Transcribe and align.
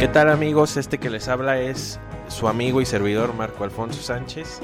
¿Qué 0.00 0.08
tal 0.08 0.30
amigos? 0.30 0.78
Este 0.78 0.96
que 0.96 1.10
les 1.10 1.28
habla 1.28 1.60
es 1.60 2.00
su 2.28 2.48
amigo 2.48 2.80
y 2.80 2.86
servidor 2.86 3.34
Marco 3.34 3.64
Alfonso 3.64 4.00
Sánchez. 4.00 4.58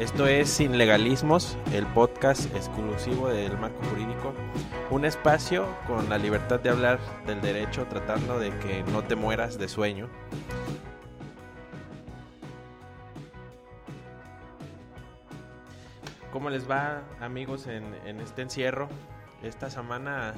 Esto 0.00 0.26
es 0.26 0.50
Sin 0.50 0.78
Legalismos, 0.78 1.56
el 1.72 1.86
podcast 1.86 2.52
exclusivo 2.56 3.28
del 3.28 3.56
marco 3.56 3.80
jurídico. 3.84 4.34
Un 4.90 5.04
espacio 5.04 5.64
con 5.86 6.08
la 6.08 6.18
libertad 6.18 6.58
de 6.58 6.70
hablar 6.70 6.98
del 7.24 7.40
derecho 7.40 7.86
tratando 7.86 8.40
de 8.40 8.50
que 8.58 8.82
no 8.82 9.04
te 9.04 9.14
mueras 9.14 9.58
de 9.60 9.68
sueño. 9.68 10.08
¿Cómo 16.32 16.50
les 16.50 16.68
va 16.68 17.04
amigos 17.20 17.68
en, 17.68 17.94
este 18.20 18.42
encierro? 18.42 18.88
Esta 19.44 19.70
semana 19.70 20.34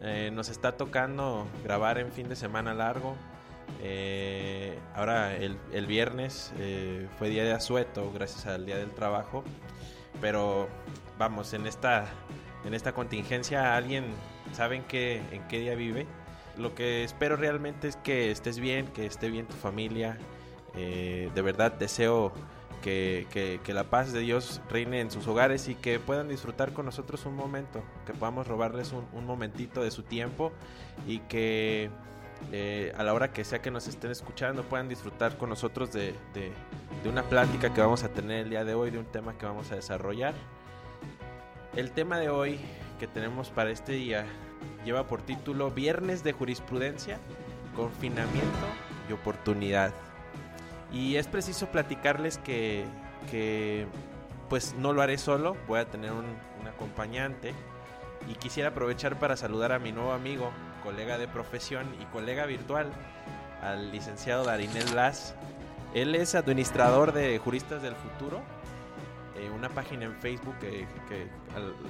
eh, 0.00 0.32
nos 0.34 0.48
está 0.48 0.72
tocando 0.76 1.46
grabar 1.62 1.98
en 1.98 2.10
fin 2.10 2.28
de 2.28 2.34
semana 2.34 2.74
largo 2.74 3.14
eh, 3.82 4.78
ahora 4.94 5.36
el, 5.36 5.86
viernes 5.86 6.52
eh, 6.58 7.06
fue 7.18 7.28
día 7.28 7.44
de 7.44 7.52
asueto 7.52 8.10
gracias 8.12 8.46
al 8.46 8.64
día 8.64 8.76
del 8.76 8.90
trabajo, 8.90 9.44
pero 10.20 10.68
vamos, 11.18 11.52
en 11.52 11.66
esta, 11.66 12.06
en 12.64 12.74
esta 12.74 12.92
contingencia 12.92 13.76
alguien 13.76 14.06
sabe 14.52 14.76
en 14.76 14.84
qué, 14.84 15.22
en 15.32 15.46
qué 15.48 15.60
día 15.60 15.74
vive. 15.74 16.06
Lo 16.56 16.74
que 16.74 17.04
espero 17.04 17.36
realmente 17.36 17.88
es 17.88 17.96
que 17.96 18.30
estés 18.30 18.58
bien, 18.58 18.86
que 18.86 19.06
esté 19.06 19.28
bien 19.28 19.46
tu 19.46 19.56
familia. 19.56 20.18
Eh, 20.76 21.30
de 21.34 21.42
verdad 21.42 21.72
deseo 21.72 22.32
que, 22.82 23.60
la 23.68 23.84
paz 23.84 24.12
de 24.12 24.20
Dios 24.20 24.60
reine 24.70 25.00
en 25.00 25.10
sus 25.10 25.26
hogares 25.26 25.68
y 25.68 25.74
que 25.74 25.98
puedan 25.98 26.28
disfrutar 26.28 26.72
con 26.72 26.84
nosotros 26.86 27.24
un 27.26 27.34
momento, 27.34 27.82
que 28.06 28.12
podamos 28.12 28.46
robarles 28.46 28.92
un, 28.92 29.06
un 29.12 29.26
momentito 29.26 29.82
de 29.82 29.90
su 29.90 30.02
tiempo 30.02 30.52
y 31.06 31.20
que 31.20 31.90
eh, 32.52 32.92
a 32.96 33.02
la 33.02 33.14
hora 33.14 33.32
que 33.32 33.44
sea 33.44 33.60
que 33.60 33.70
nos 33.70 33.88
estén 33.88 34.10
escuchando 34.10 34.62
puedan 34.62 34.88
disfrutar 34.88 35.36
con 35.36 35.48
nosotros 35.48 35.92
de, 35.92 36.14
una 37.04 37.22
plática 37.24 37.72
que 37.72 37.80
vamos 37.80 38.04
a 38.04 38.08
tener 38.08 38.44
el 38.44 38.50
día 38.50 38.64
de 38.64 38.74
hoy, 38.74 38.90
de 38.90 38.98
un 38.98 39.06
tema 39.06 39.36
que 39.36 39.46
vamos 39.46 39.70
a 39.72 39.76
desarrollar. 39.76 40.34
El 41.76 41.90
tema 41.90 42.18
de 42.18 42.28
hoy 42.28 42.60
que 42.98 43.06
tenemos 43.06 43.50
para 43.50 43.70
este 43.70 43.92
día 43.92 44.24
lleva 44.84 45.06
por 45.06 45.22
título 45.22 45.70
Viernes 45.70 46.22
de 46.22 46.32
Jurisprudencia, 46.32 47.18
Confinamiento 47.74 48.66
y 49.08 49.12
Oportunidad. 49.12 49.92
Y 50.92 51.16
es 51.16 51.26
preciso 51.26 51.66
platicarles 51.66 52.38
que, 52.38 52.84
pues 54.48 54.74
no 54.78 54.92
lo 54.92 55.02
haré 55.02 55.18
solo, 55.18 55.56
voy 55.66 55.80
a 55.80 55.86
tener 55.86 56.12
un, 56.12 56.24
un 56.60 56.68
acompañante 56.68 57.52
y 58.28 58.34
quisiera 58.34 58.70
aprovechar 58.70 59.18
para 59.18 59.36
saludar 59.36 59.72
a 59.72 59.78
mi 59.78 59.92
nuevo 59.92 60.12
amigo, 60.12 60.52
colega 60.84 61.18
de 61.18 61.26
profesión 61.26 61.86
y 62.00 62.04
colega 62.04 62.46
virtual, 62.46 62.92
al 63.62 63.90
licenciado 63.90 64.44
Darinel 64.44 64.86
Blas. 64.92 65.34
Él 65.94 66.14
es 66.14 66.34
administrador 66.34 67.12
de 67.12 67.38
Juristas 67.38 67.82
del 67.82 67.94
Futuro, 67.96 68.42
eh, 69.36 69.50
una 69.50 69.70
página 69.70 70.04
en 70.04 70.14
Facebook 70.16 70.54
que, 70.60 70.86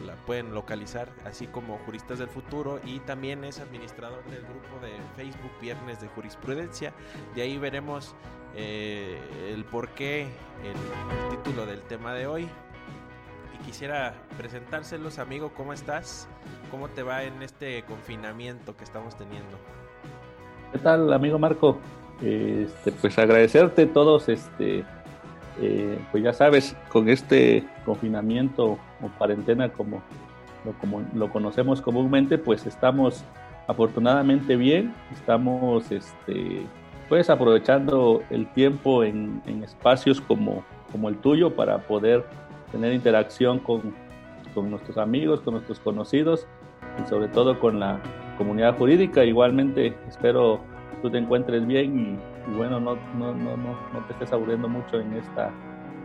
la 0.07 0.15
pueden 0.27 0.55
localizar, 0.55 1.09
así 1.25 1.47
como 1.47 1.79
Juristas 1.79 2.19
del 2.19 2.29
Futuro, 2.29 2.81
y 2.85 3.01
también 3.01 3.45
es 3.45 3.59
administrador 3.61 4.25
del 4.27 4.43
grupo 4.43 4.79
de 4.81 4.93
Facebook 5.17 5.53
Viernes 5.61 6.01
de 6.01 6.09
Jurisprudencia. 6.09 6.93
De 7.35 7.43
ahí 7.43 7.59
veremos 7.59 8.15
eh, 8.55 9.19
el 9.53 9.65
porqué, 9.65 10.23
el, 10.63 11.27
el 11.27 11.37
título 11.37 11.67
del 11.67 11.83
tema 11.83 12.15
de 12.15 12.27
hoy 12.27 12.49
quisiera 13.65 14.15
presentárselos, 14.37 15.19
amigo, 15.19 15.53
¿cómo 15.57 15.73
estás? 15.73 16.29
¿Cómo 16.71 16.89
te 16.89 17.03
va 17.03 17.25
en 17.25 17.43
este 17.43 17.83
confinamiento 17.85 18.77
que 18.77 18.85
estamos 18.85 19.17
teniendo? 19.17 19.59
¿Qué 20.73 20.79
tal, 20.79 21.13
amigo 21.13 21.39
Marco? 21.39 21.79
Este, 22.23 22.93
pues 22.93 23.19
agradecerte 23.19 23.87
todos, 23.87 24.29
este, 24.29 24.85
eh, 25.61 25.99
pues 26.11 26.23
ya 26.23 26.33
sabes, 26.33 26.77
con 26.89 27.09
este 27.09 27.65
confinamiento 27.85 28.79
o 29.01 29.09
cuarentena 29.19 29.69
como 29.71 30.03
lo, 30.65 30.73
como 30.75 31.03
lo 31.15 31.31
conocemos 31.31 31.81
comúnmente, 31.81 32.39
pues 32.39 32.67
estamos 32.67 33.25
afortunadamente 33.67 34.57
bien, 34.57 34.95
estamos 35.13 35.91
este, 35.91 36.63
pues 37.09 37.31
aprovechando 37.31 38.23
el 38.31 38.47
tiempo 38.53 39.05
en, 39.05 39.43
en 39.47 39.65
espacios 39.65 40.21
como, 40.21 40.65
como 40.93 41.09
el 41.09 41.17
tuyo 41.19 41.55
para 41.55 41.79
poder 41.79 42.25
tener 42.75 42.93
interacción 42.93 43.61
con, 43.61 43.95
con 44.53 44.69
nuestros 44.69 44.99
amigos, 44.99 45.41
con 45.43 45.55
nuestros 45.55 45.79
conocidos 45.79 46.49
y 47.01 47.09
sobre 47.09 47.29
todo 47.29 47.61
con 47.61 47.79
la 47.79 48.01
comunidad 48.37 48.77
jurídica. 48.77 49.25
Igualmente 49.25 49.97
espero 50.09 50.61
tú 51.01 51.09
te 51.09 51.19
encuentres 51.19 51.65
bien 51.67 52.19
y, 52.49 52.57
bueno, 52.57 52.81
no, 52.81 52.97
no, 53.17 53.33
no, 53.33 53.57
no, 53.57 53.79
no 53.93 54.07
te 54.07 54.13
estés 54.15 54.33
aburriendo 54.33 54.69
mucho 54.69 54.99
en 54.99 55.13
esta, 55.13 55.53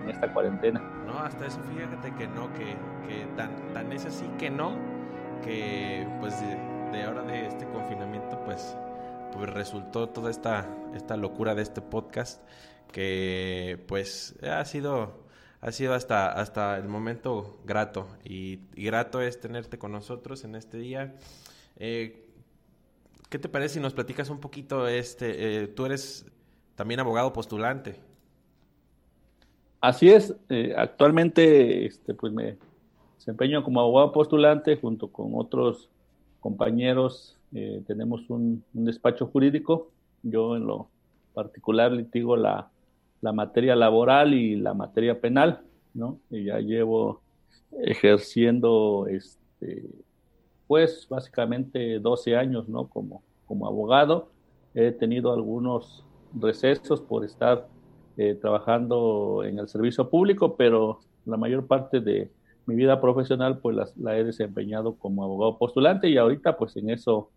en 0.03 0.09
esta 0.09 0.31
cuarentena. 0.31 0.80
No, 1.07 1.18
hasta 1.18 1.47
eso 1.47 1.59
fíjate 1.74 2.13
que 2.16 2.28
no, 2.28 2.53
que, 2.53 2.75
que 3.07 3.25
tan, 3.36 3.50
tan 3.74 3.91
es 3.91 4.06
así 4.06 4.25
que 4.38 4.51
no, 4.51 4.75
que 5.44 6.07
pues 6.19 6.40
de, 6.40 6.97
de 6.97 7.03
ahora 7.03 7.24
de 7.24 7.47
este 7.47 7.66
confinamiento 7.69 8.40
pues, 8.46 8.78
pues 9.34 9.50
resultó 9.50 10.09
toda 10.09 10.30
esta, 10.30 10.68
esta 10.94 11.18
locura 11.18 11.56
de 11.56 11.63
este 11.63 11.81
podcast 11.81 12.44
que 12.91 13.84
pues 13.88 14.38
ha 14.44 14.63
sido 14.66 15.28
ha 15.62 15.72
sido 15.72 15.94
hasta, 15.94 16.31
hasta 16.31 16.78
el 16.78 16.88
momento 16.88 17.59
grato 17.66 18.08
y, 18.24 18.59
grato 18.75 19.22
es 19.22 19.40
tenerte 19.40 19.78
con 19.78 19.92
nosotros 19.92 20.44
en 20.44 20.56
este 20.56 20.78
día. 20.78 21.16
Eh, 21.78 22.25
¿Qué 23.30 23.40
te 23.40 23.50
parece 23.50 23.75
si 23.75 23.80
nos 23.80 23.94
platicas 23.94 24.30
un 24.30 24.40
poquito? 24.40 24.88
Este, 24.88 25.64
eh, 25.64 25.68
tú 25.68 25.86
eres 25.86 26.25
también 26.75 27.00
abogado 27.00 27.34
postulante. 27.34 28.00
Así 29.81 30.09
es, 30.09 30.36
eh, 30.50 30.74
actualmente 30.78 31.86
este, 31.86 32.14
pues 32.14 32.34
me 32.34 32.58
desempeño 33.18 33.64
como 33.64 33.81
abogado 33.81 34.12
postulante 34.12 34.78
junto 34.78 35.09
con 35.09 35.31
otros 35.36 35.90
compañeros. 36.40 37.36
tenemos 37.88 38.30
un, 38.30 38.64
un 38.74 38.86
despacho 38.86 39.28
jurídico. 39.28 39.90
Yo 40.24 40.56
en 40.56 40.68
lo 40.68 40.88
particular 41.34 41.92
litigo 41.92 42.36
la 42.36 42.69
la 43.22 43.34
materia 43.34 43.75
laboral 43.75 44.34
y 44.34 44.56
la 44.56 44.74
materia 44.74 45.19
penal, 45.19 45.62
¿no? 45.94 46.19
Y 46.30 46.46
ya 46.46 46.59
llevo 46.59 47.22
ejerciendo, 47.84 49.07
este, 49.07 49.84
pues 50.68 51.07
básicamente 51.09 52.00
12 52.00 52.35
años, 52.35 52.69
¿no? 52.69 52.88
Como, 52.88 53.24
como 53.46 53.68
abogado. 53.68 54.30
He 54.74 54.91
tenido 54.91 55.34
algunos 55.34 56.06
recesos 56.34 57.02
por 57.02 57.25
estar 57.25 57.68
eh, 58.18 58.35
trabajando 58.35 59.44
en 59.44 59.59
el 59.59 59.68
servicio 59.68 60.09
público, 60.09 60.56
pero 60.56 61.00
la 61.25 61.38
mayor 61.38 61.68
parte 61.68 62.00
de 62.00 62.31
mi 62.66 62.75
vida 62.75 63.01
profesional 63.01 63.59
pues 63.59 63.75
la, 63.75 63.88
la, 63.97 64.18
he 64.18 64.24
desempeñado 64.24 64.96
como 64.96 65.24
abogado 65.24 65.57
postulante 65.57 66.07
y 66.07 66.18
ahorita 66.18 66.56
pues 66.56 66.75
en 66.78 66.91
eso, 66.91 67.31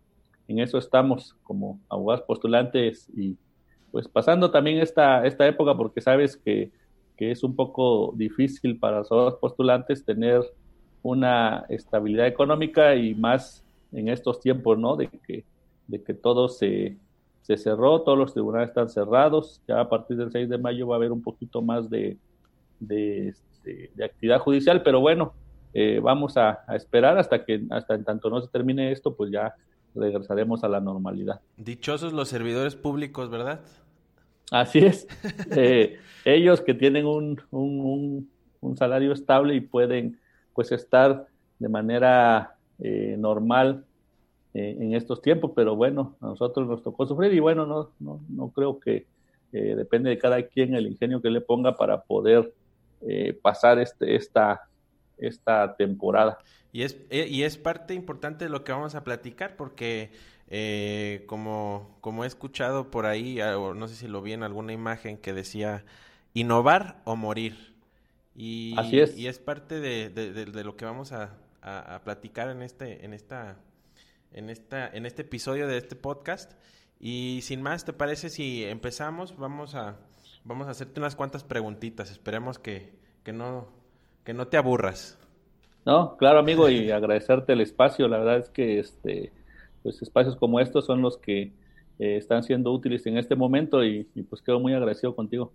en 0.47 0.59
eso 0.59 0.77
estamos 0.77 1.35
como 1.41 1.79
abogados 1.89 2.23
postulantes 2.27 3.09
y 3.15 3.35
pues 3.93 4.07
pasando 4.07 4.49
también 4.49 4.79
esta, 4.79 5.23
esta 5.23 5.45
época, 5.45 5.77
porque 5.77 6.01
sabes 6.01 6.35
que, 6.35 6.71
es 7.19 7.41
un 7.41 7.55
poco 7.55 8.11
difícil 8.17 8.77
para 8.77 9.01
los 9.09 9.35
postulantes 9.35 10.03
tener 10.03 10.41
una 11.03 11.63
estabilidad 11.69 12.27
económica 12.27 12.95
y 12.95 13.15
más 13.15 13.63
en 13.93 14.09
estos 14.09 14.41
tiempos, 14.41 14.77
¿no? 14.77 14.97
De 14.97 15.07
que, 15.07 15.45
de 15.87 16.03
que 16.03 16.13
todo 16.13 16.49
se, 16.49 16.97
cerró, 17.43 18.01
todos 18.01 18.17
los 18.17 18.33
tribunales 18.33 18.69
están 18.69 18.89
cerrados, 18.89 19.61
ya 19.69 19.79
a 19.79 19.87
partir 19.87 20.17
del 20.17 20.33
6 20.33 20.49
de 20.49 20.57
mayo 20.57 20.85
va 20.87 20.95
a 20.95 20.97
haber 20.97 21.13
un 21.13 21.21
poquito 21.21 21.61
más 21.61 21.89
de, 21.89 22.17
de, 22.81 23.29
este, 23.29 23.91
actividad 24.03 24.39
judicial, 24.39 24.83
pero 24.83 24.99
bueno, 24.99 25.33
eh, 25.73 26.01
vamos 26.03 26.35
a, 26.35 26.65
a, 26.67 26.75
esperar 26.75 27.17
hasta 27.17 27.45
que, 27.45 27.63
hasta 27.69 27.95
en 27.95 28.03
tanto 28.03 28.29
no 28.29 28.41
se 28.41 28.49
termine 28.49 28.91
esto, 28.91 29.15
pues 29.15 29.31
ya 29.31 29.55
regresaremos 29.95 30.63
a 30.65 30.67
la 30.67 30.81
normalidad. 30.81 31.39
Dichosos 31.55 32.11
los 32.11 32.27
servidores 32.27 32.75
públicos, 32.75 33.29
¿verdad? 33.29 33.61
Así 34.53 34.79
es. 34.79 35.07
Eh, 35.55 35.97
ellos 36.25 36.61
que 36.61 36.75
tienen 36.75 37.07
un, 37.07 37.41
un, 37.49 38.29
un, 38.61 38.77
salario 38.77 39.11
estable 39.11 39.55
y 39.55 39.61
pueden 39.61 40.19
pues 40.53 40.71
estar 40.71 41.25
de 41.57 41.69
manera 41.69 42.55
eh, 42.79 43.15
normal 43.17 43.83
eh, 44.53 44.77
en 44.79 44.93
estos 44.93 45.21
tiempos, 45.21 45.51
pero 45.55 45.75
bueno, 45.75 46.15
a 46.21 46.27
nosotros 46.27 46.67
nos 46.67 46.83
tocó 46.83 47.07
sufrir 47.07 47.33
y 47.33 47.39
bueno, 47.39 47.65
no, 47.65 47.89
no, 47.99 48.21
no 48.29 48.49
creo 48.49 48.79
que 48.79 49.07
depende 49.51 50.09
de 50.09 50.17
cada 50.17 50.41
quien 50.43 50.73
el 50.73 50.87
ingenio 50.87 51.21
que 51.21 51.29
le 51.29 51.41
ponga 51.41 51.75
para 51.75 52.01
poder 52.01 52.51
pasar 53.43 53.77
este, 53.77 54.15
esta, 54.15 54.67
esta 55.17 55.75
temporada. 55.75 56.39
Y 56.71 56.81
es, 56.81 56.97
y 57.11 57.43
es 57.43 57.57
parte 57.57 57.93
importante 57.93 58.45
de 58.45 58.49
lo 58.49 58.63
que 58.63 58.71
vamos 58.71 58.95
a 58.95 59.03
platicar 59.03 59.55
porque 59.55 60.09
eh, 60.47 61.23
como, 61.27 61.97
como 62.01 62.23
he 62.23 62.27
escuchado 62.27 62.91
por 62.91 63.05
ahí, 63.05 63.41
o 63.41 63.73
no 63.73 63.87
sé 63.87 63.95
si 63.95 64.07
lo 64.07 64.21
vi 64.21 64.33
en 64.33 64.43
alguna 64.43 64.73
imagen 64.73 65.17
que 65.17 65.33
decía 65.33 65.85
innovar 66.33 67.01
o 67.05 67.15
morir. 67.15 67.73
Y, 68.35 68.75
Así 68.77 68.99
es. 68.99 69.17
Y 69.17 69.27
es 69.27 69.39
parte 69.39 69.79
de, 69.79 70.09
de, 70.09 70.63
lo 70.63 70.75
que 70.75 70.85
vamos 70.85 71.11
a, 71.11 71.37
a, 71.61 72.01
platicar 72.03 72.49
en 72.49 72.61
este, 72.61 73.05
en 73.05 73.13
esta, 73.13 73.57
en 74.31 74.49
esta, 74.49 74.87
en 74.87 75.05
este 75.05 75.21
episodio 75.21 75.67
de 75.67 75.77
este 75.77 75.95
podcast. 75.95 76.53
Y 76.99 77.39
sin 77.43 77.61
más, 77.61 77.85
¿te 77.85 77.93
parece 77.93 78.29
si 78.29 78.63
empezamos? 78.63 79.37
Vamos 79.37 79.75
a, 79.75 79.97
vamos 80.43 80.67
a 80.67 80.71
hacerte 80.71 80.99
unas 80.99 81.15
cuantas 81.15 81.43
preguntitas. 81.43 82.11
Esperemos 82.11 82.59
que, 82.59 82.93
que, 83.23 83.33
no, 83.33 83.67
que 84.23 84.33
no 84.33 84.47
te 84.47 84.57
aburras. 84.57 85.19
No, 85.85 86.15
claro, 86.17 86.39
amigo, 86.39 86.69
y 86.69 86.91
agradecerte 86.91 87.53
el 87.53 87.61
espacio. 87.61 88.07
La 88.07 88.17
verdad 88.17 88.37
es 88.37 88.49
que 88.49 88.79
este, 88.79 89.31
pues 89.83 90.01
espacios 90.01 90.35
como 90.37 90.59
estos 90.59 90.85
son 90.85 91.01
los 91.01 91.17
que 91.17 91.51
eh, 91.99 92.17
están 92.17 92.43
siendo 92.43 92.71
útiles 92.71 93.05
en 93.05 93.17
este 93.17 93.35
momento 93.35 93.83
y, 93.83 94.05
pues 94.29 94.41
quedo 94.41 94.59
muy 94.59 94.73
agradecido 94.73 95.15
contigo. 95.15 95.53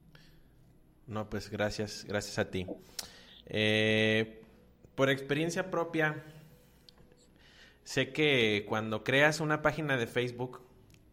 No, 1.06 1.28
pues 1.28 1.50
gracias, 1.50 2.04
gracias 2.06 2.38
a 2.38 2.50
ti. 2.50 2.66
Eh, 3.46 4.42
por 4.94 5.10
experiencia 5.10 5.70
propia, 5.70 6.22
sé 7.82 8.12
que 8.12 8.66
cuando 8.69 9.02
creas 9.02 9.40
una 9.40 9.62
página 9.62 9.96
de 9.96 10.06
Facebook, 10.06 10.60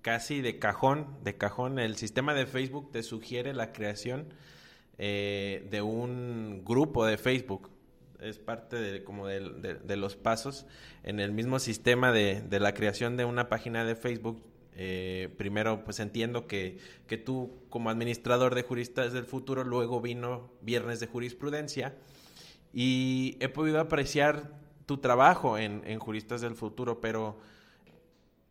casi 0.01 0.41
de 0.41 0.59
cajón, 0.59 1.07
de 1.23 1.37
cajón, 1.37 1.79
el 1.79 1.95
sistema 1.95 2.33
de 2.33 2.45
Facebook 2.45 2.91
te 2.91 3.01
sugiere 3.01 3.53
la 3.53 3.71
creación 3.71 4.27
eh, 4.97 5.67
de 5.71 5.81
un 5.81 6.63
grupo 6.63 7.05
de 7.05 7.17
Facebook 7.17 7.74
es 8.21 8.39
parte 8.39 8.75
de, 8.75 9.03
como 9.03 9.27
de, 9.27 9.95
los 9.95 10.15
pasos 10.15 10.65
en 11.03 11.19
el 11.19 11.31
mismo 11.31 11.59
sistema 11.59 12.11
de, 12.11 12.43
la 12.59 12.73
creación 12.73 13.17
de 13.17 13.25
una 13.25 13.49
página 13.49 13.85
de 13.85 13.95
Facebook. 13.95 14.43
Eh, 14.77 15.33
primero, 15.37 15.85
pues 15.85 15.99
entiendo 15.99 16.47
que, 16.47 16.79
que, 17.07 17.17
tú 17.17 17.53
como 17.69 17.89
administrador 17.89 18.55
de 18.55 18.63
juristas 18.63 19.13
del 19.13 19.25
futuro, 19.25 19.63
luego 19.63 20.01
vino 20.01 20.51
Viernes 20.61 20.99
de 20.99 21.07
Jurisprudencia 21.07 21.95
y 22.73 23.37
he 23.39 23.47
podido 23.47 23.79
apreciar 23.79 24.51
tu 24.85 24.97
trabajo 24.97 25.57
en, 25.57 25.81
en 25.85 25.99
Juristas 25.99 26.41
del 26.41 26.55
Futuro, 26.55 26.99
pero 26.99 27.37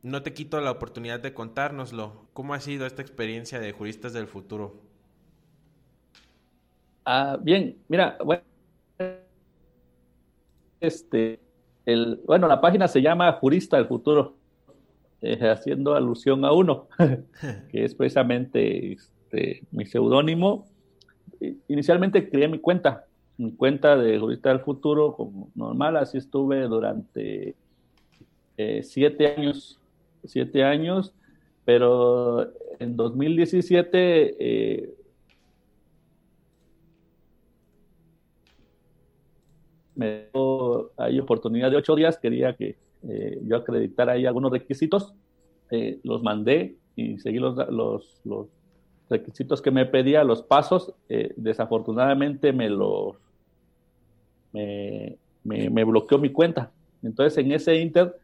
no 0.02 0.22
te 0.22 0.32
quito 0.32 0.60
la 0.60 0.70
oportunidad 0.70 1.20
de 1.20 1.34
contárnoslo. 1.34 2.26
¿Cómo 2.32 2.54
ha 2.54 2.60
sido 2.60 2.86
esta 2.86 3.02
experiencia 3.02 3.60
de 3.60 3.72
Juristas 3.72 4.12
del 4.14 4.26
Futuro? 4.26 4.80
Ah, 7.04 7.38
bien, 7.40 7.76
mira, 7.88 8.16
bueno, 8.24 8.42
este, 10.86 11.40
el, 11.86 12.20
bueno, 12.26 12.48
la 12.48 12.60
página 12.60 12.88
se 12.88 13.02
llama 13.02 13.32
Jurista 13.32 13.76
del 13.76 13.86
Futuro, 13.86 14.36
eh, 15.22 15.38
haciendo 15.48 15.94
alusión 15.94 16.44
a 16.44 16.52
uno, 16.52 16.88
que 17.70 17.84
es 17.84 17.94
precisamente 17.94 18.92
este, 18.92 19.62
mi 19.70 19.86
seudónimo. 19.86 20.66
Inicialmente 21.68 22.28
creé 22.28 22.48
mi 22.48 22.58
cuenta, 22.58 23.06
mi 23.36 23.52
cuenta 23.52 23.96
de 23.96 24.18
Jurista 24.18 24.50
del 24.50 24.60
Futuro, 24.60 25.14
como 25.14 25.50
normal, 25.54 25.96
así 25.96 26.18
estuve 26.18 26.62
durante 26.62 27.54
eh, 28.56 28.82
siete 28.82 29.34
años, 29.34 29.80
siete 30.24 30.62
años, 30.62 31.12
pero 31.64 32.52
en 32.78 32.96
2017 32.96 34.36
eh, 34.38 34.94
me 39.94 40.26
dio 40.32 40.90
ahí 40.96 41.18
oportunidad 41.20 41.70
de 41.70 41.76
ocho 41.76 41.94
días, 41.94 42.18
quería 42.18 42.54
que 42.54 42.76
eh, 43.08 43.40
yo 43.42 43.56
acreditara 43.56 44.12
ahí 44.12 44.26
algunos 44.26 44.52
requisitos, 44.52 45.14
eh, 45.70 45.98
los 46.02 46.22
mandé 46.22 46.76
y 46.96 47.18
seguí 47.18 47.38
los, 47.38 47.56
los, 47.70 48.20
los, 48.24 48.48
requisitos 49.10 49.60
que 49.60 49.70
me 49.70 49.84
pedía, 49.84 50.24
los 50.24 50.42
pasos, 50.42 50.94
eh, 51.10 51.34
desafortunadamente 51.36 52.54
me 52.54 52.70
los 52.70 53.16
me, 54.52 55.18
me, 55.44 55.84
bloqueó 55.84 56.16
mi 56.16 56.30
cuenta. 56.30 56.72
Entonces 57.02 57.36
en 57.36 57.52
ese 57.52 57.76
inter, 57.76 58.16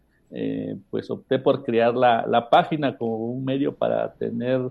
pues 0.88 1.10
opté 1.10 1.38
por 1.38 1.64
crear 1.64 1.94
la, 1.94 2.24
la 2.26 2.48
página 2.48 2.96
como 2.96 3.26
un 3.26 3.44
medio 3.44 3.74
para 3.74 4.14
tener 4.14 4.70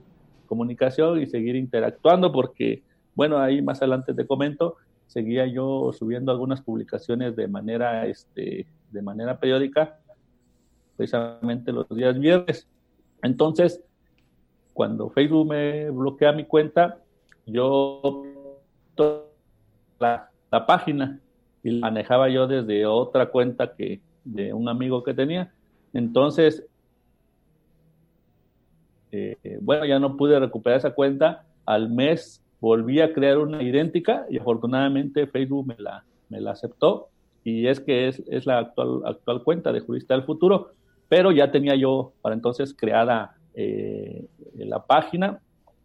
comunicación 0.50 1.22
y 1.22 1.28
seguir 1.28 1.56
interactuando, 1.56 2.32
porque, 2.32 2.82
bueno, 3.14 3.38
ahí 3.38 3.62
más 3.62 3.78
adelante 3.82 4.14
te 4.16 4.26
comento, 4.26 4.78
seguía 5.10 5.48
yo 5.48 5.92
subiendo 5.92 6.32
algunas 6.32 6.62
publicaciones 6.62 7.36
de 7.36 7.48
manera, 7.48 8.06
este, 8.06 8.68
de 8.92 9.02
manera 9.02 9.40
periódica, 9.40 9.98
precisamente 10.96 11.72
los 11.72 11.90
días 11.90 12.18
viernes. 12.20 12.68
Entonces, 13.24 13.82
cuando 14.74 15.10
Facebook 15.10 15.48
me 15.48 15.90
bloquea 15.90 16.32
mi 16.32 16.46
cuenta, 16.46 17.00
yo 17.48 18.24
la, 20.00 20.30
la 20.52 20.66
página 20.68 21.20
y 21.64 21.72
la 21.72 21.88
manejaba 21.88 22.30
yo 22.30 22.46
desde 22.46 22.86
otra 22.86 23.32
cuenta 23.32 23.74
que 23.74 24.02
de 24.24 24.54
un 24.54 24.70
amigo 24.70 25.04
que 25.04 25.16
tenía. 25.16 25.52
Entonces, 25.92 26.64
eh, 29.12 29.58
bueno, 29.60 29.86
ya 29.86 29.98
no 29.98 30.16
pude 30.16 30.40
recuperar 30.40 30.78
esa 30.78 30.92
cuenta. 30.92 31.48
Al 31.66 31.90
mes 31.90 32.44
volví 32.60 33.00
a 33.02 33.14
crear 33.14 33.38
una 33.38 33.64
idéntica 33.64 34.26
y 34.30 34.38
afortunadamente 34.38 35.28
Facebook 35.28 35.68
me 35.68 35.76
la, 35.78 36.04
me 36.30 36.42
la 36.42 36.52
aceptó 36.52 37.10
y 37.44 37.68
es 37.68 37.80
que 37.80 38.08
es, 38.08 38.22
es 38.30 38.46
la 38.46 38.60
actual, 38.60 39.02
actual 39.06 39.44
cuenta 39.44 39.72
de 39.72 39.80
Jurista 39.80 40.14
del 40.14 40.24
Futuro, 40.24 40.72
pero 41.08 41.32
ya 41.32 41.52
tenía 41.52 41.76
yo 41.76 42.14
para 42.22 42.36
entonces 42.36 42.74
creada 42.74 43.36
eh, 43.54 44.26
la 44.56 44.86
página 44.86 45.40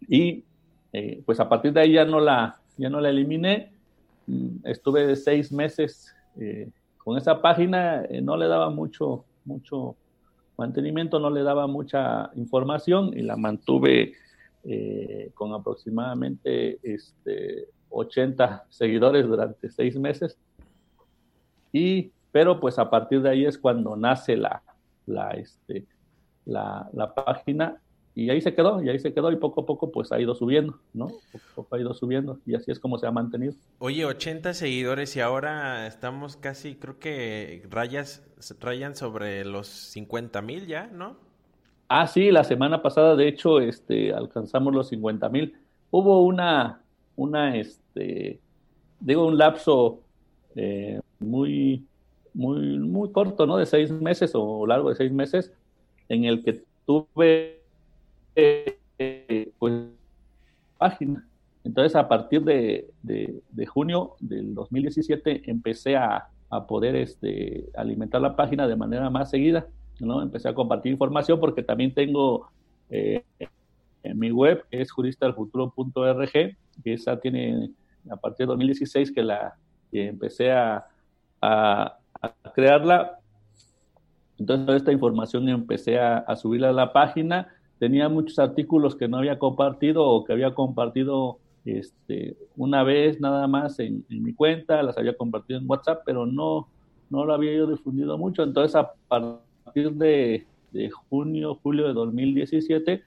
y 0.09 0.45
eh, 0.93 1.23
pues 1.25 1.41
a 1.41 1.49
partir 1.49 1.73
de 1.73 1.81
ahí 1.81 1.93
ya 1.93 2.05
no 2.05 2.21
la, 2.21 2.61
ya 2.77 2.91
no 2.91 3.01
la 3.01 3.09
eliminé. 3.09 3.73
Mm, 4.27 4.59
estuve 4.65 5.17
seis 5.17 5.51
meses 5.53 6.15
eh, 6.39 6.69
con 6.99 7.17
esa 7.19 7.41
página, 7.41 8.03
no 8.23 8.37
le 8.37 8.49
daba 8.49 8.71
mucho, 8.71 9.25
mucho 9.45 9.97
mantenimiento, 10.57 11.19
no 11.19 11.31
le 11.31 11.43
daba 11.43 11.67
mucha 11.67 12.31
información 12.35 13.13
y 13.17 13.23
la 13.23 13.37
mantuve 13.37 14.13
eh, 14.65 15.31
con 15.35 15.53
aproximadamente 15.53 16.79
este, 16.83 17.69
80 17.91 18.67
seguidores 18.71 19.27
durante 19.27 19.71
seis 19.71 19.97
meses. 19.97 20.39
Y, 21.73 22.13
pero 22.33 22.61
pues 22.61 22.79
a 22.79 22.89
partir 22.89 23.23
de 23.23 23.31
ahí 23.31 23.45
es 23.45 23.59
cuando 23.59 23.97
nace 23.97 24.37
la, 24.37 24.63
la, 25.07 25.31
este, 25.31 25.87
la, 26.45 26.89
la 26.93 27.15
página 27.15 27.81
y 28.17 28.31
ahí 28.31 28.41
se 28.41 28.55
quedó, 28.55 28.81
y 28.81 28.89
ahí 28.89 28.99
se 29.01 29.13
quedó, 29.13 29.33
y 29.33 29.37
poco 29.37 29.63
a 29.63 29.67
poco 29.67 29.91
pues 29.91 30.13
ha 30.13 30.21
ido 30.21 30.37
subiendo, 30.37 30.79
¿no? 30.93 31.11
Ha 31.71 31.79
ido 31.79 31.93
subiendo, 31.95 32.39
y 32.47 32.55
así 32.55 32.71
es 32.71 32.79
como 32.79 32.97
se 32.97 33.09
ha 33.09 33.11
mantenido. 33.11 33.55
Oye, 33.81 34.05
80 34.05 34.55
seguidores 34.55 35.17
y 35.17 35.21
ahora 35.21 35.89
estamos 35.89 36.37
casi, 36.37 36.77
creo 36.77 37.01
que 37.01 37.67
rayas, 37.69 38.23
rayan 38.61 38.95
sobre 38.95 39.45
los 39.45 39.67
50 39.67 40.43
mil 40.43 40.67
ya, 40.69 40.87
¿no? 40.87 41.17
Ah, 41.89 42.07
sí, 42.07 42.31
la 42.31 42.45
semana 42.45 42.83
pasada, 42.83 43.15
de 43.15 43.29
hecho, 43.29 43.61
este, 43.61 44.13
alcanzamos 44.13 44.75
los 44.75 44.89
50 44.89 45.29
mil. 45.29 45.55
Hubo 45.91 46.25
una, 46.25 46.83
una, 47.17 47.57
este, 47.57 48.41
digo, 49.01 49.27
un 49.27 49.37
lapso 49.39 50.01
eh, 50.57 51.01
muy, 51.21 51.87
muy, 52.33 52.79
muy 52.79 53.13
corto, 53.13 53.47
¿no? 53.47 53.59
De 53.59 53.67
seis 53.67 53.91
meses 53.91 54.33
o 54.35 54.67
largo 54.67 54.89
de 54.89 54.97
seis 54.97 55.13
meses, 55.13 55.53
en 56.09 56.25
el 56.25 56.43
que 56.43 56.63
tuve, 56.87 57.61
eh, 58.35 59.53
pues, 59.59 59.85
página. 60.79 61.27
Entonces, 61.65 61.97
a 61.97 62.09
partir 62.09 62.43
de, 62.45 62.91
de, 63.03 63.67
junio 63.67 64.17
del 64.21 64.55
2017, 64.55 65.51
empecé 65.51 65.97
a, 65.97 66.29
a 66.51 66.67
poder 66.67 66.97
este, 66.97 67.67
alimentar 67.77 68.21
la 68.21 68.37
página 68.37 68.67
de 68.67 68.77
manera 68.77 69.11
más 69.11 69.31
seguida. 69.31 69.67
¿No? 70.01 70.23
Empecé 70.23 70.49
a 70.49 70.55
compartir 70.55 70.93
información 70.93 71.41
porque 71.41 71.63
también 71.63 71.95
tengo 71.95 72.49
eh, 72.91 73.25
en 74.03 74.19
mi 74.19 74.31
web, 74.31 74.65
que 74.71 74.81
es 74.81 74.93
juristalfuturo.org, 74.93 76.31
que 76.31 76.57
esa 76.85 77.19
tiene 77.19 77.71
a 78.11 78.17
partir 78.17 78.47
de 78.47 78.53
2016 78.53 79.13
que 79.13 79.23
la 79.23 79.55
empecé 79.93 80.53
a, 80.53 80.87
crearla. 82.55 83.19
Entonces, 84.39 84.67
toda 84.67 84.79
esta 84.79 84.93
información 84.93 85.49
empecé 85.49 85.99
a, 85.99 86.35
subirla 86.37 86.71
a 86.71 86.73
la 86.73 86.93
página. 86.93 87.49
Tenía 87.79 88.09
muchos 88.09 88.39
artículos 88.39 88.97
que 88.97 89.09
no 89.09 89.19
había 89.19 89.39
compartido 89.39 90.05
o 90.05 90.25
que 90.25 90.33
había 90.33 90.55
compartido 90.55 91.39
este, 91.67 92.37
una 92.57 92.83
vez 92.83 93.21
nada 93.21 93.47
más 93.47 93.79
en, 93.79 94.05
en, 94.09 94.23
mi 94.23 94.33
cuenta, 94.33 94.83
las 94.83 94.97
había 94.97 95.17
compartido 95.17 95.59
en 95.59 95.69
WhatsApp, 95.69 96.03
pero 96.07 96.25
no, 96.25 96.69
no 97.11 97.25
lo 97.25 97.35
había 97.35 97.55
yo 97.55 97.67
difundido 97.67 98.17
mucho. 98.17 98.43
Entonces, 98.43 98.75
a 98.75 98.93
partir 99.09 99.44
de, 99.75 100.47
junio, 101.09 101.59
julio 101.63 101.89
de 101.89 101.95
2017, 101.95 103.03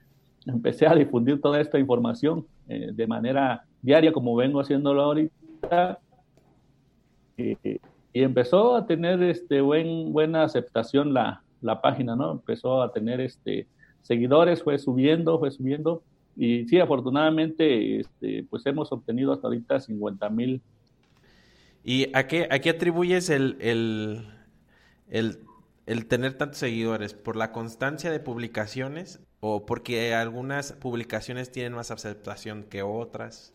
empecé 0.46 0.86
a 0.86 0.94
difundir 0.94 1.40
toda 1.40 1.60
esta 1.60 1.78
información 1.78 2.46
eh, 2.68 2.90
de 2.92 3.06
manera 3.06 3.64
diaria, 3.82 4.12
como 4.12 4.36
vengo 4.36 4.60
haciéndolo 4.60 5.02
ahorita. 5.02 5.98
y 7.36 7.80
empezó 8.12 8.76
a 8.76 8.86
tener 8.86 9.22
este 9.22 9.60
buen, 9.60 10.12
buena 10.12 10.44
aceptación 10.44 11.14
la, 11.14 11.42
la, 11.62 11.80
página, 11.80 12.16
¿no? 12.16 12.32
Empezó 12.32 12.82
a 12.82 12.92
tener 12.92 13.20
este 13.20 13.66
seguidores, 14.02 14.62
fue 14.62 14.78
subiendo, 14.78 15.38
fue 15.38 15.50
subiendo. 15.50 16.02
Y 16.36 16.66
sí, 16.68 16.78
afortunadamente, 16.78 18.00
este, 18.00 18.44
pues 18.48 18.64
hemos 18.66 18.92
obtenido 18.92 19.32
hasta 19.32 19.48
ahorita 19.48 19.80
50 19.80 20.30
mil. 20.30 20.60
¿Y 21.84 22.14
a 22.14 22.26
qué, 22.26 22.46
a 22.50 22.58
qué 22.58 22.70
atribuyes 22.70 23.30
el, 23.30 23.56
el 25.10 25.38
el 25.88 26.06
tener 26.06 26.34
tantos 26.34 26.58
seguidores? 26.58 27.14
¿Por 27.14 27.36
la 27.36 27.50
constancia 27.50 28.10
de 28.10 28.20
publicaciones 28.20 29.20
o 29.40 29.64
porque 29.64 30.14
algunas 30.14 30.72
publicaciones 30.72 31.50
tienen 31.50 31.72
más 31.72 31.90
aceptación 31.90 32.64
que 32.64 32.82
otras? 32.82 33.54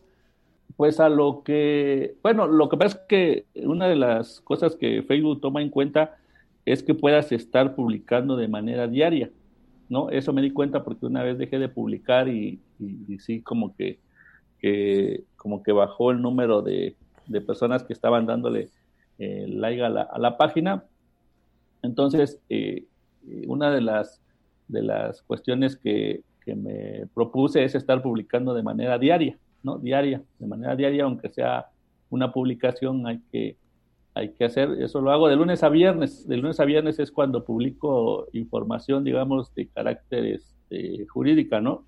Pues 0.76 0.98
a 0.98 1.08
lo 1.08 1.44
que, 1.44 2.16
bueno, 2.22 2.48
lo 2.48 2.68
que 2.68 2.76
pasa 2.76 2.98
es 2.98 3.02
que 3.08 3.46
una 3.54 3.86
de 3.86 3.94
las 3.94 4.40
cosas 4.40 4.74
que 4.74 5.04
Facebook 5.04 5.40
toma 5.40 5.62
en 5.62 5.70
cuenta 5.70 6.16
es 6.64 6.82
que 6.82 6.94
puedas 6.94 7.30
estar 7.30 7.76
publicando 7.76 8.36
de 8.36 8.48
manera 8.48 8.88
diaria, 8.88 9.30
¿no? 9.88 10.10
Eso 10.10 10.32
me 10.32 10.42
di 10.42 10.50
cuenta 10.50 10.82
porque 10.82 11.06
una 11.06 11.22
vez 11.22 11.38
dejé 11.38 11.60
de 11.60 11.68
publicar 11.68 12.28
y, 12.28 12.60
sí 13.20 13.42
como 13.42 13.76
que, 13.76 14.00
como 15.36 15.62
que 15.62 15.70
bajó 15.70 16.10
el 16.10 16.20
número 16.20 16.62
de, 16.62 16.96
personas 17.46 17.84
que 17.84 17.92
estaban 17.92 18.26
dándole 18.26 18.70
eh, 19.20 19.46
like 19.48 19.82
a 19.84 19.88
la, 19.88 20.36
página. 20.36 20.84
Entonces, 21.84 22.40
eh, 22.48 22.84
una 23.46 23.70
de 23.70 23.80
las, 23.80 24.20
de 24.68 24.82
las 24.82 25.22
cuestiones 25.22 25.76
que, 25.76 26.22
que 26.44 26.54
me 26.54 27.06
propuse 27.14 27.64
es 27.64 27.74
estar 27.74 28.02
publicando 28.02 28.54
de 28.54 28.62
manera 28.62 28.98
diaria. 28.98 29.38
¿no? 29.62 29.78
Diaria, 29.78 30.22
de 30.38 30.46
manera 30.46 30.76
diaria, 30.76 31.04
aunque 31.04 31.28
sea 31.28 31.66
una 32.10 32.32
publicación, 32.32 33.06
hay 33.06 33.20
que, 33.30 33.56
hay 34.14 34.30
que 34.30 34.44
hacer, 34.44 34.70
eso 34.80 35.00
lo 35.00 35.10
hago 35.10 35.28
de 35.28 35.36
lunes 35.36 35.62
a 35.62 35.68
viernes, 35.68 36.28
de 36.28 36.36
lunes 36.36 36.60
a 36.60 36.64
viernes 36.64 36.98
es 36.98 37.10
cuando 37.10 37.44
publico 37.44 38.26
información, 38.32 39.04
digamos, 39.04 39.54
de 39.54 39.68
carácter 39.68 40.24
este, 40.26 41.06
jurídica, 41.06 41.60
¿no? 41.60 41.84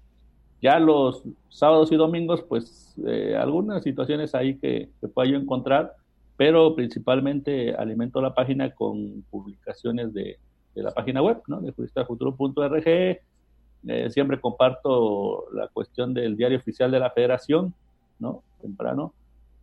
Ya 0.62 0.78
los 0.78 1.22
sábados 1.50 1.92
y 1.92 1.96
domingos, 1.96 2.42
pues 2.42 2.94
eh, 3.06 3.36
algunas 3.38 3.82
situaciones 3.82 4.34
ahí 4.34 4.56
que, 4.56 4.88
que 5.00 5.08
pueda 5.08 5.30
yo 5.30 5.36
encontrar, 5.36 5.94
pero 6.36 6.74
principalmente 6.74 7.74
alimento 7.74 8.20
la 8.20 8.34
página 8.34 8.74
con 8.74 9.22
publicaciones 9.30 10.12
de, 10.12 10.38
la 10.74 10.90
página 10.90 11.22
web, 11.22 11.42
¿no? 11.46 11.62
De 11.62 11.72
juristafuturo.org, 11.72 12.86
eh, 12.86 14.10
siempre 14.10 14.38
comparto 14.38 15.46
la 15.52 15.68
cuestión 15.68 16.12
del 16.12 16.36
diario 16.36 16.58
oficial 16.58 16.90
de 16.90 17.00
la 17.00 17.10
federación, 17.10 17.72
¿no? 18.18 18.42
Temprano. 18.60 19.14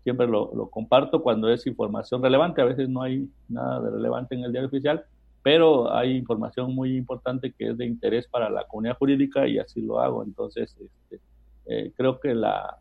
Siempre 0.03 0.27
lo, 0.27 0.69
comparto 0.71 1.21
cuando 1.21 1.49
es 1.49 1.67
información 1.67 2.23
relevante. 2.23 2.61
A 2.61 2.65
veces 2.65 2.89
no 2.89 3.03
hay 3.03 3.29
nada 3.47 3.79
de 3.79 3.91
relevante 3.91 4.33
en 4.33 4.43
el 4.43 4.51
diario 4.51 4.67
oficial, 4.67 5.05
pero 5.43 5.93
hay 5.93 6.17
información 6.17 6.73
muy 6.73 6.97
importante 6.97 7.53
que 7.55 7.69
es 7.69 7.77
de 7.77 7.85
interés 7.85 8.27
para 8.27 8.49
la 8.49 8.65
comunidad 8.65 8.97
jurídica 8.97 9.47
y 9.47 9.59
así 9.59 9.81
lo 9.81 9.99
hago. 9.99 10.23
Entonces, 10.23 10.75
este, 10.79 11.21
eh, 11.67 11.93
creo 11.95 12.19
que 12.19 12.33
la, 12.33 12.79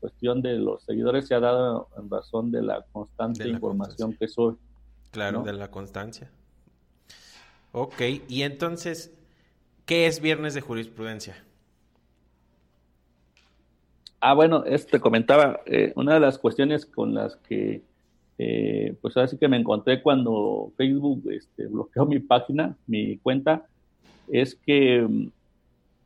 cuestión 0.00 0.42
de 0.42 0.56
los 0.56 0.82
seguidores 0.84 1.26
se 1.26 1.34
ha 1.34 1.40
dado 1.40 1.88
en 1.96 2.10
razón 2.10 2.50
de 2.50 2.62
la 2.62 2.84
constante 2.92 3.48
información 3.48 4.14
que 4.14 4.28
soy. 4.28 4.56
Claro, 5.10 5.42
de 5.42 5.52
la 5.52 5.70
constancia. 5.70 6.30
Ok, 7.72 8.00
y 8.28 8.42
entonces, 8.42 9.12
¿Qué 9.88 10.06
es 10.06 10.20
Viernes 10.20 10.52
de 10.52 10.60
Jurisprudencia? 10.60 11.34
Ah, 14.20 14.34
bueno, 14.34 14.62
te 14.62 15.00
comentaba, 15.00 15.60
eh, 15.64 15.94
una 15.96 16.12
de 16.12 16.20
las 16.20 16.36
cuestiones 16.36 16.84
con 16.84 17.14
las 17.14 17.36
que, 17.36 17.80
eh, 18.36 18.94
pues 19.00 19.16
así 19.16 19.38
que 19.38 19.48
me 19.48 19.56
encontré 19.56 20.02
cuando 20.02 20.72
Facebook 20.76 21.30
este, 21.30 21.68
bloqueó 21.68 22.04
mi 22.04 22.18
página, 22.18 22.76
mi 22.86 23.16
cuenta, 23.16 23.64
es 24.30 24.56
que 24.56 25.00
mm, 25.00 25.30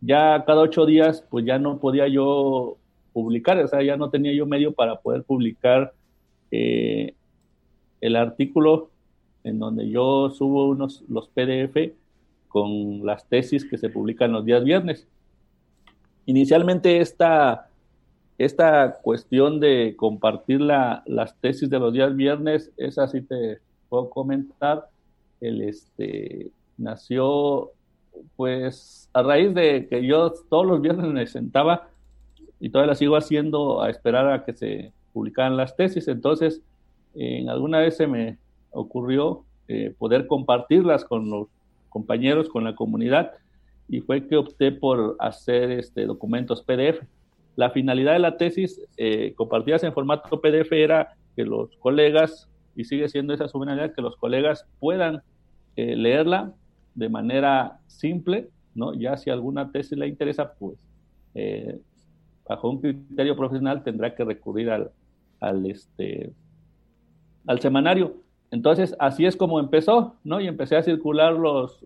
ya 0.00 0.44
cada 0.46 0.60
ocho 0.60 0.86
días, 0.86 1.24
pues 1.28 1.44
ya 1.44 1.58
no 1.58 1.78
podía 1.80 2.06
yo 2.06 2.76
publicar, 3.12 3.58
o 3.58 3.68
sea, 3.68 3.82
ya 3.82 3.96
no 3.96 4.10
tenía 4.10 4.32
yo 4.32 4.46
medio 4.46 4.72
para 4.72 5.00
poder 5.00 5.24
publicar 5.24 5.92
eh, 6.50 7.14
el 8.00 8.16
artículo 8.16 8.90
en 9.44 9.58
donde 9.58 9.88
yo 9.88 10.30
subo 10.30 10.68
unos 10.68 11.04
los 11.08 11.28
PDF 11.28 11.92
con 12.48 13.04
las 13.04 13.26
tesis 13.28 13.64
que 13.64 13.78
se 13.78 13.88
publican 13.88 14.32
los 14.32 14.44
días 14.44 14.62
viernes. 14.62 15.06
Inicialmente 16.26 17.00
esta, 17.00 17.68
esta 18.38 18.98
cuestión 19.02 19.58
de 19.58 19.94
compartir 19.96 20.60
la, 20.60 21.02
las 21.06 21.34
tesis 21.40 21.70
de 21.70 21.78
los 21.78 21.92
días 21.92 22.14
viernes, 22.14 22.70
esa 22.76 23.08
sí 23.08 23.22
te 23.22 23.58
puedo 23.88 24.10
comentar, 24.10 24.88
el, 25.40 25.62
este, 25.62 26.50
nació 26.76 27.70
pues 28.36 29.08
a 29.12 29.22
raíz 29.22 29.54
de 29.54 29.88
que 29.88 30.06
yo 30.06 30.32
todos 30.48 30.66
los 30.66 30.80
viernes 30.80 31.06
me 31.06 31.26
sentaba 31.26 31.88
y 32.62 32.70
todavía 32.70 32.92
la 32.92 32.94
sigo 32.94 33.16
haciendo 33.16 33.82
a 33.82 33.90
esperar 33.90 34.30
a 34.30 34.44
que 34.44 34.52
se 34.52 34.92
publicaran 35.12 35.56
las 35.56 35.74
tesis, 35.74 36.06
entonces 36.06 36.62
en 37.12 37.48
alguna 37.48 37.80
vez 37.80 37.96
se 37.96 38.06
me 38.06 38.38
ocurrió 38.70 39.44
eh, 39.66 39.92
poder 39.98 40.28
compartirlas 40.28 41.04
con 41.04 41.28
los 41.28 41.48
compañeros, 41.88 42.48
con 42.48 42.62
la 42.62 42.76
comunidad, 42.76 43.32
y 43.88 44.00
fue 44.00 44.28
que 44.28 44.36
opté 44.36 44.70
por 44.70 45.16
hacer 45.18 45.72
este, 45.72 46.06
documentos 46.06 46.62
PDF. 46.62 47.04
La 47.56 47.70
finalidad 47.70 48.12
de 48.12 48.20
la 48.20 48.36
tesis 48.36 48.80
eh, 48.96 49.34
compartidas 49.36 49.82
en 49.82 49.92
formato 49.92 50.40
PDF 50.40 50.70
era 50.70 51.16
que 51.34 51.44
los 51.44 51.76
colegas, 51.78 52.48
y 52.76 52.84
sigue 52.84 53.08
siendo 53.08 53.34
esa 53.34 53.48
su 53.48 53.58
finalidad, 53.58 53.92
que 53.92 54.02
los 54.02 54.16
colegas 54.16 54.66
puedan 54.78 55.20
eh, 55.74 55.96
leerla 55.96 56.54
de 56.94 57.08
manera 57.08 57.80
simple, 57.88 58.50
¿no? 58.72 58.94
Ya 58.94 59.16
si 59.16 59.30
alguna 59.30 59.72
tesis 59.72 59.98
le 59.98 60.06
interesa, 60.06 60.54
pues 60.54 60.78
eh, 61.34 61.80
bajo 62.46 62.70
un 62.70 62.80
criterio 62.80 63.36
profesional 63.36 63.82
tendrá 63.82 64.14
que 64.14 64.24
recurrir 64.24 64.70
al, 64.70 64.90
al, 65.40 65.66
este, 65.66 66.32
al 67.46 67.60
semanario. 67.60 68.14
Entonces, 68.50 68.94
así 68.98 69.24
es 69.24 69.34
como 69.34 69.58
empezó, 69.60 70.16
¿no? 70.24 70.40
Y 70.40 70.46
empecé 70.46 70.76
a 70.76 70.82
circular 70.82 71.32
los, 71.32 71.80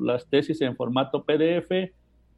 las 0.00 0.26
tesis 0.26 0.60
en 0.60 0.76
formato 0.76 1.24
PDF. 1.24 1.92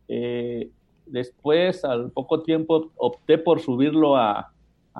Eh, 0.08 0.70
después, 1.04 1.84
al 1.84 2.10
poco 2.10 2.42
tiempo, 2.42 2.90
opté 2.96 3.36
por 3.36 3.60
subirlo 3.60 4.16
a, 4.16 4.52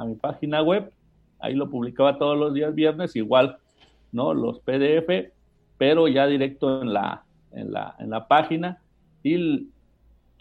mi 0.06 0.16
página 0.16 0.62
web. 0.62 0.92
Ahí 1.38 1.54
lo 1.54 1.70
publicaba 1.70 2.18
todos 2.18 2.38
los 2.38 2.52
días 2.52 2.74
viernes, 2.74 3.16
igual, 3.16 3.56
¿no? 4.12 4.34
Los 4.34 4.60
PDF, 4.60 5.32
pero 5.78 6.06
ya 6.08 6.26
directo 6.26 6.82
en 6.82 6.92
la, 6.92 7.24
en 7.52 7.72
la, 7.72 7.96
en 7.98 8.10
la 8.10 8.28
página. 8.28 8.82
Y 9.22 9.68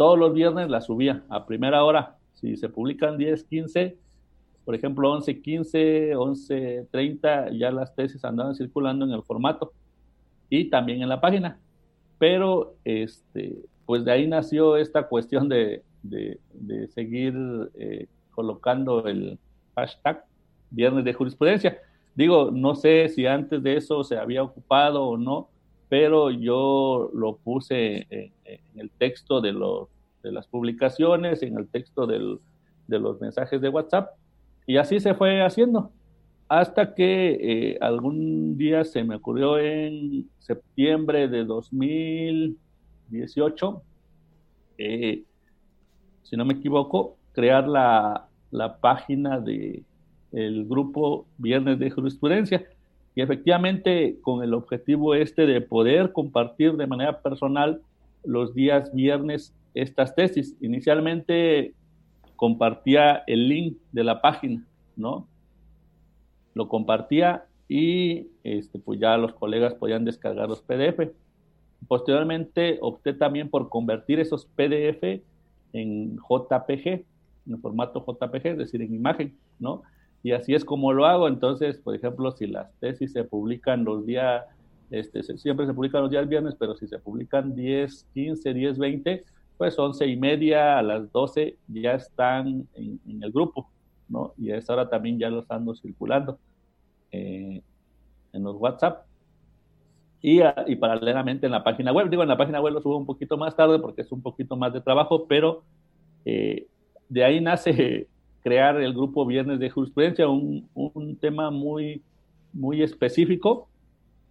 todos 0.01 0.17
los 0.17 0.34
viernes 0.34 0.67
la 0.67 0.81
subía 0.81 1.24
a 1.29 1.46
primera 1.46 1.84
hora. 1.84 2.17
Si 2.34 2.58
se 2.58 2.70
publican 2.70 3.20
10, 3.20 3.43
15, 3.43 4.00
por 4.65 4.74
ejemplo, 4.74 5.15
11.15, 5.15 6.15
11.30, 6.15 7.55
ya 7.55 7.70
las 7.70 7.93
tesis 7.93 8.25
andaban 8.25 8.55
circulando 8.55 9.05
en 9.05 9.12
el 9.12 9.22
formato 9.22 9.74
y 10.50 10.72
también 10.72 11.03
en 11.03 11.10
la 11.10 11.22
página. 11.22 11.60
Pero, 12.17 12.74
este, 12.84 13.60
pues 13.86 14.03
de 14.03 14.12
ahí 14.12 14.25
nació 14.25 14.75
esta 14.75 15.08
cuestión 15.08 15.48
de, 15.48 15.84
seguir 16.96 17.36
eh, 17.75 18.08
colocando 18.31 19.05
el 19.05 19.38
hashtag 19.75 20.25
Viernes 20.72 21.05
de 21.05 21.13
Jurisprudencia. 21.13 21.77
Digo, 22.15 22.50
no 22.51 22.74
sé 22.74 23.08
si 23.10 23.27
antes 23.27 23.62
de 23.62 23.77
eso 23.77 24.03
se 24.03 24.17
había 24.17 24.41
ocupado 24.41 25.03
o 25.03 25.15
no, 25.15 25.50
pero 25.91 26.31
yo 26.31 27.12
lo 27.13 27.36
puse 27.36 28.07
en, 28.10 28.31
el 28.77 28.89
texto 28.91 29.41
de, 29.41 29.51
los, 29.51 29.89
de 30.24 30.31
las 30.31 30.48
publicaciones, 30.48 31.43
en 31.43 31.57
el 31.57 31.67
texto 31.67 32.07
de 32.07 32.38
los 32.88 33.19
mensajes 33.19 33.60
de 33.60 33.67
WhatsApp, 33.67 34.12
y 34.65 34.77
así 34.77 35.01
se 35.01 35.15
fue 35.15 35.43
haciendo, 35.43 35.91
hasta 36.48 36.95
que 36.95 37.38
eh, 37.41 37.77
algún 37.81 38.57
día 38.57 38.86
se 38.86 39.03
me 39.03 39.15
ocurrió 39.15 39.60
en 39.60 40.29
septiembre 40.39 41.27
de 41.27 41.43
2018, 41.43 43.83
eh, 44.77 45.24
si 46.24 46.38
no 46.38 46.45
me 46.45 46.53
equivoco, 46.53 47.17
crear 47.33 47.67
la, 47.67 48.29
página 48.79 49.41
de 49.41 49.83
el 50.31 50.65
grupo 50.69 51.25
Viernes 51.38 51.79
de 51.79 51.91
Jurisprudencia. 51.91 52.65
Y 53.15 53.21
efectivamente, 53.21 54.17
con 54.21 54.43
el 54.43 54.53
objetivo 54.53 55.15
este 55.15 55.45
de 55.45 55.61
poder 55.61 56.13
compartir 56.13 56.73
de 56.73 56.87
manera 56.87 57.21
personal 57.21 57.81
los 58.23 58.53
días 58.53 58.93
viernes 58.93 59.53
estas 59.73 60.15
tesis. 60.15 60.55
Inicialmente 60.61 61.73
compartía 62.35 63.23
el 63.27 63.47
link 63.47 63.77
de 63.91 64.03
la 64.03 64.21
página, 64.21 64.65
¿no? 64.95 65.27
Lo 66.53 66.67
compartía 66.67 67.45
y 67.67 68.27
este, 68.43 68.79
pues 68.79 68.99
ya 68.99 69.17
los 69.17 69.33
colegas 69.33 69.73
podían 69.75 70.05
descargar 70.05 70.49
los 70.49 70.61
PDF. 70.61 71.11
Posteriormente 71.87 72.77
opté 72.81 73.13
también 73.13 73.49
por 73.49 73.69
convertir 73.69 74.19
esos 74.19 74.45
PDF 74.45 75.21
en 75.73 76.17
JPG, 76.17 77.05
en 77.47 77.61
formato 77.61 78.05
JPG, 78.05 78.47
es 78.47 78.57
decir, 78.57 78.81
en 78.81 78.93
imagen, 78.93 79.37
¿no? 79.59 79.83
Y 80.23 80.31
así 80.33 80.53
es 80.53 80.63
como 80.65 80.93
lo 80.93 81.05
hago. 81.05 81.27
Entonces, 81.27 81.77
por 81.77 81.95
ejemplo, 81.95 82.31
si 82.31 82.47
las 82.47 82.71
tesis 82.79 83.11
se 83.11 83.23
publican 83.23 83.83
los 83.83 84.05
días, 84.05 84.45
este, 84.89 85.23
siempre 85.23 85.65
se 85.65 85.73
publican 85.73 86.01
los 86.03 86.11
días 86.11 86.27
viernes, 86.27 86.55
pero 86.59 86.75
si 86.75 86.87
se 86.87 86.99
publican 86.99 87.55
10, 87.55 88.07
15, 88.13 88.53
10, 88.53 88.77
20, 88.77 89.23
pues 89.57 89.77
11 89.77 90.07
y 90.07 90.17
media 90.17 90.77
a 90.77 90.81
las 90.83 91.11
12 91.11 91.57
ya 91.67 91.93
están 91.93 92.67
en, 92.73 92.99
el 93.21 93.31
grupo, 93.31 93.69
¿no? 94.09 94.33
Y 94.37 94.51
a 94.51 94.57
esa 94.57 94.73
hora 94.73 94.89
también 94.89 95.19
ya 95.19 95.29
los 95.29 95.49
ando 95.49 95.75
circulando 95.75 96.39
eh, 97.11 97.61
en 98.33 98.43
los 98.43 98.55
WhatsApp. 98.57 99.05
y, 100.21 100.41
y, 100.67 100.75
paralelamente 100.75 101.45
en 101.47 101.51
la 101.51 101.63
página 101.63 101.91
web. 101.91 102.09
Digo, 102.09 102.21
en 102.21 102.29
la 102.29 102.37
página 102.37 102.61
web 102.61 102.73
lo 102.73 102.81
subo 102.81 102.97
un 102.97 103.05
poquito 103.05 103.37
más 103.37 103.55
tarde 103.55 103.79
porque 103.79 104.01
es 104.01 104.11
un 104.11 104.21
poquito 104.21 104.55
más 104.55 104.73
de 104.73 104.81
trabajo, 104.81 105.25
pero 105.27 105.63
eh, 106.25 106.67
de 107.09 107.23
ahí 107.23 107.41
nace 107.41 108.07
crear 108.43 108.81
el 108.81 108.93
grupo 108.93 109.25
Viernes 109.25 109.60
de 109.60 109.69
Jurisprudencia, 109.69 110.27
un, 110.27 110.67
un, 110.74 111.15
tema 111.17 111.51
muy, 111.51 112.01
muy 112.53 112.81
específico. 112.81 113.67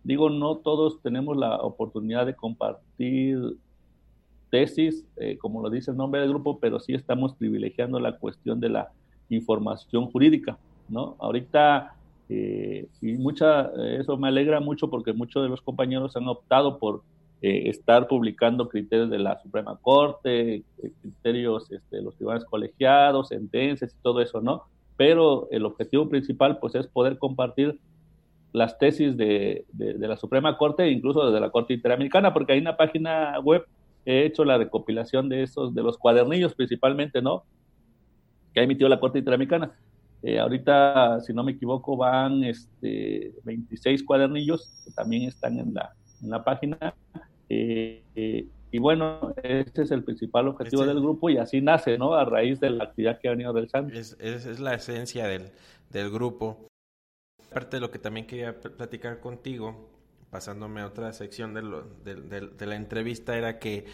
Digo, 0.02 0.30
no 0.30 0.56
todos 0.56 1.00
tenemos 1.02 1.36
la 1.36 1.56
oportunidad 1.56 2.26
de 2.26 2.34
compartir 2.34 3.56
tesis, 4.50 5.04
eh, 5.16 5.38
como 5.38 5.62
lo 5.62 5.70
dice 5.70 5.90
el 5.92 5.96
nombre 5.96 6.20
del 6.20 6.30
grupo, 6.30 6.58
pero 6.58 6.80
sí 6.80 6.92
estamos 6.94 7.34
privilegiando 7.34 8.00
la 8.00 8.18
cuestión 8.18 8.58
de 8.60 8.70
la 8.70 8.90
información 9.28 10.06
jurídica, 10.06 10.58
¿no? 10.88 11.16
Ahorita 11.20 11.94
eh, 12.28 12.86
y 13.00 13.12
mucha, 13.14 13.70
eso 13.98 14.16
me 14.16 14.28
alegra 14.28 14.60
mucho 14.60 14.88
porque 14.88 15.12
muchos 15.12 15.42
de 15.42 15.48
los 15.48 15.60
compañeros 15.60 16.16
han 16.16 16.28
optado 16.28 16.78
por 16.78 17.02
eh, 17.42 17.68
estar 17.68 18.06
publicando 18.06 18.68
criterios 18.68 19.10
de 19.10 19.18
la 19.18 19.40
Suprema 19.40 19.78
Corte, 19.80 20.56
eh, 20.56 20.64
criterios 21.00 21.70
este, 21.70 21.96
de 21.96 22.02
los 22.02 22.16
tribunales 22.16 22.44
colegiados, 22.44 23.28
sentencias 23.28 23.92
y 23.92 24.02
todo 24.02 24.20
eso, 24.20 24.40
¿no? 24.40 24.64
Pero 24.96 25.48
el 25.50 25.64
objetivo 25.64 26.08
principal, 26.08 26.58
pues, 26.58 26.74
es 26.74 26.86
poder 26.86 27.18
compartir 27.18 27.78
las 28.52 28.78
tesis 28.78 29.16
de, 29.16 29.64
de, 29.72 30.08
la 30.08 30.16
Suprema 30.16 30.58
Corte, 30.58 30.90
incluso 30.90 31.24
desde 31.24 31.40
la 31.40 31.50
Corte 31.50 31.72
Interamericana, 31.72 32.34
porque 32.34 32.52
hay 32.52 32.58
una 32.58 32.76
página 32.76 33.38
web 33.40 33.64
he 34.04 34.24
hecho 34.24 34.44
la 34.44 34.58
recopilación 34.58 35.28
de 35.28 35.42
esos, 35.42 35.74
de 35.74 35.82
los 35.82 35.98
cuadernillos 35.98 36.54
principalmente, 36.54 37.20
¿no? 37.20 37.44
Que 38.52 38.60
ha 38.60 38.62
emitido 38.64 38.88
la 38.88 39.00
Corte 39.00 39.18
Interamericana. 39.18 39.72
Eh, 40.22 40.38
ahorita, 40.38 41.20
si 41.20 41.32
no 41.32 41.42
me 41.42 41.52
equivoco, 41.52 41.96
van 41.96 42.44
este, 42.44 43.34
26 43.44 44.04
cuadernillos 44.04 44.82
que 44.84 44.90
también 44.90 45.24
están 45.24 45.58
en 45.58 45.74
la, 45.74 45.94
en 46.22 46.30
la 46.30 46.44
página. 46.44 46.94
Eh, 47.50 48.02
eh, 48.14 48.46
y 48.70 48.78
bueno, 48.78 49.34
ese 49.42 49.82
es 49.82 49.90
el 49.90 50.04
principal 50.04 50.48
objetivo 50.48 50.86
del 50.86 51.00
grupo 51.00 51.28
y 51.28 51.38
así 51.38 51.60
nace, 51.60 51.98
¿no? 51.98 52.14
A 52.14 52.24
raíz 52.24 52.60
de 52.60 52.70
la 52.70 52.84
actividad 52.84 53.18
que 53.18 53.28
ha 53.28 53.32
venido 53.32 53.52
realizando. 53.52 53.92
Es, 53.92 54.16
es, 54.20 54.46
es 54.46 54.60
la 54.60 54.74
esencia 54.74 55.26
del, 55.26 55.50
del 55.90 56.10
grupo. 56.10 56.68
Aparte 57.50 57.78
de 57.78 57.80
lo 57.80 57.90
que 57.90 57.98
también 57.98 58.26
quería 58.26 58.60
platicar 58.60 59.18
contigo, 59.18 59.90
pasándome 60.30 60.80
a 60.80 60.86
otra 60.86 61.12
sección 61.12 61.52
de, 61.52 61.62
lo, 61.62 61.82
de, 62.04 62.14
de, 62.14 62.66
la 62.66 62.76
entrevista, 62.76 63.36
era 63.36 63.58
que 63.58 63.86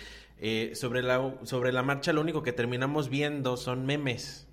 sobre, 0.75 1.03
la, 1.03 1.35
sobre 1.45 1.73
la 1.73 1.83
marcha 1.83 2.13
lo 2.13 2.21
único 2.21 2.43
que 2.43 2.53
terminamos 2.53 3.09
viendo 3.09 3.57
son 3.57 3.87
memes 3.87 4.47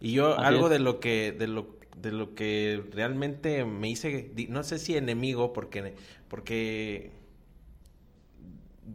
y 0.00 0.12
yo 0.12 0.38
algo 0.38 0.68
de 0.68 0.78
lo 0.80 0.98
que 0.98 1.30
de 1.30 1.46
lo 1.46 1.78
de 1.96 2.10
lo 2.10 2.34
que 2.34 2.82
realmente 2.90 3.64
me 3.64 3.90
hice 3.90 4.32
no 4.48 4.62
sé 4.62 4.78
si 4.78 4.96
enemigo 4.96 5.52
porque 5.52 5.94
porque 6.28 7.12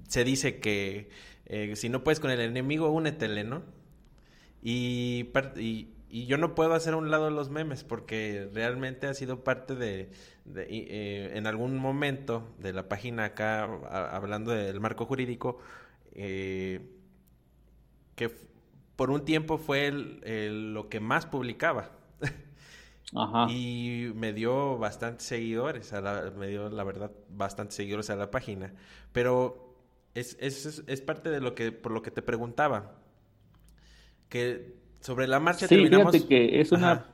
se 0.07 0.23
dice 0.23 0.59
que 0.59 1.09
eh, 1.45 1.75
si 1.75 1.89
no 1.89 2.03
puedes 2.03 2.19
con 2.19 2.31
el 2.31 2.39
enemigo 2.41 2.89
únetele, 2.89 3.43
¿no? 3.43 3.63
Y, 4.61 5.29
y, 5.57 5.89
y, 6.09 6.25
yo 6.25 6.37
no 6.37 6.55
puedo 6.55 6.73
hacer 6.73 6.95
un 6.95 7.11
lado 7.11 7.29
los 7.29 7.49
memes 7.49 7.83
porque 7.83 8.49
realmente 8.51 9.05
ha 9.05 9.13
sido 9.13 9.43
parte 9.43 9.75
de, 9.75 10.09
de 10.45 10.63
eh, 10.69 11.37
en 11.37 11.45
algún 11.45 11.77
momento 11.77 12.49
de 12.57 12.73
la 12.73 12.87
página 12.89 13.25
acá 13.25 13.63
hablando 13.63 14.51
del 14.51 14.79
marco 14.79 15.05
jurídico 15.05 15.59
eh, 16.13 16.79
que 18.15 18.31
por 18.95 19.11
un 19.11 19.25
tiempo 19.25 19.57
fue 19.57 19.87
el, 19.87 20.73
lo 20.73 20.89
que 20.89 20.99
más 20.99 21.25
publicaba. 21.25 21.91
Ajá. 23.15 23.51
Y 23.51 24.11
me 24.15 24.33
dio 24.33 24.77
bastantes 24.77 25.27
seguidores, 25.27 25.93
a 25.93 26.01
la, 26.01 26.31
me 26.35 26.47
dio 26.47 26.69
la 26.69 26.83
verdad 26.83 27.11
bastantes 27.29 27.75
seguidores 27.75 28.09
a 28.09 28.15
la 28.15 28.31
página. 28.31 28.73
Pero 29.11 29.64
es, 30.15 30.37
es, 30.39 30.83
es 30.87 31.01
parte 31.01 31.29
de 31.29 31.41
lo 31.41 31.53
que, 31.53 31.71
por 31.71 31.91
lo 31.91 32.01
que 32.01 32.11
te 32.11 32.21
preguntaba. 32.21 32.93
Que 34.29 34.75
sobre 35.01 35.27
la 35.27 35.39
marcha 35.39 35.67
sí, 35.67 35.75
Fíjate 35.75 36.25
que 36.25 36.59
es 36.59 36.71
una... 36.71 37.05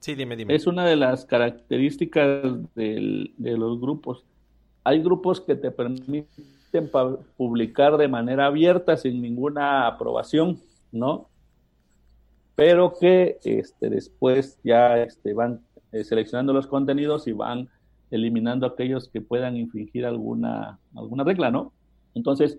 Sí, 0.00 0.14
dime, 0.14 0.34
dime. 0.34 0.54
Es 0.54 0.66
una 0.66 0.86
de 0.86 0.96
las 0.96 1.24
características 1.26 2.74
del, 2.74 3.34
de 3.36 3.56
los 3.56 3.80
grupos. 3.80 4.24
Hay 4.82 5.02
grupos 5.02 5.40
que 5.40 5.54
te 5.54 5.70
permiten 5.70 6.90
publicar 7.36 7.96
de 7.98 8.08
manera 8.08 8.46
abierta 8.46 8.96
sin 8.96 9.20
ninguna 9.20 9.86
aprobación 9.86 10.58
¿no? 10.92 11.28
Pero 12.54 12.94
que 12.98 13.38
este, 13.44 13.88
después 13.88 14.58
ya 14.62 14.98
este, 14.98 15.32
van 15.32 15.60
eh, 15.92 16.04
seleccionando 16.04 16.52
los 16.52 16.66
contenidos 16.66 17.26
y 17.26 17.32
van 17.32 17.68
eliminando 18.10 18.66
aquellos 18.66 19.08
que 19.08 19.20
puedan 19.20 19.56
infringir 19.56 20.04
alguna, 20.04 20.78
alguna 20.94 21.24
regla, 21.24 21.50
¿no? 21.50 21.72
Entonces, 22.14 22.58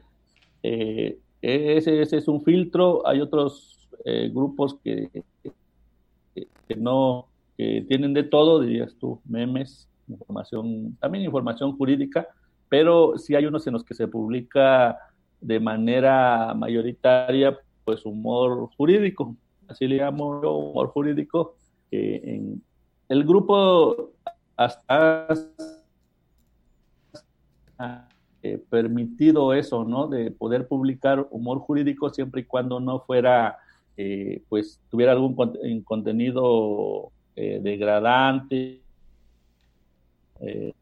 eh, 0.63 1.17
ese, 1.41 2.01
ese, 2.01 2.17
es 2.17 2.27
un 2.27 2.41
filtro. 2.43 3.05
Hay 3.07 3.21
otros 3.21 3.89
eh, 4.05 4.29
grupos 4.33 4.75
que, 4.83 5.09
que, 6.33 6.75
no 6.75 7.27
que 7.57 7.85
tienen 7.87 8.13
de 8.13 8.23
todo, 8.23 8.61
dirías 8.61 8.95
tú, 8.95 9.19
memes, 9.25 9.89
información, 10.07 10.95
también 10.99 11.25
información 11.25 11.77
jurídica, 11.77 12.27
pero 12.69 13.17
sí 13.17 13.35
hay 13.35 13.45
unos 13.45 13.67
en 13.67 13.73
los 13.73 13.83
que 13.83 13.93
se 13.93 14.07
publica 14.07 14.97
de 15.41 15.59
manera 15.59 16.53
mayoritaria 16.55 17.57
pues 17.83 18.05
humor 18.05 18.69
jurídico, 18.77 19.35
así 19.67 19.87
le 19.87 19.97
llamo 19.97 20.41
yo, 20.41 20.53
humor 20.53 20.87
jurídico. 20.87 21.55
en 21.91 22.63
el 23.09 23.25
grupo 23.25 24.11
hasta 24.55 25.27
ha 28.43 28.57
permitido 28.69 29.53
eso, 29.53 29.83
¿no? 29.83 30.07
De 30.07 30.31
poder 30.31 30.67
publicar 30.67 31.27
humor 31.31 31.59
jurídico 31.59 32.09
siempre 32.09 32.41
y 32.41 32.45
cuando 32.45 32.79
no 32.79 32.99
fuera, 33.01 33.57
eh, 33.97 34.41
pues, 34.49 34.79
tuviera 34.89 35.11
algún 35.11 35.35
contenido 35.83 37.11
eh, 37.35 37.59
degradante 37.61 38.81
eh, 40.41 40.73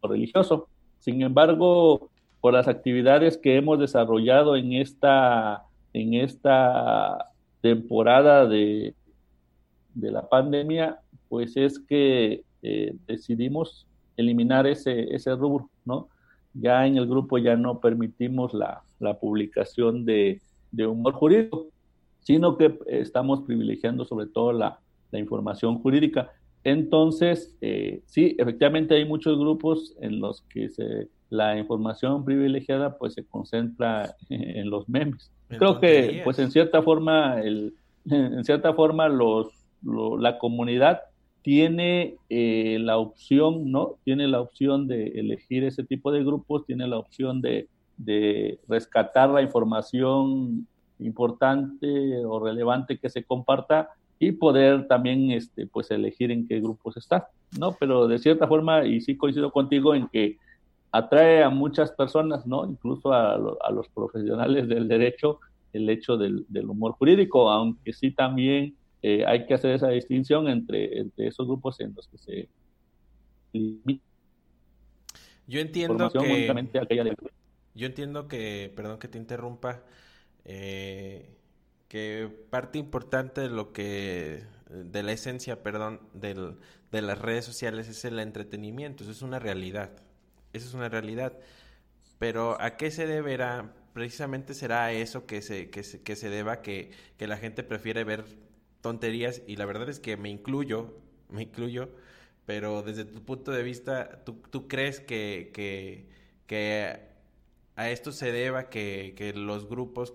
o 0.00 0.08
religioso. 0.08 0.68
Sin 0.98 1.22
embargo, 1.22 2.10
por 2.40 2.52
las 2.52 2.68
actividades 2.68 3.38
que 3.38 3.56
hemos 3.56 3.78
desarrollado 3.78 4.56
en 4.56 4.72
esta 4.72 5.64
en 5.92 6.14
esta 6.14 7.30
temporada 7.60 8.46
de, 8.46 8.94
de 9.94 10.10
la 10.10 10.28
pandemia, 10.28 11.00
pues 11.28 11.56
es 11.56 11.78
que 11.78 12.44
eh, 12.62 12.94
decidimos 13.06 13.86
eliminar 14.16 14.66
ese, 14.66 15.14
ese 15.14 15.34
rubro, 15.34 15.68
¿no? 15.84 16.08
Ya 16.54 16.86
en 16.86 16.96
el 16.96 17.06
grupo 17.06 17.38
ya 17.38 17.56
no 17.56 17.80
permitimos 17.80 18.54
la, 18.54 18.82
la 18.98 19.18
publicación 19.18 20.04
de, 20.04 20.40
de, 20.72 20.86
humor 20.86 21.14
jurídico, 21.14 21.66
sino 22.20 22.56
que 22.56 22.78
estamos 22.86 23.42
privilegiando 23.42 24.04
sobre 24.04 24.26
todo 24.26 24.52
la, 24.52 24.78
la 25.10 25.18
información 25.18 25.78
jurídica. 25.78 26.32
Entonces, 26.64 27.56
eh, 27.60 28.02
sí, 28.06 28.36
efectivamente 28.38 28.94
hay 28.94 29.04
muchos 29.04 29.38
grupos 29.38 29.94
en 30.00 30.20
los 30.20 30.42
que 30.42 30.68
se, 30.68 31.08
la 31.30 31.56
información 31.56 32.24
privilegiada 32.24 32.98
pues 32.98 33.14
se 33.14 33.24
concentra 33.24 34.14
en 34.28 34.68
los 34.68 34.88
memes. 34.88 35.30
Creo 35.48 35.80
que 35.80 36.20
pues 36.24 36.38
en 36.38 36.50
cierta 36.50 36.82
forma 36.82 37.40
el, 37.40 37.74
en 38.10 38.44
cierta 38.44 38.74
forma 38.74 39.08
los 39.08 39.48
la 39.82 40.38
comunidad 40.38 41.00
tiene 41.42 42.16
eh, 42.28 42.78
la 42.80 42.98
opción, 42.98 43.70
¿no? 43.70 43.96
Tiene 44.04 44.28
la 44.28 44.40
opción 44.40 44.86
de 44.86 45.08
elegir 45.08 45.64
ese 45.64 45.84
tipo 45.84 46.12
de 46.12 46.22
grupos, 46.22 46.66
tiene 46.66 46.86
la 46.86 46.98
opción 46.98 47.40
de, 47.40 47.68
de 47.96 48.58
rescatar 48.68 49.30
la 49.30 49.42
información 49.42 50.66
importante 50.98 52.24
o 52.26 52.40
relevante 52.40 52.98
que 52.98 53.08
se 53.08 53.24
comparta 53.24 53.90
y 54.18 54.32
poder 54.32 54.86
también 54.86 55.30
este 55.30 55.66
pues 55.66 55.90
elegir 55.90 56.30
en 56.30 56.46
qué 56.46 56.60
grupos 56.60 56.96
está, 56.98 57.28
¿no? 57.58 57.74
Pero 57.80 58.06
de 58.06 58.18
cierta 58.18 58.46
forma 58.46 58.84
y 58.84 59.00
sí 59.00 59.16
coincido 59.16 59.50
contigo 59.50 59.94
en 59.94 60.08
que 60.08 60.36
atrae 60.92 61.42
a 61.42 61.48
muchas 61.48 61.90
personas, 61.92 62.46
¿no? 62.46 62.66
Incluso 62.66 63.12
a, 63.12 63.34
a 63.34 63.70
los 63.70 63.88
profesionales 63.88 64.68
del 64.68 64.88
derecho, 64.88 65.40
el 65.72 65.88
hecho 65.88 66.18
del, 66.18 66.44
del 66.48 66.68
humor 66.68 66.92
jurídico, 66.92 67.50
aunque 67.50 67.94
sí 67.94 68.10
también 68.10 68.74
eh, 69.02 69.24
hay 69.26 69.46
que 69.46 69.54
hacer 69.54 69.72
esa 69.72 69.88
distinción 69.88 70.48
entre, 70.48 70.98
entre 70.98 71.28
esos 71.28 71.46
grupos 71.46 71.80
en 71.80 71.94
los 71.94 72.08
que 72.08 72.18
se 72.18 72.48
yo 75.46 75.60
entiendo 75.60 76.10
que 76.10 77.14
yo 77.74 77.86
entiendo 77.86 78.28
que 78.28 78.72
perdón 78.76 78.98
que 78.98 79.08
te 79.08 79.18
interrumpa 79.18 79.82
eh, 80.44 81.36
que 81.88 82.30
parte 82.50 82.78
importante 82.78 83.40
de 83.40 83.50
lo 83.50 83.72
que 83.72 84.44
de 84.68 85.02
la 85.02 85.12
esencia 85.12 85.62
perdón 85.62 86.00
del, 86.14 86.56
de 86.92 87.02
las 87.02 87.18
redes 87.18 87.44
sociales 87.44 87.88
es 87.88 88.04
el 88.04 88.20
entretenimiento 88.20 89.02
eso 89.02 89.12
es 89.12 89.22
una 89.22 89.40
realidad 89.40 89.90
esa 90.52 90.66
es 90.66 90.74
una 90.74 90.88
realidad. 90.88 91.32
Pero 92.18 92.60
¿a 92.60 92.76
qué 92.76 92.90
se 92.90 93.06
deberá? 93.06 93.72
Precisamente 93.92 94.54
será 94.54 94.92
eso 94.92 95.26
que 95.26 95.42
se, 95.42 95.70
que 95.70 95.82
se, 95.82 96.02
que 96.02 96.16
se 96.16 96.28
deba 96.28 96.62
que, 96.62 96.92
la 97.18 97.36
gente 97.36 97.62
prefiere 97.62 98.04
ver 98.04 98.24
tonterías 98.80 99.42
y 99.46 99.56
la 99.56 99.66
verdad 99.66 99.88
es 99.88 100.00
que 100.00 100.16
me 100.16 100.30
incluyo, 100.30 100.94
me 101.28 101.42
incluyo, 101.42 101.90
pero 102.46 102.82
desde 102.82 103.04
tu 103.04 103.22
punto 103.22 103.52
de 103.52 103.62
vista, 103.62 104.24
¿tú, 104.24 104.34
tú 104.50 104.66
crees 104.68 105.00
que, 105.00 105.50
que, 105.52 107.10
a 107.76 107.90
esto 107.90 108.12
se 108.12 108.32
deba 108.32 108.68
que, 108.68 109.14
que, 109.16 109.32
los 109.32 109.68
grupos, 109.68 110.12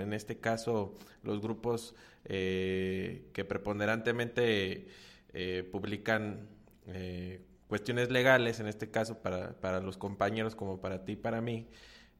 en 0.00 0.12
este 0.12 0.38
caso 0.38 0.98
los 1.22 1.40
grupos 1.40 1.94
eh, 2.24 3.28
que 3.32 3.44
preponderantemente 3.44 4.88
eh, 5.32 5.68
publican 5.70 6.48
eh, 6.86 7.40
cuestiones 7.68 8.10
legales, 8.10 8.60
en 8.60 8.66
este 8.66 8.90
caso 8.90 9.22
para, 9.22 9.52
para, 9.60 9.80
los 9.80 9.96
compañeros 9.96 10.54
como 10.54 10.80
para 10.80 11.04
ti 11.04 11.12
y 11.12 11.16
para 11.16 11.40
mí, 11.40 11.68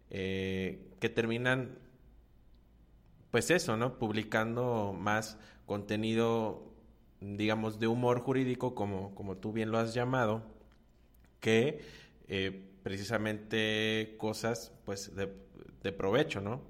que 0.08 1.12
terminan, 1.14 1.78
pues 3.30 3.50
eso, 3.50 3.76
¿no? 3.76 3.98
Publicando 3.98 4.94
más 4.98 5.36
contenido 5.68 6.68
digamos, 7.20 7.78
de 7.78 7.86
humor 7.86 8.20
jurídico, 8.20 8.74
como, 8.74 9.14
como 9.14 9.36
tú 9.36 9.52
bien 9.52 9.70
lo 9.70 9.78
has 9.78 9.94
llamado, 9.94 10.42
que 11.40 11.80
eh, 12.28 12.64
precisamente 12.82 14.14
cosas 14.18 14.72
pues 14.84 15.12
de, 15.14 15.28
provecho, 15.92 16.42
¿no? 16.42 16.60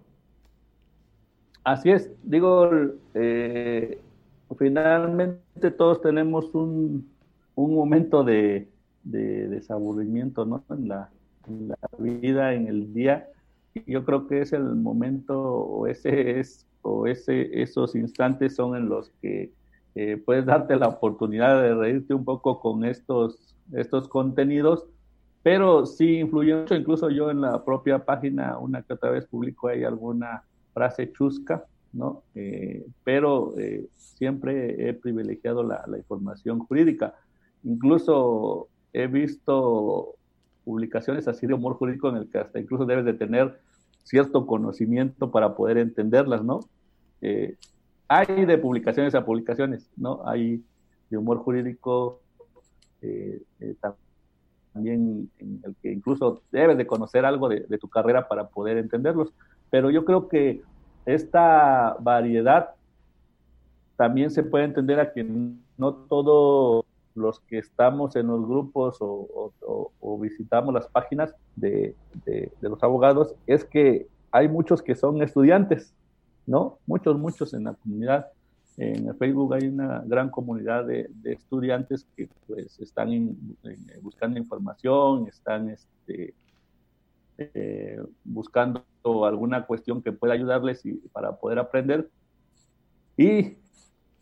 Así 1.65 1.91
es, 1.91 2.09
digo, 2.23 2.71
eh, 3.15 4.01
finalmente 4.57 5.73
todos 5.73 6.01
tenemos 6.01 6.55
un, 6.55 7.11
un 7.57 7.75
momento 7.75 8.23
de, 8.23 8.69
de, 9.03 9.49
desaburrimiento, 9.49 10.45
¿no? 10.45 10.63
En 10.71 10.87
la, 10.87 11.11
en 11.49 11.69
la 11.69 11.79
vida, 11.99 12.55
en 12.55 12.69
el 12.69 12.95
día, 12.95 13.29
yo 13.89 14.05
creo 14.05 14.29
que 14.29 14.43
es 14.43 14.53
el 14.53 14.77
momento 14.77 15.43
o 15.43 15.89
ese 15.89 16.39
es 16.39 16.68
o 16.83 17.07
ese 17.07 17.62
esos 17.62 17.95
instantes 17.95 18.55
son 18.55 18.77
en 18.77 18.88
los 18.88 19.11
que 19.21 19.53
eh, 19.95 20.17
puedes 20.17 20.47
darte 20.47 20.77
la 20.77 20.88
oportunidad 20.88 21.61
de 21.61 21.75
reírte 21.75 22.14
un 22.14 22.25
poco 22.25 22.61
con 22.61 22.85
estos, 22.85 23.57
estos 23.73 24.09
contenidos, 24.09 24.87
pero 25.43 25.87
sí 25.87 26.19
influye 26.19 26.55
mucho, 26.55 26.75
incluso 26.77 27.11
yo 27.11 27.31
en 27.31 27.41
la 27.41 27.64
propia 27.64 28.05
página 28.05 28.59
una 28.59 28.83
que 28.83 28.93
otra 28.93 29.11
vez 29.11 29.27
publico 29.27 29.67
ahí 29.67 29.83
alguna 29.83 30.45
frase 30.73 31.11
chusca, 31.12 31.64
¿no? 31.93 32.23
Eh, 32.35 32.87
pero 33.03 33.59
eh, 33.59 33.87
siempre 33.97 34.88
he 34.88 34.95
privilegiado 34.95 35.64
la, 35.64 35.85
la, 35.88 35.99
información 35.99 36.61
jurídica. 36.61 37.14
Incluso 37.64 38.69
he 38.93 39.07
visto 39.07 40.14
publicaciones 40.64 41.27
así 41.27 41.47
de 41.47 41.55
humor 41.55 41.75
jurídico 41.75 42.09
en 42.11 42.19
el 42.19 42.31
que 42.31 42.38
hasta 42.38 42.61
incluso 42.61 42.85
debes 42.85 43.05
de 43.05 43.14
tener 43.14 43.59
cierto 44.09 44.47
conocimiento 44.47 45.31
para 45.31 45.55
poder 45.55 45.77
entenderlas, 45.77 46.42
¿no? 46.42 46.61
Eh, 47.21 47.57
hay 48.09 48.47
de 48.47 48.57
publicaciones 48.57 49.14
a 49.14 49.25
publicaciones, 49.25 49.90
¿no? 49.97 50.27
Hay 50.27 50.64
de 51.11 51.18
humor 51.18 51.38
jurídico 51.38 52.21
eh, 53.03 53.42
eh, 53.61 53.75
también 54.73 55.31
en 55.38 55.61
el 55.62 55.77
que 55.83 55.92
incluso 55.92 56.42
debes 56.51 56.79
de 56.79 56.87
conocer 56.87 57.27
algo 57.27 57.51
de, 57.51 57.79
tu 57.79 57.88
carrera 57.88 58.29
para 58.29 58.49
poder 58.49 58.79
entenderlos. 58.79 59.33
Pero 59.71 59.90
yo 59.90 60.07
creo 60.07 60.29
que 60.29 60.62
esta 61.05 61.97
variedad 62.01 62.71
también 63.97 64.31
se 64.31 64.42
puede 64.42 64.64
entender 64.64 65.01
a 65.01 65.12
que 65.12 65.23
no 65.77 65.92
todos 66.09 66.87
los 67.19 67.41
que 67.41 67.59
estamos 67.59 68.17
en 68.17 68.29
los 68.29 68.47
grupos 68.47 68.99
o, 69.01 69.53
visitamos 70.21 70.75
las 70.75 70.89
páginas 70.89 71.35
de, 71.55 71.95
los 72.61 72.83
abogados 72.83 73.35
es 73.47 73.65
que 73.65 74.07
hay 74.33 74.49
muchos 74.49 74.83
que 74.83 74.95
son 74.95 75.23
estudiantes, 75.23 75.95
¿no? 76.47 76.79
Muchos, 76.87 77.19
muchos 77.19 77.55
en 77.55 77.65
la 77.65 77.75
comunidad. 77.75 78.27
En 78.77 79.15
Facebook 79.17 79.55
hay 79.55 79.69
una 79.69 80.03
gran 80.07 80.31
comunidad 80.31 80.87
de, 80.87 81.09
estudiantes 81.25 82.07
que 82.17 82.29
pues 82.47 82.79
están 82.81 83.37
buscando 84.03 84.39
información, 84.39 85.27
están 85.29 85.71
este, 85.71 86.35
eh, 87.39 88.01
buscando 88.25 88.85
alguna 89.25 89.65
cuestión 89.67 90.03
que 90.03 90.13
pueda 90.13 90.35
ayudarles 90.35 90.85
y, 90.85 90.95
para 91.13 91.37
poder 91.37 91.59
aprender. 91.59 92.09
Y 93.17 93.57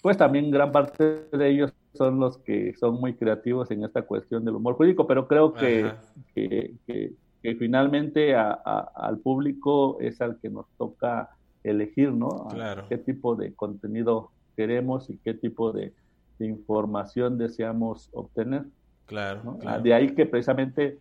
pues 0.03 0.17
también 0.17 0.51
gran 0.51 0.71
parte 0.71 1.27
de 1.33 1.51
ellos 1.51 1.73
son 1.97 2.21
los 2.21 2.39
que 2.39 2.75
son 2.75 3.01
muy 3.01 3.15
creativos 3.15 3.71
en 3.71 3.85
esta 3.85 4.03
cuestión 4.03 4.45
del 4.45 4.57
humor 4.57 4.75
jurídico, 4.75 5.07
pero 5.07 5.27
creo 5.27 5.53
que, 5.53 5.93
que, 6.35 7.15
finalmente 7.59 8.35
al 8.35 9.19
público 9.19 9.99
es 10.01 10.21
al 10.21 10.39
que 10.41 10.51
nos 10.51 10.67
toca 10.77 11.31
elegir, 11.63 12.13
¿no? 12.13 12.49
¿Qué 12.89 12.99
tipo 12.99 13.37
de 13.37 13.55
contenido 13.55 14.31
queremos 14.57 15.11
y 15.11 15.19
qué 15.19 15.35
tipo 15.35 15.73
de, 15.73 15.93
información 16.39 17.39
deseamos 17.39 18.11
obtener? 18.13 18.65
Claro, 19.07 19.59
De 19.83 19.95
ahí 19.95 20.15
que 20.15 20.27
precisamente 20.27 20.99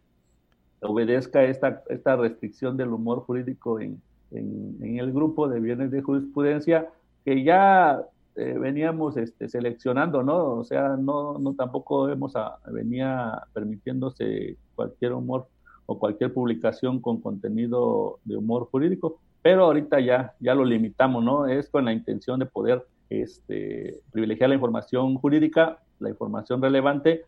obedezca 0.82 1.44
esta, 1.44 1.84
esta 1.90 2.16
restricción 2.16 2.78
del 2.78 2.90
humor 2.90 3.22
jurídico 3.22 3.80
en, 3.80 4.02
en, 4.32 5.00
el 5.00 5.12
grupo 5.12 5.48
de 5.48 5.60
bienes 5.60 5.92
de 5.92 6.02
jurisprudencia 6.02 6.88
que 7.24 7.44
ya 7.44 8.02
eh, 8.36 8.58
veníamos 8.60 9.15
este, 9.15 9.48
seleccionando, 9.48 10.21
¿no? 10.21 10.56
O 10.56 10.63
sea, 10.63 10.98
no, 10.98 11.38
no 11.39 11.54
tampoco 11.54 12.10
hemos 12.10 12.36
a, 12.36 12.60
venía 12.71 13.41
permitiéndose 13.54 14.58
cualquier 14.76 15.13
humor 15.13 15.48
o 15.86 15.98
cualquier 15.98 16.34
publicación 16.34 17.00
con 17.00 17.21
contenido 17.21 18.19
de 18.26 18.36
humor 18.36 18.67
jurídico, 18.69 19.19
pero 19.41 19.65
ahorita 19.65 20.00
ya, 20.00 20.34
ya 20.39 20.54
lo 20.54 20.65
limitamos, 20.65 21.24
¿no? 21.24 21.45
Es 21.45 21.69
con 21.69 21.86
la 21.86 21.93
intención 21.93 22.39
de 22.39 22.45
poder 22.45 22.86
este, 23.10 24.02
privilegiar 24.12 24.50
la 24.50 24.56
información 24.56 25.15
jurídica, 25.15 25.80
la 26.00 26.10
información 26.10 26.62
relevante 26.62 27.24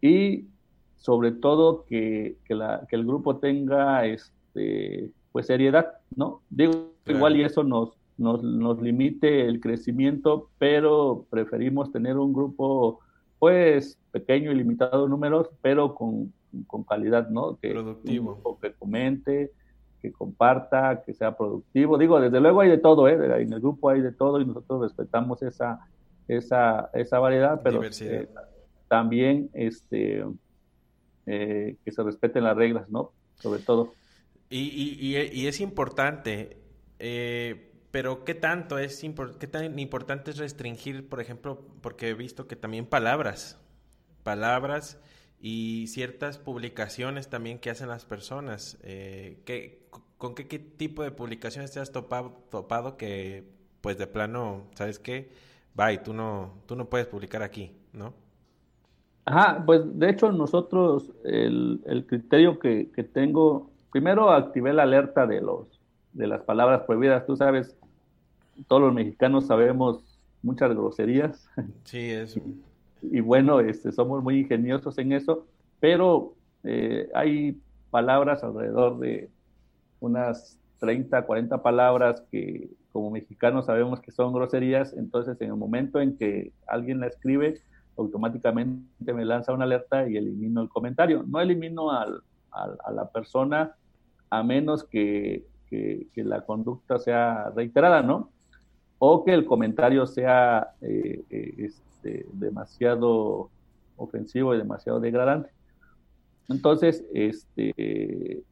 y 0.00 0.46
sobre 0.96 1.32
todo 1.32 1.84
que, 1.84 2.36
que, 2.44 2.54
la, 2.54 2.86
que 2.88 2.96
el 2.96 3.04
grupo 3.04 3.36
tenga 3.36 4.06
este, 4.06 5.10
pues 5.32 5.46
seriedad, 5.46 5.98
¿no? 6.14 6.40
Digo, 6.48 6.94
igual 7.06 7.36
y 7.36 7.42
eso 7.42 7.62
nos, 7.62 7.90
nos, 8.18 8.42
nos, 8.42 8.80
limite 8.80 9.46
el 9.46 9.60
crecimiento, 9.60 10.50
pero 10.58 11.26
preferimos 11.30 11.92
tener 11.92 12.16
un 12.16 12.32
grupo 12.32 13.00
pues 13.38 13.98
pequeño 14.10 14.50
y 14.50 14.54
limitado 14.54 15.04
de 15.04 15.10
números, 15.10 15.50
pero 15.60 15.94
con, 15.94 16.32
con 16.66 16.84
calidad, 16.84 17.28
¿no? 17.28 17.58
Que, 17.60 17.70
Productivo. 17.70 18.58
que 18.60 18.72
comente, 18.72 19.52
que 20.00 20.12
comparta, 20.12 21.02
que 21.04 21.12
sea 21.12 21.36
productivo. 21.36 21.98
Digo, 21.98 22.20
desde 22.20 22.40
luego 22.40 22.60
hay 22.60 22.70
de 22.70 22.78
todo, 22.78 23.08
¿eh? 23.08 23.14
en 23.14 23.52
el 23.52 23.60
grupo 23.60 23.90
hay 23.90 24.00
de 24.00 24.12
todo 24.12 24.40
y 24.40 24.46
nosotros 24.46 24.82
respetamos 24.82 25.42
esa, 25.42 25.86
esa, 26.28 26.90
esa 26.94 27.18
variedad, 27.18 27.60
pero 27.62 27.82
eh, 27.84 28.28
también 28.88 29.50
este, 29.52 30.24
eh, 31.26 31.76
que 31.84 31.92
se 31.92 32.02
respeten 32.02 32.44
las 32.44 32.56
reglas, 32.56 32.88
¿no? 32.88 33.12
Sobre 33.36 33.60
todo. 33.60 33.92
Y, 34.48 34.96
y, 35.00 35.46
es 35.46 35.60
importante, 35.60 36.56
eh, 37.00 37.72
pero 37.96 38.24
¿qué 38.24 38.34
tanto 38.34 38.76
es 38.76 39.02
qué 39.40 39.46
tan 39.46 39.78
importante 39.78 40.30
es 40.30 40.36
restringir, 40.36 41.08
por 41.08 41.18
ejemplo, 41.18 41.62
porque 41.80 42.10
he 42.10 42.12
visto 42.14 42.46
que 42.46 42.54
también 42.54 42.84
palabras, 42.84 43.58
palabras 44.22 45.00
y 45.40 45.86
ciertas 45.86 46.36
publicaciones 46.36 47.30
también 47.30 47.58
que 47.58 47.70
hacen 47.70 47.88
las 47.88 48.04
personas. 48.04 48.76
Eh, 48.82 49.38
¿Con 50.18 50.34
qué, 50.34 50.58
tipo 50.58 51.04
de 51.04 51.10
publicaciones 51.10 51.72
te 51.72 51.80
has 51.80 51.90
topado, 51.90 52.42
topado 52.50 52.98
que, 52.98 53.48
pues 53.80 53.96
de 53.96 54.06
plano, 54.06 54.64
¿sabes 54.74 54.98
qué? 54.98 55.30
Bye, 55.74 55.96
tú 55.96 56.12
no, 56.12 56.52
tú 56.66 56.76
no 56.76 56.90
puedes 56.90 57.06
publicar 57.06 57.42
aquí, 57.42 57.72
¿no? 57.94 58.12
Ajá, 59.24 59.62
pues 59.64 59.80
de 59.98 60.10
hecho 60.10 60.30
nosotros, 60.32 61.14
el, 61.24 61.80
el 61.86 62.06
criterio 62.06 62.58
que, 62.58 62.90
que, 62.94 63.04
tengo, 63.04 63.70
primero 63.90 64.32
activé 64.32 64.74
la 64.74 64.82
alerta 64.82 65.26
de, 65.26 65.40
los, 65.40 65.80
de 66.12 66.26
las 66.26 66.42
palabras 66.42 66.82
prohibidas. 66.82 67.24
Tú 67.24 67.38
sabes, 67.38 67.74
todos 68.64 68.82
los 68.82 68.94
mexicanos 68.94 69.46
sabemos 69.46 70.04
muchas 70.42 70.70
groserías. 70.70 71.48
Sí, 71.84 72.10
es 72.10 72.38
y 73.02 73.20
bueno, 73.20 73.60
este, 73.60 73.92
somos 73.92 74.22
muy 74.22 74.40
ingeniosos 74.40 74.98
en 74.98 75.12
eso, 75.12 75.46
pero 75.80 76.34
eh, 76.64 77.08
hay 77.14 77.60
palabras 77.90 78.42
alrededor 78.42 78.98
de 78.98 79.30
unas 80.00 80.58
30, 80.78 81.22
40 81.22 81.62
palabras 81.62 82.22
que 82.30 82.70
como 82.92 83.10
mexicanos 83.10 83.66
sabemos 83.66 84.00
que 84.00 84.10
son 84.10 84.32
groserías, 84.32 84.94
entonces 84.94 85.40
en 85.40 85.48
el 85.48 85.56
momento 85.56 86.00
en 86.00 86.16
que 86.16 86.52
alguien 86.66 87.00
la 87.00 87.08
escribe, 87.08 87.60
automáticamente 87.96 89.12
me 89.12 89.24
lanza 89.24 89.52
una 89.52 89.64
alerta 89.64 90.08
y 90.08 90.16
elimino 90.16 90.62
el 90.62 90.68
comentario. 90.68 91.22
No 91.26 91.40
elimino 91.40 91.90
al, 91.90 92.22
a 92.50 92.90
la 92.90 93.10
persona 93.10 93.74
a 94.30 94.42
menos 94.42 94.84
que, 94.84 95.46
que, 95.68 96.08
la 96.16 96.42
conducta 96.42 96.98
sea 96.98 97.50
reiterada, 97.54 98.02
¿no? 98.02 98.30
O 98.98 99.24
que 99.24 99.34
el 99.34 99.44
comentario 99.44 100.06
sea 100.06 100.74
eh, 100.80 101.22
eh, 101.30 101.54
este, 101.58 102.26
demasiado 102.32 103.50
ofensivo 103.96 104.54
y 104.54 104.58
demasiado 104.58 105.00
degradante. 105.00 105.50
Entonces, 106.48 107.04
este, 107.12 108.42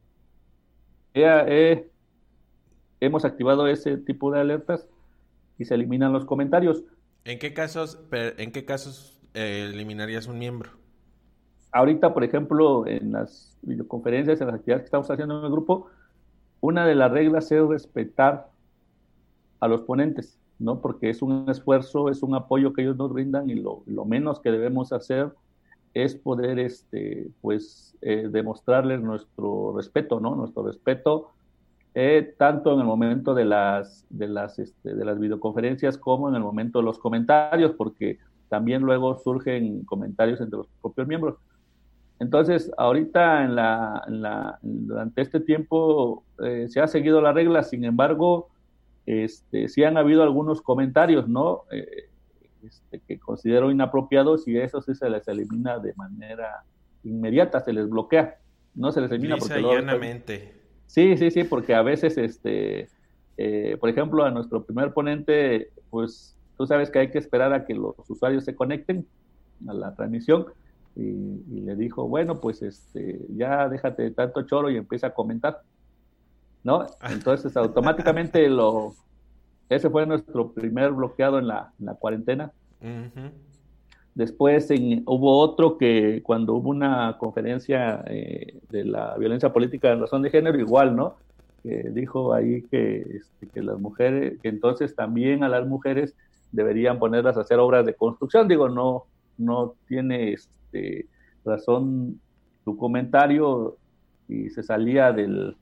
hemos 3.00 3.24
activado 3.24 3.66
ese 3.68 3.96
tipo 3.98 4.33
de 4.33 4.40
alertas 4.40 4.87
y 5.59 5.64
se 5.64 5.74
eliminan 5.74 6.12
los 6.12 6.24
comentarios. 6.24 6.83
¿En 7.24 7.38
qué 7.38 7.54
casos, 7.54 8.00
en 8.11 8.52
qué 8.52 8.64
casos 8.64 9.20
eliminarías 9.33 10.26
un 10.26 10.38
miembro? 10.38 10.70
Ahorita, 11.74 12.14
por 12.14 12.22
ejemplo, 12.22 12.87
en 12.87 13.11
las 13.11 13.57
videoconferencias, 13.62 14.40
en 14.40 14.46
las 14.46 14.57
actividades 14.57 14.83
que 14.83 14.87
estamos 14.87 15.11
haciendo 15.11 15.40
en 15.40 15.44
el 15.46 15.50
grupo, 15.50 15.88
una 16.61 16.87
de 16.87 16.94
las 16.94 17.11
reglas 17.11 17.50
es 17.50 17.66
respetar 17.66 18.48
a 19.64 19.68
los 19.68 19.83
ponentes, 19.83 20.38
¿no? 20.59 20.81
Porque 20.81 21.09
es 21.09 21.22
un 21.22 21.46
esfuerzo, 21.48 22.11
es 22.11 22.22
un 22.22 22.35
apoyo 22.35 22.74
que 22.74 22.83
ellos 22.83 22.96
nos 22.96 23.12
brindan 23.12 23.48
y 23.48 23.55
lo, 23.55 23.83
menos 24.05 24.40
que 24.40 24.50
debemos 24.50 24.92
hacer 24.92 25.33
es 25.94 26.14
poder, 26.14 26.59
este, 26.59 27.29
pues, 27.40 27.96
eh, 28.03 28.29
demostrarles 28.31 29.00
nuestro 29.00 29.72
respeto, 29.74 30.20
¿no? 30.20 30.35
Nuestro 30.35 30.64
respeto 30.64 31.31
eh, 31.94 32.35
tanto 32.37 32.74
en 32.74 32.81
el 32.81 32.87
momento 32.87 33.35
de 33.35 33.44
las, 33.44 34.05
de, 34.11 34.27
las, 34.27 34.59
este, 34.59 34.94
de 34.94 35.05
las 35.05 35.18
videoconferencias 35.18 35.96
como 35.96 36.29
en 36.29 36.35
el 36.35 36.42
momento 36.42 36.81
de 36.81 36.85
los 36.85 36.98
comentarios, 36.98 37.72
porque 37.72 38.18
también 38.48 38.83
luego 38.83 39.16
surgen 39.16 39.85
comentarios 39.85 40.40
entre 40.40 40.59
los 40.59 40.66
propios 40.83 41.07
miembros. 41.07 41.37
Entonces, 42.18 42.70
ahorita 42.77 44.05
durante 44.62 45.22
este 45.22 45.40
tiempo 45.40 46.24
eh, 46.42 46.66
se 46.68 46.81
ha 46.81 46.88
seguido 46.88 47.20
la 47.20 47.33
regla, 47.33 47.62
sin 47.62 47.85
embargo, 47.85 48.48
este, 49.06 49.68
sí 49.68 49.84
han 49.84 49.96
habido 49.96 50.22
algunos 50.22 50.62
comentarios, 50.62 51.28
¿no? 51.28 51.62
Eh, 51.70 52.08
este, 52.62 53.00
que 53.00 53.18
considero 53.18 53.70
inapropiados 53.70 54.48
y 54.48 54.58
eso 54.58 54.80
sí 54.80 54.94
se 54.94 55.10
les 55.10 55.28
elimina 55.28 55.78
de 55.78 55.92
manera 55.94 56.64
inmediata, 57.02 57.60
se 57.60 57.72
les 57.72 57.88
bloquea, 57.88 58.38
no 58.74 58.90
se 58.92 59.00
les 59.00 59.10
elimina 59.10 59.36
porque 59.36 59.60
llanamente. 59.60 60.54
Sí, 60.86 61.16
sí, 61.16 61.30
sí, 61.30 61.44
porque 61.44 61.74
a 61.74 61.82
veces, 61.82 62.16
este, 62.16 62.88
eh, 63.36 63.76
por 63.78 63.90
ejemplo, 63.90 64.24
a 64.24 64.30
nuestro 64.30 64.64
primer 64.64 64.92
ponente, 64.92 65.70
pues 65.90 66.38
tú 66.56 66.66
sabes 66.66 66.90
que 66.90 67.00
hay 67.00 67.10
que 67.10 67.18
esperar 67.18 67.52
a 67.52 67.64
que 67.64 67.74
los 67.74 67.94
usuarios 68.08 68.44
se 68.44 68.54
conecten 68.54 69.06
a 69.68 69.74
la 69.74 69.94
transmisión 69.94 70.46
y, 70.96 71.60
le 71.60 71.74
dijo, 71.74 72.06
bueno, 72.06 72.40
pues 72.40 72.62
este, 72.62 73.20
ya 73.30 73.68
déjate 73.68 74.04
de 74.04 74.10
tanto 74.12 74.42
choro 74.42 74.70
y 74.70 74.76
empieza 74.76 75.08
a 75.08 75.14
comentar, 75.14 75.62
¿no? 76.64 76.87
Entonces 77.09 77.57
automáticamente 77.57 78.48
lo, 78.48 78.94
ese 79.68 79.88
fue 79.90 80.07
nuestro 80.07 80.53
primer 80.53 80.90
bloqueado 80.92 81.38
en 81.38 81.46
la, 81.46 81.72
cuarentena. 82.00 82.50
Después 84.14 84.68
hubo 85.07 85.38
otro 85.38 85.79
que 85.79 86.22
cuando 86.22 86.55
hubo 86.55 86.70
una 86.70 87.16
conferencia 87.18 88.05
eh, 88.07 88.59
de 88.70 88.85
la 88.85 89.16
violencia 89.16 89.53
política 89.53 89.92
en 89.92 90.00
razón 90.00 90.22
de 90.22 90.31
género, 90.31 90.59
igual, 90.59 90.94
¿no? 90.94 91.16
Que 91.62 91.90
dijo 91.90 92.33
ahí 92.33 92.62
que, 92.62 92.98
este, 92.98 93.48
que 93.48 93.62
las 93.62 93.79
mujeres, 93.79 94.38
que 94.40 94.48
entonces 94.48 94.94
también 94.94 95.42
a 95.42 95.48
las 95.48 95.66
mujeres 95.66 96.14
deberían 96.53 96.98
ponerlas 96.98 97.37
a 97.37 97.40
hacer 97.40 97.59
obras 97.59 97.87
de 97.87 97.94
construcción. 97.94 98.46
Digo, 98.46 98.68
no, 98.68 99.07
no 99.37 99.74
tiene 99.88 100.33
este, 100.33 101.07
razón 101.44 102.20
tu 102.64 102.77
comentario 102.77 103.77
y 104.29 104.50
se 104.50 104.62
salía 104.62 105.11
del, 105.12 105.57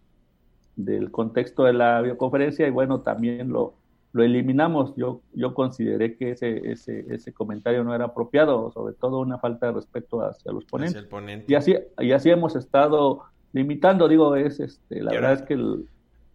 del 0.76 1.10
contexto 1.10 1.64
de 1.64 1.72
la 1.72 2.00
videoconferencia 2.00 2.66
y 2.66 2.70
bueno, 2.70 3.00
también 3.00 3.50
lo, 3.50 3.74
lo 4.12 4.22
eliminamos. 4.22 4.94
Yo, 4.96 5.22
yo 5.32 5.54
consideré 5.54 6.16
que 6.16 6.32
ese, 6.32 6.70
ese, 6.70 7.06
ese 7.08 7.32
comentario 7.32 7.84
no 7.84 7.94
era 7.94 8.06
apropiado, 8.06 8.70
sobre 8.72 8.94
todo 8.94 9.20
una 9.20 9.38
falta 9.38 9.66
de 9.66 9.72
respeto 9.72 10.22
hacia 10.22 10.52
los 10.52 10.64
ponentes. 10.64 11.08
Y, 11.48 11.54
así, 11.54 11.74
y 11.98 12.12
así 12.12 12.30
hemos 12.30 12.56
estado 12.56 13.24
limitando, 13.52 14.08
digo, 14.08 14.36
es 14.36 14.60
este, 14.60 15.02
la 15.02 15.12
verdad 15.12 15.32
es 15.34 15.42
que... 15.42 15.58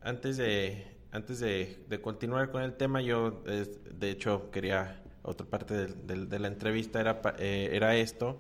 Antes 0.02 0.38
de, 0.38 0.88
antes 1.12 1.40
de, 1.40 2.00
continuar 2.02 2.52
con 2.52 2.62
el 2.62 2.74
tema, 2.74 3.02
yo 3.02 3.42
de 3.42 4.12
hecho 4.12 4.50
quería, 4.52 5.02
otra 5.24 5.46
parte 5.48 5.88
de, 5.88 6.40
la 6.40 6.48
entrevista 6.48 7.00
era, 7.02 7.22
eh, 7.40 7.70
era 7.74 7.96
esto, 7.96 8.40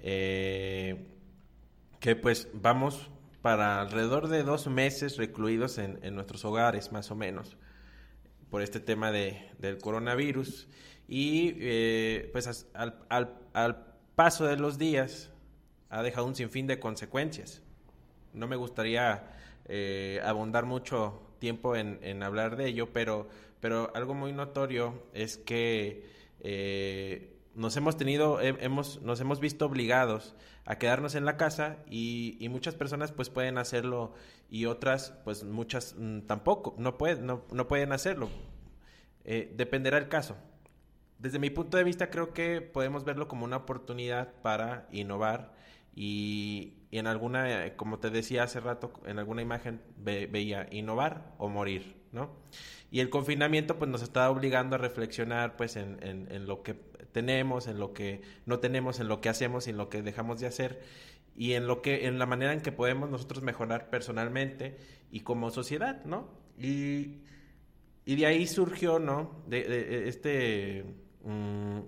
eh, 0.00 1.06
que 2.00 2.16
pues 2.16 2.48
vamos 2.54 3.10
para 3.42 3.80
alrededor 3.80 4.28
de 4.28 4.44
dos 4.44 4.68
meses 4.68 5.16
recluidos 5.16 5.78
en, 5.78 5.98
en 6.02 6.14
nuestros 6.14 6.44
hogares, 6.44 6.92
más 6.92 7.10
o 7.10 7.16
menos 7.16 7.56
por 8.52 8.60
este 8.60 8.80
tema 8.80 9.10
de, 9.10 9.48
del 9.58 9.78
coronavirus. 9.78 10.68
Y 11.08 11.54
eh, 11.58 12.28
pues 12.32 12.66
al, 12.74 12.98
al, 13.08 13.86
paso 14.14 14.44
de 14.44 14.56
los 14.58 14.76
días 14.76 15.30
ha 15.88 16.02
dejado 16.02 16.26
un 16.26 16.34
sinfín 16.34 16.66
de 16.66 16.78
consecuencias. 16.78 17.62
No 18.34 18.46
me 18.46 18.56
gustaría 18.56 19.24
eh, 19.64 20.20
abundar 20.22 20.66
mucho 20.66 21.22
tiempo 21.38 21.76
en, 21.76 21.98
en, 22.02 22.22
hablar 22.22 22.56
de 22.56 22.68
ello, 22.68 22.92
pero, 22.92 23.28
pero 23.60 23.90
algo 23.94 24.12
muy 24.12 24.32
notorio 24.32 25.02
es 25.14 25.38
que 25.38 26.06
eh, 26.40 27.31
nos 27.54 27.76
hemos 27.76 27.96
tenido, 27.96 28.40
hemos, 28.40 29.02
nos 29.02 29.20
hemos 29.20 29.40
visto 29.40 29.66
obligados 29.66 30.34
a 30.64 30.78
quedarnos 30.78 31.14
en 31.14 31.24
la 31.24 31.36
casa 31.36 31.78
y, 31.88 32.36
y, 32.40 32.48
muchas 32.48 32.74
personas 32.74 33.12
pues 33.12 33.30
pueden 33.30 33.58
hacerlo 33.58 34.14
y 34.48 34.66
otras 34.66 35.14
pues 35.24 35.44
muchas 35.44 35.94
mm, 35.98 36.20
tampoco, 36.20 36.74
no, 36.78 36.96
pueden 36.98 37.26
no, 37.26 37.42
no 37.52 37.68
pueden 37.68 37.92
hacerlo. 37.92 38.30
Eh, 39.24 39.52
dependerá 39.56 39.98
el 39.98 40.08
caso. 40.08 40.36
Desde 41.18 41.38
mi 41.38 41.50
punto 41.50 41.76
de 41.76 41.84
vista 41.84 42.10
creo 42.10 42.32
que 42.32 42.60
podemos 42.60 43.04
verlo 43.04 43.28
como 43.28 43.44
una 43.44 43.58
oportunidad 43.58 44.32
para 44.42 44.88
innovar 44.90 45.54
y, 45.94 46.74
en 46.90 47.06
alguna, 47.06 47.66
eh, 47.66 47.76
como 47.76 47.98
te 47.98 48.10
decía 48.10 48.44
hace 48.44 48.60
rato, 48.60 48.92
en 49.06 49.18
alguna 49.18 49.42
imagen 49.42 49.80
veía 49.96 50.66
innovar 50.70 51.34
o 51.38 51.48
morir, 51.48 51.96
¿no? 52.12 52.30
Y 52.90 53.00
el 53.00 53.08
confinamiento 53.08 53.78
pues 53.78 53.90
nos 53.90 54.02
está 54.02 54.30
obligando 54.30 54.76
a 54.76 54.78
reflexionar 54.78 55.56
pues 55.56 55.76
en, 55.76 55.98
en, 56.02 56.46
lo 56.46 56.62
que 56.62 56.74
tenemos, 57.12 57.66
en 57.66 57.78
lo 57.78 57.92
que 57.92 58.22
no 58.46 58.58
tenemos, 58.58 59.00
en 59.00 59.08
lo 59.08 59.20
que 59.20 59.28
hacemos 59.28 59.66
y 59.66 59.70
en 59.70 59.76
lo 59.76 59.88
que 59.88 60.02
dejamos 60.02 60.40
de 60.40 60.46
hacer 60.46 60.82
y 61.36 61.52
en 61.52 61.66
lo 61.66 61.82
que 61.82 62.06
en 62.06 62.18
la 62.18 62.26
manera 62.26 62.52
en 62.52 62.60
que 62.60 62.72
podemos 62.72 63.08
nosotros 63.10 63.42
mejorar 63.42 63.90
personalmente 63.90 64.76
y 65.10 65.20
como 65.20 65.50
sociedad, 65.50 66.04
¿no? 66.04 66.28
Y, 66.58 67.22
y 68.04 68.16
de 68.16 68.26
ahí 68.26 68.46
surgió, 68.46 68.98
¿no? 68.98 69.42
De, 69.46 70.08
este 70.08 70.84
mm, 71.24 71.80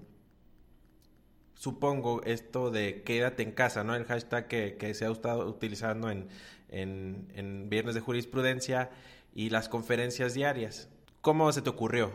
supongo 1.54 2.22
esto 2.24 2.70
de 2.70 3.02
quédate 3.02 3.42
en 3.42 3.52
casa, 3.52 3.84
¿no? 3.84 3.94
El 3.94 4.04
hashtag 4.04 4.48
que, 4.48 4.94
se 4.94 5.06
ha 5.06 5.10
estado 5.10 5.46
utilizando 5.48 6.10
en, 6.10 6.28
en, 6.68 7.68
Viernes 7.70 7.94
de 7.94 8.00
Jurisprudencia 8.00 8.90
y 9.34 9.50
las 9.50 9.68
conferencias 9.68 10.34
diarias. 10.34 10.88
¿Cómo 11.20 11.50
se 11.52 11.62
te 11.62 11.70
ocurrió? 11.70 12.12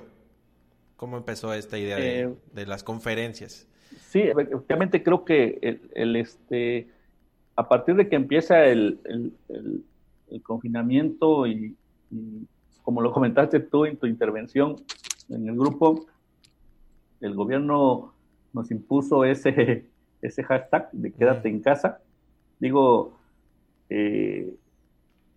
¿Cómo 0.99 1.15
empezó 1.15 1.53
esta 1.53 1.77
idea 1.77 1.95
de, 1.95 2.35
eh, 2.57 2.65
las 2.65 2.83
conferencias? 2.83 3.65
Sí, 4.01 4.19
efectivamente 4.19 5.01
creo 5.01 5.23
que 5.23 5.79
el, 5.93 6.17
este, 6.17 6.89
a 7.55 7.69
partir 7.69 7.95
de 7.95 8.09
que 8.09 8.17
empieza 8.17 8.65
el, 8.65 8.99
confinamiento 10.43 11.47
y, 11.47 11.73
como 12.83 13.01
lo 13.01 13.13
comentaste 13.13 13.62
tú 13.62 13.85
en 13.85 13.95
tu 13.95 14.07
intervención 14.07 14.75
en 15.29 15.47
el 15.47 15.55
grupo, 15.55 16.05
el 17.21 17.33
gobierno 17.33 18.13
nos 18.51 18.69
impuso 18.69 19.23
ese, 19.23 19.85
ese 20.21 20.43
hashtag 20.43 20.91
de 20.91 21.13
quédate 21.13 21.47
en 21.47 21.62
casa. 21.62 22.01
Digo, 22.59 23.17
eh, 23.89 24.53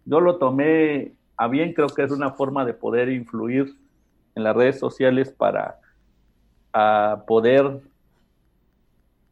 yo 0.06 0.18
lo 0.18 0.38
tomé 0.38 1.12
a 1.36 1.46
bien, 1.46 1.72
creo 1.72 1.86
que 1.86 2.02
es 2.02 2.10
una 2.10 2.32
forma 2.32 2.64
de 2.64 2.74
poder 2.74 3.10
influir 3.10 3.76
en 4.34 4.44
las 4.44 4.56
redes 4.56 4.78
sociales 4.78 5.30
para 5.30 5.78
poder 7.26 7.80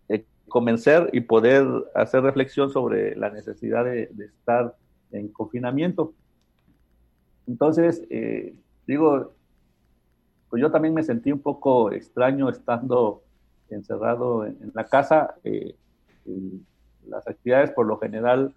eh, 0.09 0.25
convencer 0.49 1.09
y 1.13 1.21
poder 1.21 1.67
hacer 1.95 2.23
reflexión 2.23 2.71
sobre 2.71 3.17
la 3.17 3.31
necesidad 3.31 3.85
de, 3.85 4.11
estar 4.19 4.75
en 5.13 5.29
confinamiento. 5.29 6.13
Entonces, 7.47 8.03
eh, 8.11 8.55
digo, 8.87 9.33
pues 10.51 10.61
yo 10.61 10.71
también 10.71 10.95
me 10.95 11.03
sentí 11.03 11.33
un 11.33 11.41
poco 11.41 11.93
extraño 11.93 12.49
estando 12.49 13.23
encerrado 13.71 14.47
en, 14.47 14.71
la 14.75 14.85
casa. 14.85 15.35
Eh, 15.45 15.75
las 17.09 17.27
actividades 17.27 17.71
por 17.71 17.87
lo 17.87 17.99
general, 17.99 18.55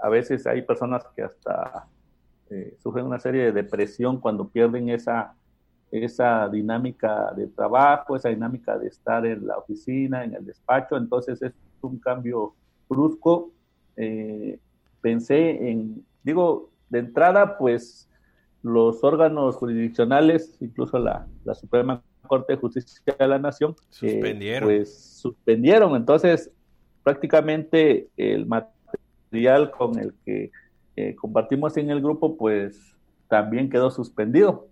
a 0.00 0.08
veces 0.08 0.46
hay 0.48 0.62
personas 0.62 1.04
que 1.14 1.22
hasta 1.22 1.86
sufren 2.78 3.06
una 3.06 3.18
serie 3.18 3.44
de 3.44 3.52
depresión 3.52 4.18
cuando 4.18 4.48
pierden 4.48 4.88
esa, 4.88 5.34
esa 5.90 6.48
dinámica 6.48 7.32
de 7.34 7.46
trabajo, 7.46 8.16
esa 8.16 8.28
dinámica 8.28 8.78
de 8.78 8.88
estar 8.88 9.24
en 9.26 9.46
la 9.46 9.58
oficina, 9.58 10.24
en 10.24 10.34
el 10.34 10.44
despacho. 10.44 10.96
Entonces 10.96 11.40
es 11.42 11.52
un 11.82 11.98
cambio 11.98 12.54
brusco. 12.88 13.52
pensé 15.00 15.70
en, 15.70 16.04
digo, 16.22 16.70
de 16.88 16.98
entrada, 16.98 17.56
pues 17.56 18.08
los 18.62 19.02
órganos 19.02 19.56
jurisdiccionales, 19.56 20.56
incluso 20.60 20.98
la, 20.98 21.26
Suprema 21.54 22.02
Corte 22.26 22.52
de 22.52 22.58
Justicia 22.58 23.16
de 23.18 23.28
la 23.28 23.38
Nación, 23.38 23.72
eh, 23.72 23.84
suspendieron. 23.90 24.68
pues 24.68 24.94
suspendieron. 24.94 25.96
Entonces, 25.96 26.50
prácticamente 27.02 28.08
el 28.16 28.46
material 28.46 29.70
con 29.70 29.98
el 29.98 30.14
que 30.24 30.50
eh, 31.00 31.16
compartimos 31.16 31.76
en 31.76 31.90
el 31.90 32.00
grupo, 32.00 32.36
pues 32.36 32.94
también 33.28 33.70
quedó 33.70 33.90
suspendido, 33.90 34.68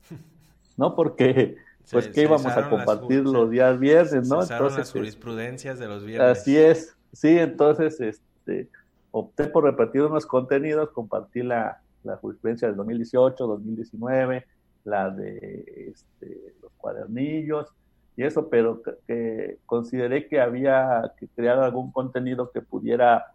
¿no? 0.77 0.95
Porque 0.95 1.57
pues 1.91 2.09
que 2.09 2.23
íbamos 2.23 2.47
a 2.47 2.69
compartir 2.69 3.23
los 3.25 3.51
días 3.51 3.79
viernes, 3.79 4.29
¿no? 4.29 4.43
entonces, 4.43 4.79
las 4.79 4.93
jurisprudencias 4.93 5.79
de 5.79 5.89
los 5.89 6.05
viernes. 6.05 6.39
Así 6.39 6.57
es, 6.57 6.97
sí, 7.13 7.39
entonces 7.39 8.01
este, 8.01 8.69
opté 9.11 9.45
por 9.45 9.65
repetir 9.65 10.03
unos 10.03 10.27
contenidos, 10.27 10.91
compartí 10.91 11.43
la, 11.43 11.81
la 12.05 12.17
jurisprudencia 12.17 12.69
del 12.69 12.77
2018, 12.77 13.47
2019, 13.47 14.47
la 14.85 15.11
de 15.11 15.93
este, 15.93 16.55
los 16.63 16.73
cuadernillos 16.77 17.69
y 18.17 18.25
eso, 18.25 18.49
pero 18.49 18.83
que, 19.07 19.59
consideré 19.65 20.27
que 20.27 20.41
había 20.41 21.13
que 21.19 21.29
crear 21.29 21.59
algún 21.61 21.93
contenido 21.93 22.51
que 22.51 22.61
pudiera 22.61 23.33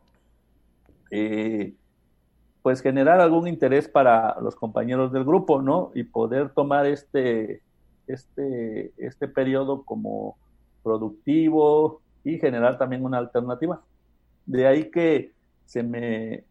eh, 1.10 1.74
pues 2.64 2.82
generar 2.82 3.20
algún 3.20 3.48
interés 3.48 3.90
para 3.90 4.40
los 4.42 4.56
compañeros 4.56 5.12
del 5.12 5.26
grupo, 5.26 5.62
¿no? 5.62 5.92
Y 5.94 6.04
poder 6.04 6.50
tomar 6.50 6.86
este, 6.86 7.62
este, 8.08 8.94
este 8.98 9.28
periodo 9.28 9.84
como 9.84 10.38
productivo 10.82 12.02
y 12.24 12.40
generar 12.40 12.78
también 12.78 13.04
una 13.04 13.18
alternativa. 13.18 13.82
De 14.46 14.66
ahí 14.66 14.90
que 14.90 15.34
se 15.66 15.84
me 15.84 16.46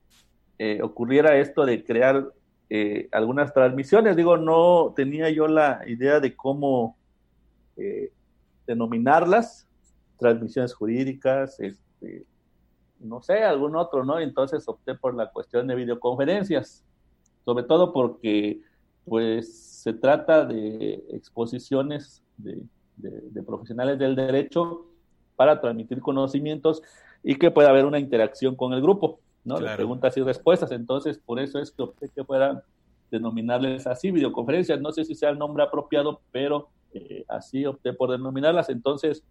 eh, 0.58 0.80
ocurriera 0.82 1.38
esto 1.38 1.64
de 1.64 1.82
crear 1.82 2.30
eh, 2.68 3.08
algunas 3.10 3.54
transmisiones. 3.54 4.14
Digo, 4.14 4.36
no 4.36 4.92
tenía 4.94 5.30
yo 5.30 5.48
la 5.48 5.80
idea 5.86 6.20
de 6.20 6.36
cómo 6.36 6.94
eh, 7.78 8.12
denominarlas, 8.66 9.66
transmisiones 10.18 10.74
jurídicas, 10.74 11.58
este, 11.58 12.26
no 13.02 13.22
sé, 13.22 13.42
algún 13.44 13.76
otro, 13.76 14.04
¿no? 14.04 14.18
Entonces 14.18 14.66
opté 14.68 14.94
por 14.94 15.14
la 15.14 15.30
cuestión 15.30 15.66
de 15.66 15.74
videoconferencias, 15.74 16.84
sobre 17.44 17.64
todo 17.64 17.92
porque, 17.92 18.60
pues, 19.04 19.52
se 19.82 19.92
trata 19.92 20.44
de 20.44 21.04
exposiciones 21.10 22.22
de, 22.36 22.62
profesionales 23.44 23.98
del 23.98 24.14
derecho 24.14 24.86
para 25.36 25.60
transmitir 25.60 26.00
conocimientos 26.00 26.82
y 27.22 27.36
que 27.36 27.50
pueda 27.50 27.70
haber 27.70 27.84
una 27.84 27.98
interacción 27.98 28.54
con 28.54 28.72
el 28.72 28.80
grupo, 28.80 29.20
¿no? 29.44 29.58
De 29.58 29.74
preguntas 29.74 30.16
y 30.16 30.22
respuestas. 30.22 30.70
Entonces, 30.70 31.18
por 31.18 31.40
eso 31.40 31.58
es 31.58 31.72
que 31.72 31.82
opté 31.82 32.08
que 32.08 32.24
puedan 32.24 32.62
denominarles 33.10 33.86
así, 33.86 34.10
videoconferencias. 34.10 34.80
No 34.80 34.92
sé 34.92 35.04
si 35.04 35.14
sea 35.14 35.30
el 35.30 35.38
nombre 35.38 35.64
apropiado, 35.64 36.20
pero 36.30 36.68
eh, 36.92 37.24
así 37.28 37.66
opté 37.66 37.92
por 37.92 38.10
denominarlas. 38.10 38.68
Entonces, 38.68 39.24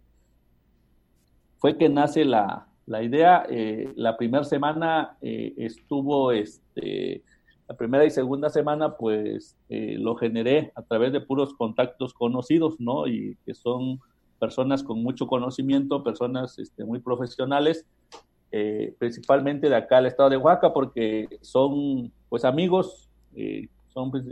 fue 1.58 1.78
que 1.78 1.88
nace 1.88 2.24
la, 2.24 2.66
la 2.86 3.02
idea, 3.02 3.46
eh, 3.48 3.92
la 3.96 4.16
primera 4.16 4.44
semana 4.44 5.16
eh, 5.20 5.54
estuvo, 5.56 6.32
este, 6.32 7.22
la 7.68 7.76
primera 7.76 8.04
y 8.04 8.10
segunda 8.10 8.50
semana, 8.50 8.96
pues 8.96 9.56
eh, 9.68 9.96
lo 9.98 10.16
generé 10.16 10.72
a 10.74 10.82
través 10.82 11.12
de 11.12 11.20
puros 11.20 11.54
contactos 11.54 12.12
conocidos, 12.12 12.80
¿no? 12.80 13.06
Y 13.06 13.36
que 13.46 13.54
son 13.54 14.00
personas 14.40 14.82
con 14.82 15.02
mucho 15.02 15.28
conocimiento, 15.28 16.02
personas 16.02 16.58
este, 16.58 16.84
muy 16.84 16.98
profesionales, 16.98 17.86
principalmente 18.98 19.70
de 19.70 19.76
acá 19.76 19.96
al 19.96 20.04
estado 20.04 20.28
de 20.28 20.36
Oaxaca, 20.36 20.74
porque 20.74 21.26
son, 21.40 22.12
pues, 22.28 22.44
amigos, 22.44 23.08
son 23.94 24.10
pues, 24.10 24.24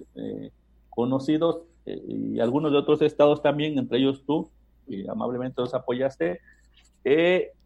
conocidos 0.91 1.63
y 1.87 2.39
algunos 2.39 2.71
de 2.71 2.77
otros 2.77 3.01
estados 3.01 3.41
también, 3.41 3.79
entre 3.79 3.99
ellos 3.99 4.23
tú, 4.27 4.51
y 4.87 5.09
amablemente 5.09 5.63
los 5.63 5.73
apoyaste. 5.73 6.41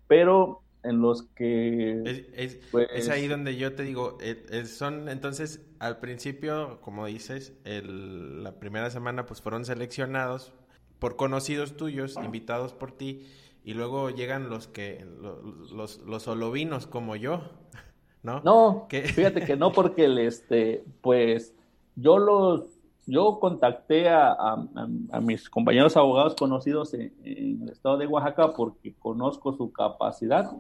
pero 0.07 0.64
en 0.85 1.01
los 1.01 1.23
que... 1.23 2.27
Es, 2.35 2.59
pues, 2.71 3.09
ahí 3.09 3.27
donde 3.27 3.57
yo 3.57 3.75
te 3.75 3.83
digo, 3.83 4.19
eh, 4.21 4.65
son 4.67 5.09
entonces 5.09 5.67
al 5.79 5.99
principio, 5.99 6.79
como 6.81 7.07
dices, 7.07 7.53
el, 7.65 8.43
la 8.43 8.59
primera 8.59 8.91
semana 8.91 9.27
pues 9.27 9.43
fueron 9.43 9.65
seleccionados 9.65 10.53
por 10.99 11.17
conocidos 11.17 11.77
tuyos, 11.77 12.17
invitados 12.23 12.73
por 12.73 12.93
ti, 12.93 13.27
y 13.65 13.75
luego 13.75 14.11
llegan 14.11 14.49
los 14.49 14.69
que, 14.69 15.07
los, 15.73 15.99
los, 15.99 16.23
solovinos 16.23 16.87
como 16.87 17.17
yo, 17.17 17.43
¿no? 18.23 18.41
No, 18.45 18.87
fíjate 18.89 19.45
que 19.45 19.57
no, 19.57 19.73
porque 19.75 20.05
el, 20.05 20.19
este, 20.19 20.85
pues 21.01 21.55
yo 21.97 22.19
los, 22.19 22.65
yo 23.07 23.39
contacté 23.41 24.09
a, 24.09 24.33
a, 24.33 25.21
mis 25.21 25.49
compañeros 25.51 25.97
abogados 25.97 26.35
conocidos 26.37 26.95
en, 26.95 27.13
el 27.23 27.69
estado 27.71 27.99
de 27.99 28.07
Oaxaca 28.07 28.53
porque 28.55 28.95
conozco 28.95 29.53
su 29.55 29.73
capacidad 29.73 30.53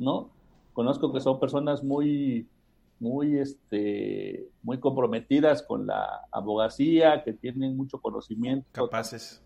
¿no? 0.00 0.30
Conozco 0.72 1.12
que 1.12 1.20
son 1.20 1.38
personas 1.38 1.84
muy, 1.84 2.48
muy, 2.98 3.38
este, 3.38 4.48
muy 4.62 4.78
comprometidas 4.78 5.62
con 5.62 5.86
la 5.86 6.22
abogacía, 6.32 7.22
que 7.22 7.32
tienen 7.32 7.76
mucho 7.76 8.00
conocimiento. 8.00 8.66
Capaces. 8.72 9.42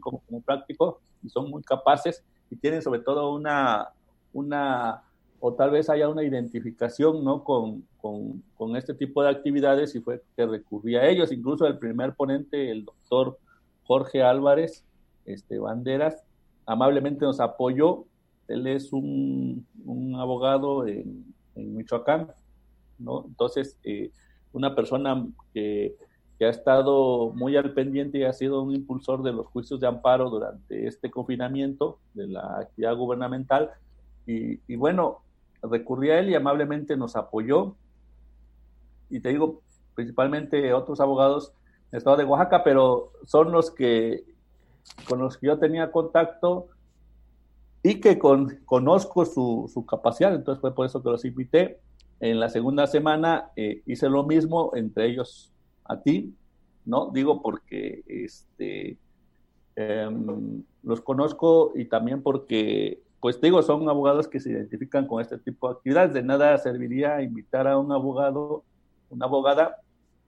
Como, 0.00 0.20
como 0.20 0.40
práctico, 0.42 1.00
y 1.22 1.28
son 1.28 1.50
muy 1.50 1.62
capaces 1.62 2.22
y 2.50 2.56
tienen 2.56 2.82
sobre 2.82 3.00
todo 3.00 3.34
una, 3.34 3.88
una 4.32 5.02
o 5.40 5.54
tal 5.54 5.70
vez 5.70 5.90
haya 5.90 6.08
una 6.08 6.22
identificación 6.22 7.24
¿no? 7.24 7.42
con, 7.42 7.84
con, 8.00 8.44
con, 8.54 8.76
este 8.76 8.94
tipo 8.94 9.22
de 9.24 9.30
actividades 9.30 9.94
y 9.96 10.00
fue 10.00 10.22
que 10.36 10.46
recurrí 10.46 10.94
a 10.94 11.08
ellos. 11.08 11.32
Incluso 11.32 11.66
el 11.66 11.78
primer 11.78 12.14
ponente, 12.14 12.70
el 12.70 12.84
doctor 12.84 13.38
Jorge 13.84 14.22
Álvarez 14.22 14.84
este, 15.24 15.58
Banderas, 15.58 16.22
amablemente 16.64 17.24
nos 17.24 17.40
apoyó 17.40 18.04
él 18.52 18.66
es 18.66 18.92
un, 18.92 19.66
abogado 20.18 20.86
en, 20.86 21.24
Michoacán, 21.54 22.32
¿no? 22.98 23.24
Entonces, 23.26 23.78
eh, 23.84 24.10
una 24.52 24.74
persona 24.74 25.26
que, 25.52 25.96
ha 26.40 26.48
estado 26.48 27.30
muy 27.36 27.56
al 27.56 27.72
pendiente 27.72 28.18
y 28.18 28.24
ha 28.24 28.32
sido 28.32 28.62
un 28.62 28.74
impulsor 28.74 29.22
de 29.22 29.32
los 29.32 29.46
juicios 29.46 29.78
de 29.78 29.86
amparo 29.86 30.28
durante 30.28 30.88
este 30.88 31.08
confinamiento 31.08 32.00
de 32.14 32.26
la 32.26 32.58
actividad 32.58 32.96
gubernamental. 32.96 33.70
Y, 34.26 34.58
y 34.66 34.74
bueno, 34.74 35.18
recurrí 35.62 36.10
a 36.10 36.18
él 36.18 36.30
y 36.30 36.34
amablemente 36.34 36.96
nos 36.96 37.14
apoyó. 37.14 37.76
Y 39.08 39.20
te 39.20 39.28
digo, 39.28 39.62
principalmente 39.94 40.72
otros 40.72 40.98
abogados 41.00 41.52
del 41.92 41.98
estado 41.98 42.16
de 42.16 42.24
Oaxaca, 42.24 42.64
pero 42.64 43.12
son 43.24 43.52
los 43.52 43.70
que 43.70 44.24
con 45.08 45.20
los 45.20 45.38
que 45.38 45.46
yo 45.46 45.58
tenía 45.58 45.92
contacto 45.92 46.68
y 47.82 48.00
que 48.00 48.18
con, 48.18 48.60
conozco 48.64 49.24
su, 49.24 49.70
su, 49.72 49.84
capacidad, 49.84 50.34
entonces 50.34 50.60
fue 50.60 50.74
por 50.74 50.86
eso 50.86 51.02
que 51.02 51.10
los 51.10 51.24
invité. 51.24 51.80
En 52.20 52.38
la 52.38 52.48
segunda 52.48 52.86
semana 52.86 53.50
eh, 53.56 53.82
hice 53.86 54.08
lo 54.08 54.22
mismo, 54.22 54.70
entre 54.76 55.06
ellos 55.06 55.52
a 55.84 56.00
ti, 56.00 56.32
¿no? 56.84 57.10
Digo 57.12 57.42
porque 57.42 58.04
este, 58.06 58.96
em, 59.74 60.62
los 60.84 61.00
conozco 61.00 61.72
y 61.74 61.86
también 61.86 62.22
porque, 62.22 63.02
pues 63.20 63.40
digo, 63.40 63.62
son 63.62 63.88
abogados 63.88 64.28
que 64.28 64.38
se 64.38 64.50
identifican 64.50 65.06
con 65.08 65.20
este 65.20 65.38
tipo 65.38 65.68
de 65.68 65.74
actividades. 65.74 66.12
De 66.12 66.22
nada 66.22 66.56
serviría 66.58 67.20
invitar 67.22 67.66
a 67.66 67.78
un 67.78 67.90
abogado, 67.90 68.62
una 69.10 69.26
abogada, 69.26 69.78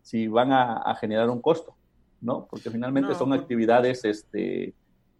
si 0.02 0.26
van 0.26 0.52
a, 0.52 0.94
generar 0.96 1.30
un 1.30 1.40
costo, 1.40 1.76
¿no? 2.20 2.46
Porque 2.50 2.70
finalmente 2.70 3.14
son 3.14 3.32
actividades, 3.32 4.04
este, 4.04 4.74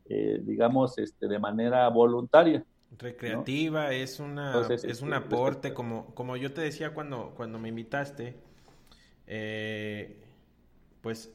eh, 0.06 0.40
digamos, 0.42 0.98
este, 0.98 1.28
de 1.28 1.38
manera 1.38 1.88
voluntaria. 1.88 2.64
Recreativa, 2.96 3.92
es 3.92 4.20
una 4.20 4.66
es 4.70 5.02
un 5.02 5.12
este, 5.12 5.26
aporte, 5.26 5.74
como, 5.74 6.14
como 6.14 6.36
yo 6.36 6.52
te 6.52 6.60
decía 6.60 6.94
cuando, 6.94 7.32
cuando 7.34 7.58
me 7.58 7.70
invitaste, 7.70 8.36
eh, 9.26 10.22
pues 11.00 11.32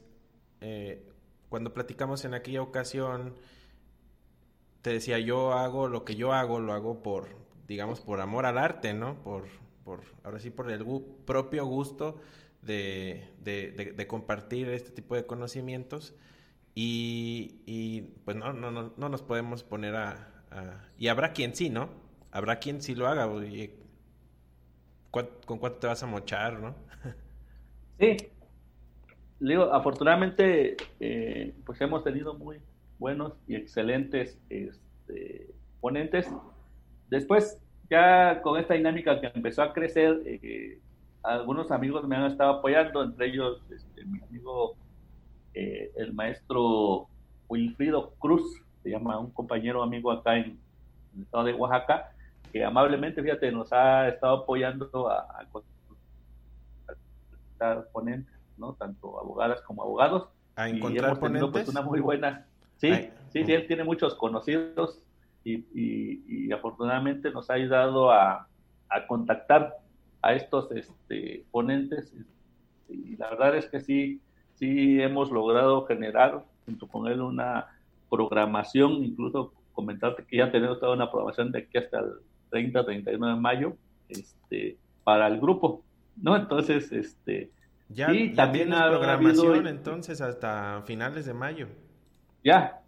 eh, 0.62 1.06
cuando 1.50 1.74
platicamos 1.74 2.24
en 2.24 2.32
aquella 2.32 2.62
ocasión, 2.62 3.34
te 4.80 4.90
decía, 4.90 5.18
yo 5.18 5.52
hago 5.52 5.88
lo 5.88 6.04
que 6.04 6.14
yo 6.14 6.32
hago, 6.32 6.60
lo 6.60 6.72
hago 6.72 7.02
por, 7.02 7.28
digamos, 7.66 8.00
por 8.00 8.20
amor 8.20 8.46
al 8.46 8.56
arte, 8.56 8.94
¿no? 8.94 9.22
Por, 9.22 9.44
por 9.84 10.00
ahora 10.22 10.38
sí, 10.38 10.48
por 10.48 10.70
el 10.70 10.82
propio 11.26 11.66
gusto 11.66 12.16
de, 12.62 13.28
de 13.42 14.06
compartir 14.06 14.68
este 14.70 14.92
tipo 14.92 15.14
de 15.14 15.26
conocimientos 15.26 16.14
y, 16.74 18.02
pues 18.24 18.36
no, 18.36 18.52
no, 18.52 18.70
no, 18.70 18.92
no, 18.96 19.08
nos 19.08 19.22
podemos 19.22 19.62
poner 19.64 19.96
a, 19.96 20.28
Y 20.98 21.08
habrá 21.08 21.32
quien 21.32 21.54
sí, 21.54 21.70
¿no? 21.70 21.90
Habrá 22.30 22.58
quien 22.58 22.80
sí 22.80 22.94
lo 22.94 23.08
haga. 23.08 23.28
¿Con 25.10 25.58
cuánto 25.58 25.78
te 25.78 25.86
vas 25.86 26.02
a 26.02 26.06
mochar, 26.06 26.60
no? 26.60 26.74
sí. 27.98 28.16
Digo, 29.40 29.72
afortunadamente, 29.72 30.76
eh, 31.00 31.54
pues 31.64 31.80
hemos 31.80 32.04
tenido 32.04 32.34
muy 32.34 32.58
buenos 32.98 33.32
y 33.48 33.56
excelentes 33.56 34.38
este, 34.50 35.50
ponentes. 35.80 36.28
Después, 37.08 37.58
ya 37.88 38.42
con 38.42 38.60
esta 38.60 38.74
dinámica 38.74 39.20
que 39.20 39.28
empezó 39.34 39.62
a 39.62 39.72
crecer, 39.72 40.22
eh, 40.26 40.78
algunos 41.22 41.70
amigos 41.70 42.06
me 42.06 42.16
han 42.16 42.26
estado 42.26 42.58
apoyando, 42.58 43.02
entre 43.02 43.28
ellos 43.28 43.62
este, 43.70 44.04
mi 44.04 44.20
amigo 44.20 44.76
eh, 45.54 45.90
el 45.96 46.12
maestro 46.12 47.08
Wilfrido 47.48 48.14
Cruz, 48.18 48.62
se 48.82 48.90
llama 48.90 49.18
un 49.18 49.30
compañero 49.30 49.82
amigo 49.82 50.10
acá 50.10 50.36
en, 50.36 50.58
el 51.16 51.22
estado 51.22 51.44
de 51.44 51.54
Oaxaca, 51.54 52.12
que 52.52 52.64
amablemente, 52.64 53.22
fíjate, 53.22 53.50
nos 53.50 53.72
ha 53.72 54.08
estado 54.08 54.42
apoyando 54.42 55.08
a, 55.08 55.26
a, 57.60 57.82
ponentes, 57.92 58.34
¿no? 58.56 58.74
Tanto 58.74 59.18
abogadas 59.18 59.60
como 59.62 59.82
abogados. 59.82 60.28
a 60.56 60.68
encontrar 60.68 61.18
pues, 61.18 61.32
ponentes. 61.32 61.68
una 61.68 61.82
muy 61.82 62.00
buena. 62.00 62.46
Sí, 62.76 62.92
sí, 63.30 63.44
sí, 63.44 63.52
él 63.52 63.66
tiene 63.66 63.84
muchos 63.84 64.14
conocidos 64.14 65.02
y, 65.44 66.52
afortunadamente 66.52 67.30
nos 67.30 67.50
ha 67.50 67.54
ayudado 67.54 68.10
a, 68.10 68.46
contactar 69.06 69.76
a 70.22 70.34
estos 70.34 70.70
este, 70.72 71.44
ponentes 71.52 72.12
y 72.88 73.16
la 73.16 73.30
verdad 73.30 73.56
es 73.56 73.66
que 73.66 73.80
sí, 73.80 74.20
sí 74.60 75.02
hemos 75.02 75.32
logrado 75.32 75.84
generar 75.86 76.44
junto 76.64 76.86
con 76.86 77.08
él 77.08 77.20
una 77.20 77.66
programación, 78.08 78.92
incluso 79.02 79.52
comentarte 79.72 80.24
que 80.24 80.36
ya 80.36 80.52
tenemos 80.52 80.78
toda 80.78 80.94
una 80.94 81.10
programación 81.10 81.50
de 81.50 81.60
aquí 81.60 81.78
hasta 81.78 81.98
el 81.98 82.12
30, 82.50 82.84
31 82.84 83.28
de 83.28 83.40
mayo, 83.40 83.72
este, 84.08 84.76
para 85.02 85.26
el 85.26 85.40
grupo, 85.40 85.82
¿no? 86.16 86.36
Entonces, 86.36 86.92
este, 86.92 87.50
ya, 87.88 88.08
también 88.36 88.72
ha 88.72 88.88
programación 88.88 89.66
entonces 89.66 90.20
hasta 90.20 90.82
finales 90.84 91.26
de 91.26 91.34
mayo. 91.34 91.66
Ya, 92.44 92.80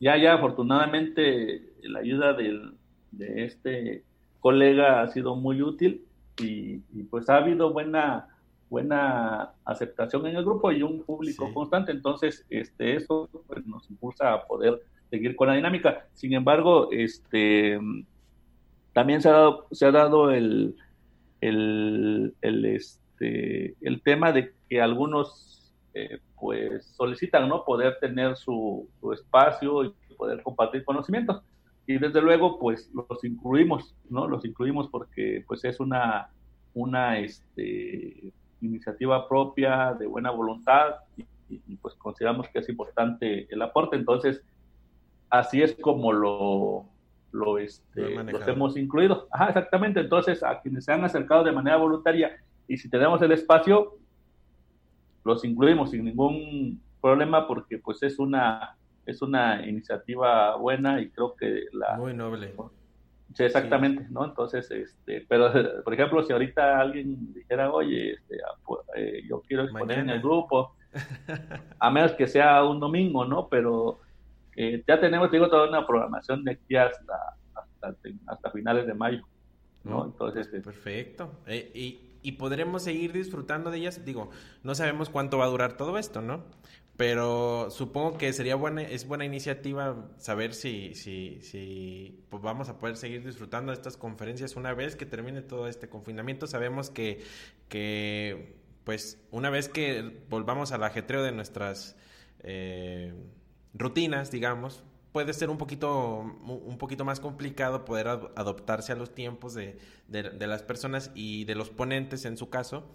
ya, 0.00 0.16
ya, 0.16 0.34
afortunadamente 0.34 1.72
la 1.82 2.00
ayuda 2.00 2.32
del, 2.34 2.74
de 3.10 3.44
este 3.44 4.04
colega 4.40 5.02
ha 5.02 5.08
sido 5.08 5.36
muy 5.36 5.62
útil 5.62 6.04
y, 6.38 6.78
pues 7.10 7.28
ha 7.28 7.36
habido 7.36 7.72
buena 7.72 8.28
buena 8.70 9.52
aceptación 9.64 10.26
en 10.26 10.36
el 10.36 10.44
grupo 10.44 10.70
y 10.70 10.82
un 10.82 11.02
público 11.02 11.52
constante, 11.52 11.90
entonces 11.90 12.46
este 12.48 12.94
eso 12.94 13.28
pues, 13.48 13.66
nos 13.66 13.90
impulsa 13.90 14.32
a 14.32 14.46
poder 14.46 14.80
seguir 15.10 15.34
con 15.34 15.48
la 15.48 15.54
dinámica. 15.54 16.06
Sin 16.14 16.32
embargo, 16.32 16.88
este 16.92 17.78
también 18.92 19.20
se 19.20 19.28
ha 19.28 19.32
dado, 19.32 19.66
se 19.72 19.86
ha 19.86 19.90
dado 19.90 20.30
el, 20.30 20.76
el, 21.40 22.34
el, 22.40 22.64
este, 22.64 23.74
el 23.80 24.02
tema 24.02 24.32
de 24.32 24.54
que 24.68 24.80
algunos 24.80 25.74
eh, 25.94 26.20
pues 26.38 26.86
solicitan 26.96 27.48
no 27.48 27.64
poder 27.64 27.98
tener 28.00 28.36
su, 28.36 28.88
su, 29.00 29.12
espacio 29.12 29.84
y 29.84 29.94
poder 30.16 30.42
compartir 30.42 30.84
conocimientos 30.84 31.42
y 31.86 31.98
desde 31.98 32.22
luego 32.22 32.58
pues 32.60 32.88
los 32.94 33.24
incluimos 33.24 33.96
no 34.08 34.28
los 34.28 34.44
incluimos 34.44 34.88
porque 34.88 35.42
pues 35.48 35.64
es 35.64 35.80
una 35.80 36.30
una 36.74 37.18
este, 37.18 38.32
iniciativa 38.60 39.28
propia 39.28 39.94
de 39.94 40.06
buena 40.06 40.30
voluntad 40.30 40.96
y, 41.16 41.24
y, 41.48 41.76
pues 41.76 41.94
consideramos 41.94 42.48
que 42.48 42.60
es 42.60 42.68
importante 42.68 43.46
el 43.52 43.62
aporte 43.62 43.96
entonces 43.96 44.42
así 45.30 45.62
es 45.62 45.74
como 45.80 46.12
lo 46.12 46.86
lo, 47.32 47.58
este, 47.58 48.22
los 48.24 48.46
hemos 48.48 48.76
incluido. 48.76 49.28
Ajá, 49.30 49.48
exactamente. 49.48 50.00
Entonces, 50.00 50.42
a 50.42 50.60
quienes 50.60 50.84
se 50.84 50.92
han 50.92 51.04
acercado 51.04 51.44
de 51.44 51.52
manera 51.52 51.76
voluntaria 51.76 52.36
y 52.66 52.76
si 52.76 52.88
tenemos 52.88 53.20
el 53.22 53.32
espacio, 53.32 53.98
los 55.24 55.44
incluimos 55.44 55.90
sin 55.90 56.04
ningún 56.04 56.80
problema 57.00 57.46
porque 57.46 57.78
pues 57.78 58.02
es 58.02 58.18
una 58.18 58.76
es 59.06 59.22
una 59.22 59.66
iniciativa 59.66 60.56
buena 60.56 61.00
y 61.00 61.10
creo 61.10 61.34
que 61.34 61.64
la 61.72 61.96
muy 61.96 62.14
noble 62.14 62.54
sí, 63.34 63.44
exactamente 63.44 64.06
no 64.10 64.24
entonces 64.24 64.70
este 64.70 65.26
pero 65.28 65.52
por 65.84 65.94
ejemplo 65.94 66.22
si 66.24 66.32
ahorita 66.32 66.80
alguien 66.80 67.32
dijera 67.32 67.72
oye 67.72 68.12
este, 68.12 68.36
ah, 68.42 68.74
eh, 68.96 69.22
yo 69.28 69.40
quiero 69.42 69.64
exponer 69.64 70.00
en 70.00 70.10
el 70.10 70.20
grupo 70.20 70.74
a 71.78 71.90
menos 71.90 72.12
que 72.12 72.26
sea 72.26 72.64
un 72.64 72.80
domingo 72.80 73.24
no 73.24 73.48
pero 73.48 74.00
eh, 74.56 74.84
ya 74.86 75.00
tenemos, 75.00 75.30
digo, 75.30 75.48
toda 75.48 75.68
una 75.68 75.86
programación 75.86 76.44
de 76.44 76.52
aquí 76.52 76.76
hasta, 76.76 77.36
hasta, 78.26 78.50
finales 78.50 78.86
de 78.86 78.94
mayo. 78.94 79.26
¿no? 79.84 80.04
Entonces, 80.04 80.46
este, 80.46 80.60
Perfecto. 80.60 81.32
Eh, 81.46 81.70
y, 81.74 82.10
y 82.22 82.32
podremos 82.32 82.82
seguir 82.82 83.12
disfrutando 83.12 83.70
de 83.70 83.78
ellas. 83.78 84.04
Digo, 84.04 84.30
no 84.62 84.74
sabemos 84.74 85.08
cuánto 85.08 85.38
va 85.38 85.46
a 85.46 85.48
durar 85.48 85.78
todo 85.78 85.96
esto, 85.96 86.20
¿no? 86.20 86.44
Pero 87.00 87.70
supongo 87.70 88.18
que 88.18 88.30
sería 88.34 88.56
buena, 88.56 88.82
es 88.82 89.08
buena 89.08 89.24
iniciativa 89.24 90.10
saber 90.18 90.52
si, 90.52 90.94
si, 90.94 91.40
si 91.40 92.26
pues 92.28 92.42
vamos 92.42 92.68
a 92.68 92.78
poder 92.78 92.98
seguir 92.98 93.24
disfrutando 93.24 93.72
de 93.72 93.76
estas 93.76 93.96
conferencias 93.96 94.54
una 94.54 94.74
vez 94.74 94.96
que 94.96 95.06
termine 95.06 95.40
todo 95.40 95.66
este 95.66 95.88
confinamiento. 95.88 96.46
Sabemos 96.46 96.90
que, 96.90 97.24
que 97.70 98.58
pues, 98.84 99.18
una 99.30 99.48
vez 99.48 99.70
que 99.70 100.24
volvamos 100.28 100.72
al 100.72 100.84
ajetreo 100.84 101.22
de 101.22 101.32
nuestras 101.32 101.96
eh, 102.40 103.14
rutinas, 103.72 104.30
digamos, 104.30 104.84
puede 105.12 105.32
ser 105.32 105.50
un 105.50 105.56
poquito, 105.56 106.18
un 106.18 106.76
poquito 106.76 107.06
más 107.06 107.18
complicado 107.18 107.84
poder 107.84 108.08
adoptarse 108.08 108.92
a 108.92 108.96
los 108.96 109.14
tiempos 109.14 109.54
de, 109.54 109.78
de, 110.06 110.46
las 110.46 110.62
personas 110.62 111.10
y 111.14 111.44
de 111.44 111.54
los 111.54 111.70
ponentes 111.70 112.24
en 112.24 112.36
su 112.36 112.50
caso, 112.50 112.90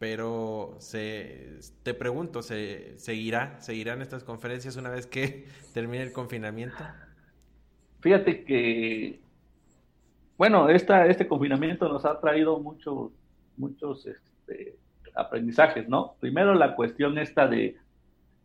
pero 0.00 0.76
se, 0.78 1.58
te 1.82 1.92
pregunto, 1.92 2.40
¿se 2.40 2.98
seguirá, 2.98 3.60
seguirán 3.60 4.00
estas 4.00 4.24
conferencias 4.24 4.76
una 4.76 4.88
vez 4.88 5.06
que 5.06 5.46
termine 5.74 6.02
el 6.02 6.12
confinamiento? 6.12 6.82
Fíjate 8.00 8.44
que, 8.44 9.20
bueno, 10.38 10.70
esta, 10.70 11.04
este 11.04 11.28
confinamiento 11.28 11.86
nos 11.86 12.06
ha 12.06 12.18
traído 12.18 12.58
muchos, 12.60 13.12
muchos 13.58 14.06
este, 14.06 14.78
aprendizajes, 15.14 15.86
¿no? 15.86 16.14
Primero 16.18 16.54
la 16.54 16.76
cuestión 16.76 17.18
esta 17.18 17.46
de 17.46 17.76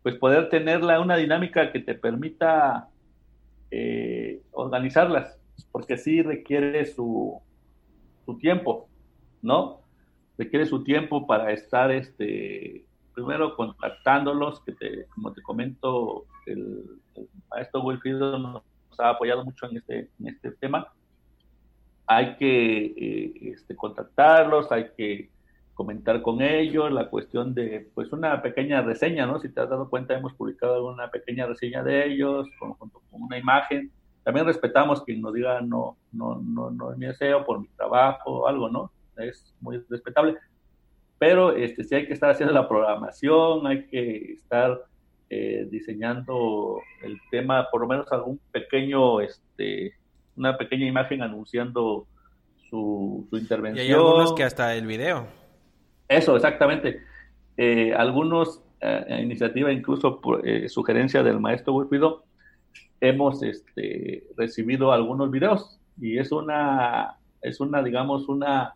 pues 0.03 0.16
poder 0.16 0.49
tenerla 0.49 0.99
una 0.99 1.16
dinámica 1.16 1.72
que 1.72 1.80
te 1.80 1.95
permita 1.95 2.89
eh, 3.72 4.41
organizarlas, 4.51 5.39
porque 5.72 5.97
sí 5.97 6.22
requiere 6.22 6.86
su, 6.86 7.41
su 8.26 8.38
tiempo, 8.39 8.89
¿no? 9.41 9.85
Requiere 10.38 10.66
su 10.66 10.84
tiempo 10.84 11.26
para 11.26 11.52
estar, 11.52 11.92
este, 11.92 12.86
primero 13.14 13.56
contactándolos, 13.56 14.60
que 14.62 14.74
te, 14.74 15.06
como 15.08 15.34
te 15.34 15.42
comento, 15.42 16.26
el, 16.46 16.84
maestro 17.50 17.82
Wilfrido 17.82 18.38
nos 18.38 18.64
ha 19.00 19.10
apoyado 19.10 19.46
mucho 19.46 19.68
en 19.70 19.78
este, 19.78 20.10
en 20.20 20.28
este 20.28 20.52
tema. 20.52 20.92
Hay 22.08 22.36
que 22.36 22.86
eh, 22.86 23.34
este, 23.54 23.76
contactarlos, 23.76 24.72
hay 24.72 24.92
que 24.96 25.30
comentar 25.74 26.22
con 26.22 26.42
ellos, 26.42 26.92
la 26.92 27.10
cuestión 27.10 27.54
de, 27.54 27.90
pues, 27.94 28.12
una 28.12 28.42
pequeña 28.42 28.82
reseña, 28.82 29.26
¿no? 29.26 29.40
Si 29.40 29.50
te 29.50 29.62
has 29.62 29.70
dado 29.70 29.90
cuenta, 29.90 30.14
hemos 30.14 30.34
publicado 30.34 30.88
una 30.88 31.10
pequeña 31.10 31.46
reseña 31.48 31.84
de 31.84 32.08
ellos, 32.08 32.48
con, 32.60 32.74
con 32.74 32.92
una 33.12 33.38
imagen. 33.38 33.92
También 34.24 34.46
respetamos 34.46 35.04
quien 35.04 35.22
nos 35.22 35.34
diga, 35.34 35.62
no, 35.62 35.98
no, 36.12 36.42
no, 36.42 36.72
no 36.72 36.92
es 36.92 36.98
mi 36.98 37.06
deseo, 37.06 37.46
por 37.46 37.60
mi 37.60 37.68
trabajo, 37.70 38.48
algo, 38.48 38.70
¿no? 38.70 38.92
Es 39.18 39.55
muy 39.61 39.84
respetable. 39.89 40.36
Pero 41.18 41.55
este, 41.55 41.84
sí 41.84 41.95
hay 41.95 42.07
que 42.07 42.13
estar 42.13 42.30
haciendo 42.30 42.53
la 42.53 42.68
programación, 42.68 43.66
hay 43.68 43.86
que 43.88 44.34
estar 44.34 44.82
eh, 45.30 45.68
diseñando 45.70 46.80
el 47.03 47.18
tema, 47.32 47.68
por 47.72 47.82
lo 47.82 47.88
menos 47.88 48.11
algún 48.11 48.39
pequeño, 48.51 49.22
este, 49.22 49.93
una 50.36 50.57
pequeña 50.57 50.86
imagen 50.86 51.22
anunciando 51.22 52.05
su, 52.70 53.26
su 53.30 53.38
intervención. 53.38 53.86
Y 53.86 53.89
hay 53.89 53.93
algunos 53.93 54.34
que 54.34 54.43
hasta 54.43 54.76
el 54.76 54.86
video. 54.86 55.28
Eso, 56.07 56.36
exactamente. 56.36 57.01
Eh, 57.57 57.93
algunos, 57.93 58.61
eh, 58.82 59.20
iniciativa, 59.22 59.72
incluso 59.72 60.20
por 60.20 60.47
eh, 60.47 60.68
sugerencia 60.70 61.24
del 61.24 61.39
maestro 61.39 61.74
Wilfrido, 61.74 62.26
hemos 62.99 63.41
este, 63.43 64.24
recibido 64.38 64.91
algunos 64.91 65.32
videos 65.32 65.80
y 65.99 66.18
es 66.18 66.32
una, 66.32 67.18
es 67.41 67.59
una, 67.59 67.82
digamos, 67.82 68.28
una, 68.28 68.76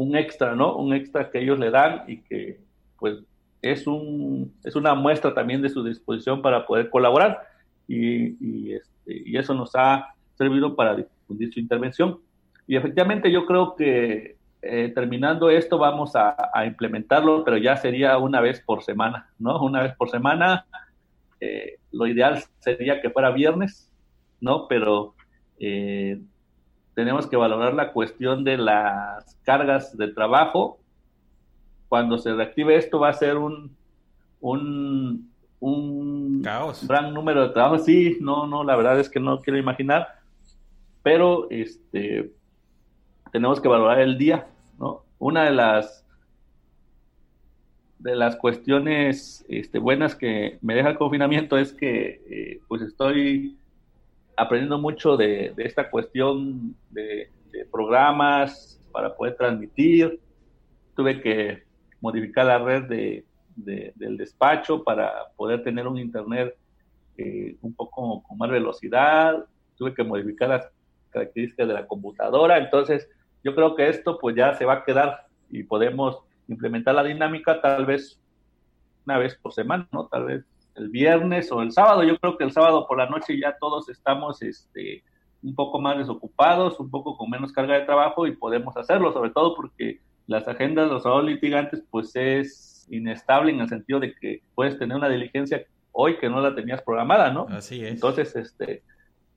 un 0.00 0.16
extra, 0.16 0.54
¿no? 0.54 0.76
Un 0.76 0.94
extra 0.94 1.30
que 1.30 1.40
ellos 1.40 1.58
le 1.58 1.70
dan 1.70 2.04
y 2.08 2.22
que, 2.22 2.58
pues, 2.98 3.18
es, 3.60 3.86
un, 3.86 4.54
es 4.64 4.74
una 4.74 4.94
muestra 4.94 5.34
también 5.34 5.60
de 5.60 5.68
su 5.68 5.84
disposición 5.84 6.40
para 6.40 6.66
poder 6.66 6.88
colaborar 6.88 7.42
y, 7.86 8.36
y, 8.40 8.72
este, 8.72 9.38
eso 9.38 9.52
nos 9.52 9.72
ha 9.74 10.14
servido 10.38 10.74
para 10.74 10.96
difundir 10.96 11.52
su 11.52 11.60
intervención. 11.60 12.18
Y 12.66 12.76
efectivamente 12.76 13.30
yo 13.30 13.44
creo 13.44 13.76
que 13.76 14.36
eh, 14.62 14.92
terminando 14.94 15.50
esto 15.50 15.76
vamos 15.76 16.12
a, 16.14 16.34
implementarlo, 16.64 17.44
pero 17.44 17.58
ya 17.58 17.76
sería 17.76 18.16
una 18.16 18.40
vez 18.40 18.60
por 18.60 18.82
semana, 18.82 19.28
¿no? 19.38 19.62
Una 19.62 19.82
vez 19.82 19.94
por 19.96 20.08
semana. 20.08 20.64
Eh, 21.40 21.78
lo 21.92 22.06
ideal 22.06 22.42
sería 22.60 23.02
que 23.02 23.10
fuera 23.10 23.30
viernes, 23.30 23.90
¿no? 24.40 24.66
Pero 24.66 25.14
eh, 25.58 26.20
tenemos 27.00 27.26
que 27.26 27.36
valorar 27.36 27.72
la 27.72 27.92
cuestión 27.92 28.44
de 28.44 28.58
las 28.58 29.34
cargas 29.42 29.96
de 29.96 30.08
trabajo. 30.08 30.78
Cuando 31.88 32.18
se 32.18 32.34
reactive 32.34 32.76
esto 32.76 33.00
va 33.00 33.08
a 33.08 33.14
ser 33.14 33.38
un, 33.38 33.74
un, 34.40 35.30
un 35.60 36.42
Caos. 36.44 36.86
gran 36.86 37.14
número 37.14 37.42
de 37.42 37.54
trabajos. 37.54 37.86
Sí, 37.86 38.18
no, 38.20 38.46
no, 38.46 38.64
la 38.64 38.76
verdad 38.76 39.00
es 39.00 39.08
que 39.08 39.18
no 39.18 39.40
quiero 39.40 39.58
imaginar. 39.58 40.08
Pero 41.02 41.48
este 41.50 42.32
tenemos 43.32 43.60
que 43.60 43.68
valorar 43.68 44.00
el 44.00 44.18
día, 44.18 44.46
¿no? 44.78 45.04
Una 45.18 45.44
de 45.44 45.52
las 45.52 46.04
de 47.98 48.14
las 48.14 48.36
cuestiones 48.36 49.44
este, 49.48 49.78
buenas 49.78 50.14
que 50.14 50.58
me 50.60 50.74
deja 50.74 50.90
el 50.90 50.98
confinamiento 50.98 51.56
es 51.56 51.72
que 51.72 52.22
eh, 52.28 52.60
pues 52.68 52.82
estoy 52.82 53.58
aprendiendo 54.36 54.78
mucho 54.78 55.16
de, 55.16 55.52
esta 55.58 55.90
cuestión 55.90 56.74
de, 56.90 57.30
programas 57.70 58.80
para 58.92 59.14
poder 59.14 59.36
transmitir. 59.36 60.20
Tuve 60.94 61.20
que 61.20 61.62
modificar 62.00 62.46
la 62.46 62.58
red 62.58 62.84
de, 62.84 63.24
del 63.56 64.16
despacho 64.16 64.82
para 64.82 65.12
poder 65.36 65.62
tener 65.62 65.86
un 65.86 65.98
internet 65.98 66.56
eh, 67.16 67.56
un 67.60 67.74
poco 67.74 68.22
con 68.22 68.38
más 68.38 68.50
velocidad, 68.50 69.44
tuve 69.76 69.94
que 69.94 70.04
modificar 70.04 70.48
las 70.48 70.70
características 71.10 71.68
de 71.68 71.74
la 71.74 71.86
computadora, 71.86 72.56
entonces 72.56 73.08
yo 73.44 73.54
creo 73.54 73.74
que 73.74 73.88
esto 73.88 74.18
pues 74.18 74.36
ya 74.36 74.54
se 74.54 74.64
va 74.64 74.74
a 74.74 74.84
quedar 74.84 75.26
y 75.50 75.64
podemos 75.64 76.20
implementar 76.48 76.94
la 76.94 77.04
dinámica 77.04 77.60
tal 77.60 77.84
vez 77.84 78.18
una 79.04 79.18
vez 79.18 79.34
por 79.36 79.52
semana, 79.52 79.88
¿no? 79.92 80.06
Tal 80.06 80.24
vez 80.24 80.44
el 80.74 80.88
viernes 80.88 81.50
o 81.52 81.62
el 81.62 81.72
sábado. 81.72 82.02
Yo 82.02 82.18
creo 82.18 82.36
que 82.36 82.44
el 82.44 82.52
sábado 82.52 82.86
por 82.86 82.98
la 82.98 83.06
noche 83.08 83.38
ya 83.38 83.56
todos 83.58 83.88
estamos 83.88 84.42
este, 84.42 85.02
un 85.42 85.54
poco 85.54 85.80
más 85.80 85.98
desocupados, 85.98 86.78
un 86.80 86.90
poco 86.90 87.16
con 87.16 87.30
menos 87.30 87.52
carga 87.52 87.74
de 87.74 87.86
trabajo 87.86 88.26
y 88.26 88.36
podemos 88.36 88.76
hacerlo, 88.76 89.12
sobre 89.12 89.30
todo 89.30 89.54
porque 89.54 90.00
las 90.26 90.46
agendas 90.46 90.86
de 90.86 90.92
los 90.92 91.02
sábados 91.02 91.24
litigantes 91.24 91.82
pues 91.90 92.14
es 92.14 92.86
inestable 92.90 93.52
en 93.52 93.60
el 93.60 93.68
sentido 93.68 94.00
de 94.00 94.14
que 94.14 94.42
puedes 94.54 94.78
tener 94.78 94.96
una 94.96 95.08
diligencia 95.08 95.64
hoy 95.92 96.18
que 96.18 96.28
no 96.28 96.40
la 96.40 96.54
tenías 96.54 96.82
programada, 96.82 97.32
¿no? 97.32 97.46
Así 97.50 97.84
es. 97.84 97.92
Entonces, 97.92 98.34
este, 98.36 98.82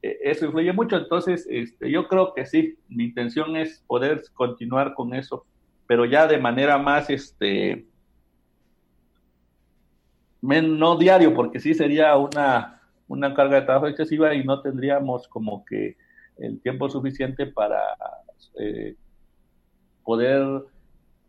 e, 0.01 0.17
eso 0.23 0.45
influye 0.45 0.73
mucho. 0.73 0.97
Entonces, 0.97 1.47
este, 1.49 1.89
yo 1.89 2.07
creo 2.07 2.33
que 2.33 2.45
sí, 2.45 2.77
mi 2.89 3.05
intención 3.05 3.55
es 3.55 3.83
poder 3.87 4.23
continuar 4.33 4.93
con 4.93 5.13
eso, 5.13 5.45
pero 5.87 6.05
ya 6.05 6.27
de 6.27 6.37
manera 6.37 6.77
más, 6.77 7.09
este, 7.09 7.85
no 10.43 10.97
diario, 10.97 11.33
porque 11.33 11.59
sí 11.59 11.73
sería 11.73 12.15
una, 12.17 12.81
una 13.07 13.33
carga 13.33 13.59
de 13.59 13.65
trabajo 13.65 13.87
excesiva 13.87 14.33
y 14.33 14.43
no 14.43 14.61
tendríamos 14.61 15.27
como 15.27 15.63
que 15.65 15.97
el 16.37 16.59
tiempo 16.61 16.89
suficiente 16.89 17.45
para 17.47 17.79
eh, 18.59 18.95
poder 20.03 20.63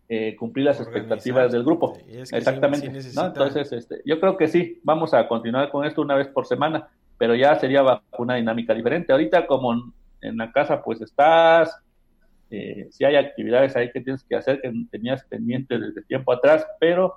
eh, 0.08 0.36
cumplir 0.36 0.66
las 0.66 0.80
expectativas 0.80 1.52
del 1.52 1.64
grupo. 1.64 1.96
Exactamente. 2.08 2.86
Entonces, 2.86 3.72
este, 3.72 4.02
yo 4.04 4.20
creo 4.20 4.36
que 4.36 4.48
sí, 4.48 4.80
vamos 4.82 5.14
a 5.14 5.28
continuar 5.28 5.70
con 5.70 5.84
esto 5.84 6.02
una 6.02 6.16
vez 6.16 6.28
por 6.28 6.46
semana, 6.46 6.88
pero 7.16 7.34
ya 7.34 7.54
sería 7.58 7.82
una 8.18 8.34
dinámica 8.34 8.74
diferente. 8.74 9.12
Ahorita 9.12 9.46
como 9.46 9.92
en 10.20 10.36
la 10.36 10.50
casa 10.52 10.82
pues 10.82 11.00
estás, 11.00 11.76
eh, 12.50 12.88
si 12.90 13.04
hay 13.04 13.16
actividades 13.16 13.76
ahí 13.76 13.90
que 13.92 14.00
tienes 14.00 14.22
que 14.24 14.36
hacer 14.36 14.60
que 14.60 14.72
tenías 14.90 15.24
pendiente 15.24 15.78
desde 15.78 16.02
tiempo 16.02 16.32
atrás, 16.32 16.66
pero 16.78 17.16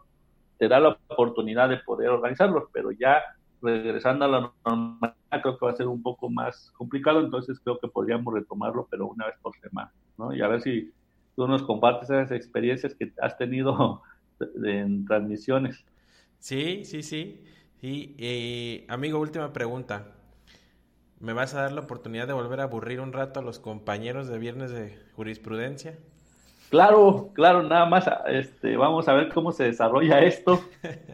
te 0.58 0.68
da 0.68 0.80
la 0.80 0.98
oportunidad 1.08 1.70
de 1.70 1.78
poder 1.78 2.10
organizarlos, 2.10 2.66
pero 2.72 2.92
ya 2.92 3.22
regresando 3.62 4.26
a 4.26 4.28
la 4.28 4.54
normalidad 4.66 5.16
creo 5.42 5.58
que 5.58 5.66
va 5.66 5.72
a 5.72 5.76
ser 5.76 5.88
un 5.88 6.02
poco 6.02 6.30
más 6.30 6.72
complicado, 6.78 7.20
entonces 7.20 7.60
creo 7.64 7.80
que 7.80 7.88
podríamos 7.88 8.34
retomarlo, 8.34 8.88
pero 8.90 9.08
una 9.08 9.26
vez 9.26 9.36
por 9.42 9.56
semana, 9.60 9.92
¿no? 10.18 10.34
Y 10.34 10.42
a 10.42 10.48
ver 10.48 10.62
si 10.62 10.92
tú 11.36 11.48
nos 11.48 11.64
compartes 11.64 12.10
esas 12.10 12.32
experiencias 12.32 12.96
que 12.96 13.12
has 13.22 13.38
tenido 13.38 14.02
en 14.64 15.06
transmisiones. 15.06 15.86
Sí, 16.40 16.86
sí, 16.86 17.04
sí. 17.04 17.44
Y, 17.82 18.16
eh, 18.18 18.86
amigo, 18.90 19.20
última 19.20 19.54
pregunta. 19.54 20.14
¿Me 21.20 21.34
vas 21.34 21.56
a 21.56 21.62
dar 21.62 21.72
la 21.72 21.82
oportunidad 21.82 22.28
de 22.28 22.34
volver 22.34 22.60
a 22.60 22.64
aburrir 22.64 23.00
un 23.02 23.12
rato 23.12 23.40
a 23.40 23.44
los 23.44 23.60
compañeros 23.60 24.28
de 24.28 24.38
viernes 24.38 24.72
de 24.72 25.00
jurisprudencia? 25.16 25.98
Claro, 26.70 27.32
claro, 27.34 27.64
nada 27.64 27.86
más, 27.86 28.10
este, 28.28 28.76
vamos 28.76 29.08
a 29.08 29.14
ver 29.14 29.30
cómo 29.30 29.54
se 29.54 29.66
desarrolla 29.66 30.20
esto, 30.22 30.62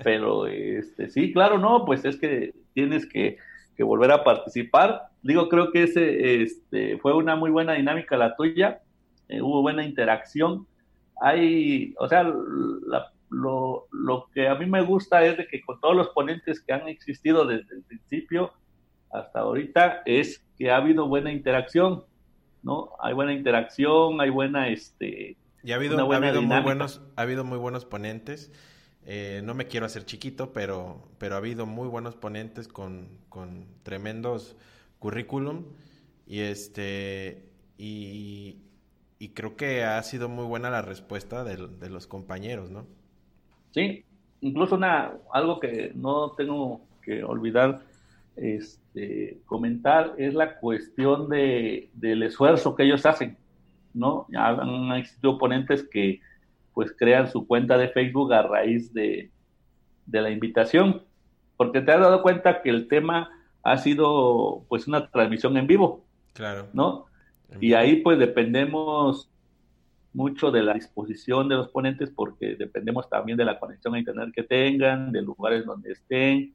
pero 0.04 0.48
este, 0.48 1.10
sí, 1.10 1.32
claro, 1.32 1.60
no, 1.60 1.86
pues 1.86 2.04
es 2.06 2.18
que 2.18 2.54
tienes 2.74 3.06
que, 3.06 3.38
volver 3.80 4.12
a 4.12 4.24
participar. 4.24 5.10
Digo, 5.22 5.50
creo 5.50 5.72
que 5.72 5.84
ese, 5.84 6.42
este, 6.42 6.98
fue 7.00 7.14
una 7.14 7.36
muy 7.36 7.52
buena 7.52 7.74
dinámica 7.74 8.16
la 8.16 8.36
tuya, 8.36 8.82
eh, 9.28 9.42
hubo 9.42 9.62
buena 9.62 9.84
interacción. 9.84 10.66
Hay, 11.22 11.94
o 12.00 12.08
sea, 12.08 12.24
lo, 12.24 13.88
lo 13.92 14.30
que 14.34 14.48
a 14.48 14.56
mí 14.56 14.66
me 14.66 14.82
gusta 14.84 15.26
es 15.26 15.38
de 15.38 15.48
que 15.48 15.62
con 15.62 15.82
todos 15.82 15.96
los 15.96 16.10
ponentes 16.10 16.62
que 16.62 16.72
han 16.72 16.88
existido 16.88 17.46
desde 17.46 17.76
el 17.76 17.84
principio 17.84 18.54
hasta 19.12 19.40
ahorita 19.40 20.02
es 20.06 20.44
que 20.58 20.72
ha 20.72 20.78
habido 20.78 21.08
buena 21.08 21.32
interacción, 21.32 22.04
¿no? 22.64 22.92
Hay 23.00 23.14
buena 23.14 23.34
interacción, 23.34 24.22
hay 24.22 24.30
buena, 24.30 24.70
este, 24.70 25.38
y 25.64 25.72
ha 25.72 25.76
habido, 25.76 25.98
ha 26.12 26.16
habido 26.16 26.42
muy 26.42 26.62
buenos, 26.62 27.02
ha 27.16 27.22
habido 27.22 27.44
muy 27.44 27.58
buenos 27.58 27.86
ponentes. 27.86 28.52
Eh, 29.06 29.42
no 29.44 29.54
me 29.54 29.68
quiero 29.68 29.86
hacer 29.86 30.06
chiquito, 30.06 30.54
pero, 30.54 31.10
pero 31.18 31.36
ha 31.36 31.38
habido 31.38 31.66
muy 31.66 31.88
buenos 31.88 32.16
ponentes 32.16 32.68
con, 32.68 33.10
con 33.30 33.68
tremendos 33.84 34.56
currículum. 35.00 35.66
Y 36.26 36.40
este 36.40 37.50
y, 37.78 38.58
y, 39.20 39.30
creo 39.30 39.56
que 39.56 39.84
ha 39.84 40.02
sido 40.04 40.30
muy 40.30 40.46
buena 40.46 40.70
la 40.70 40.82
respuesta 40.82 41.44
de, 41.44 41.68
de, 41.68 41.90
los 41.90 42.08
compañeros, 42.08 42.70
¿no? 42.70 42.86
Sí, 43.72 44.06
incluso 44.42 44.76
una, 44.76 45.14
algo 45.34 45.60
que 45.60 45.92
no 45.96 46.32
tengo 46.32 46.82
que 47.02 47.24
olvidar 47.24 47.82
este, 48.36 49.40
comentar 49.46 50.16
es 50.18 50.34
la 50.34 50.60
cuestión 50.60 51.30
de, 51.30 51.90
del 51.94 52.24
esfuerzo 52.24 52.76
que 52.76 52.84
ellos 52.84 53.06
hacen. 53.06 53.38
¿No? 53.94 54.26
Ya 54.30 54.48
han 54.48 54.92
existido 54.94 55.34
oponentes 55.34 55.88
que 55.90 56.20
pues 56.74 56.92
crean 56.98 57.32
su 57.32 57.46
cuenta 57.46 57.78
de 57.78 57.90
Facebook 57.90 58.34
a 58.34 58.42
raíz 58.42 58.94
de, 58.94 59.30
la 60.08 60.30
invitación, 60.30 61.04
porque 61.56 61.82
te 61.82 61.92
has 61.92 62.00
dado 62.00 62.22
cuenta 62.22 62.62
que 62.62 62.70
el 62.70 62.88
tema 62.88 63.30
ha 63.62 63.78
sido 63.78 64.66
pues 64.68 64.88
una 64.88 65.10
transmisión 65.10 65.56
en 65.58 65.68
vivo. 65.68 66.06
Claro. 66.34 66.68
¿No? 66.74 67.06
Y 67.62 67.74
ahí 67.74 67.98
pues 67.98 68.18
dependemos 68.18 69.30
mucho 70.14 70.52
de 70.52 70.64
la 70.64 70.74
disposición 70.74 71.48
de 71.48 71.56
los 71.56 71.70
ponentes 71.70 72.10
porque 72.10 72.56
dependemos 72.56 73.10
también 73.10 73.38
de 73.38 73.46
la 73.46 73.60
conexión 73.60 73.96
a 73.96 74.00
internet 74.00 74.32
que 74.34 74.44
tengan, 74.44 75.12
de 75.12 75.22
lugares 75.22 75.66
donde 75.66 75.92
estén. 75.92 76.54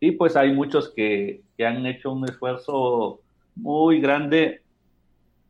Y 0.00 0.12
pues 0.12 0.36
hay 0.36 0.52
muchos 0.52 0.92
que, 0.94 1.42
que 1.56 1.66
han 1.66 1.86
hecho 1.86 2.12
un 2.12 2.24
esfuerzo 2.28 3.20
muy 3.54 4.00
grande 4.00 4.62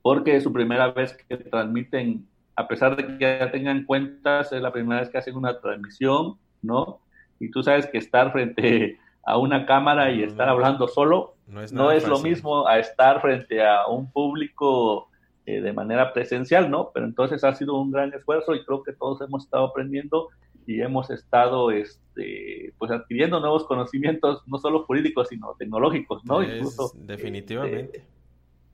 porque 0.06 0.36
es 0.36 0.44
su 0.44 0.52
primera 0.52 0.92
vez 0.92 1.14
que 1.28 1.36
transmiten, 1.36 2.24
a 2.54 2.68
pesar 2.68 2.94
de 2.94 3.18
que 3.18 3.38
ya 3.38 3.50
tengan 3.50 3.82
cuentas, 3.82 4.52
es 4.52 4.62
la 4.62 4.70
primera 4.70 5.00
vez 5.00 5.10
que 5.10 5.18
hacen 5.18 5.34
una 5.34 5.60
transmisión, 5.60 6.36
¿no? 6.62 7.00
Y 7.40 7.50
tú 7.50 7.64
sabes 7.64 7.88
que 7.88 7.98
estar 7.98 8.30
frente 8.30 9.00
a 9.24 9.36
una 9.36 9.66
cámara 9.66 10.12
y 10.12 10.22
estar 10.22 10.48
hablando 10.48 10.86
solo 10.86 11.34
no 11.48 11.90
es, 11.90 12.06
lo 12.06 12.20
mismo 12.20 12.68
a 12.68 12.78
estar 12.78 13.20
frente 13.20 13.66
a 13.66 13.88
un 13.88 14.08
público 14.12 15.08
eh, 15.44 15.60
de 15.60 15.72
manera 15.72 16.12
presencial, 16.12 16.70
¿no? 16.70 16.92
Pero 16.94 17.04
entonces 17.04 17.42
ha 17.42 17.52
sido 17.56 17.74
un 17.74 17.90
gran 17.90 18.14
esfuerzo 18.14 18.54
y 18.54 18.64
creo 18.64 18.84
que 18.84 18.92
todos 18.92 19.20
hemos 19.22 19.42
estado 19.42 19.64
aprendiendo 19.64 20.28
y 20.68 20.82
hemos 20.82 21.10
estado 21.10 21.72
este, 21.72 22.72
pues 22.78 22.92
adquiriendo 22.92 23.40
nuevos 23.40 23.64
conocimientos, 23.64 24.44
no 24.46 24.58
solo 24.58 24.84
jurídicos, 24.84 25.30
sino 25.30 25.56
tecnológicos, 25.58 26.24
¿no? 26.24 26.44
Incluso, 26.44 26.92
definitivamente. 26.94 27.98
Este, 27.98 28.15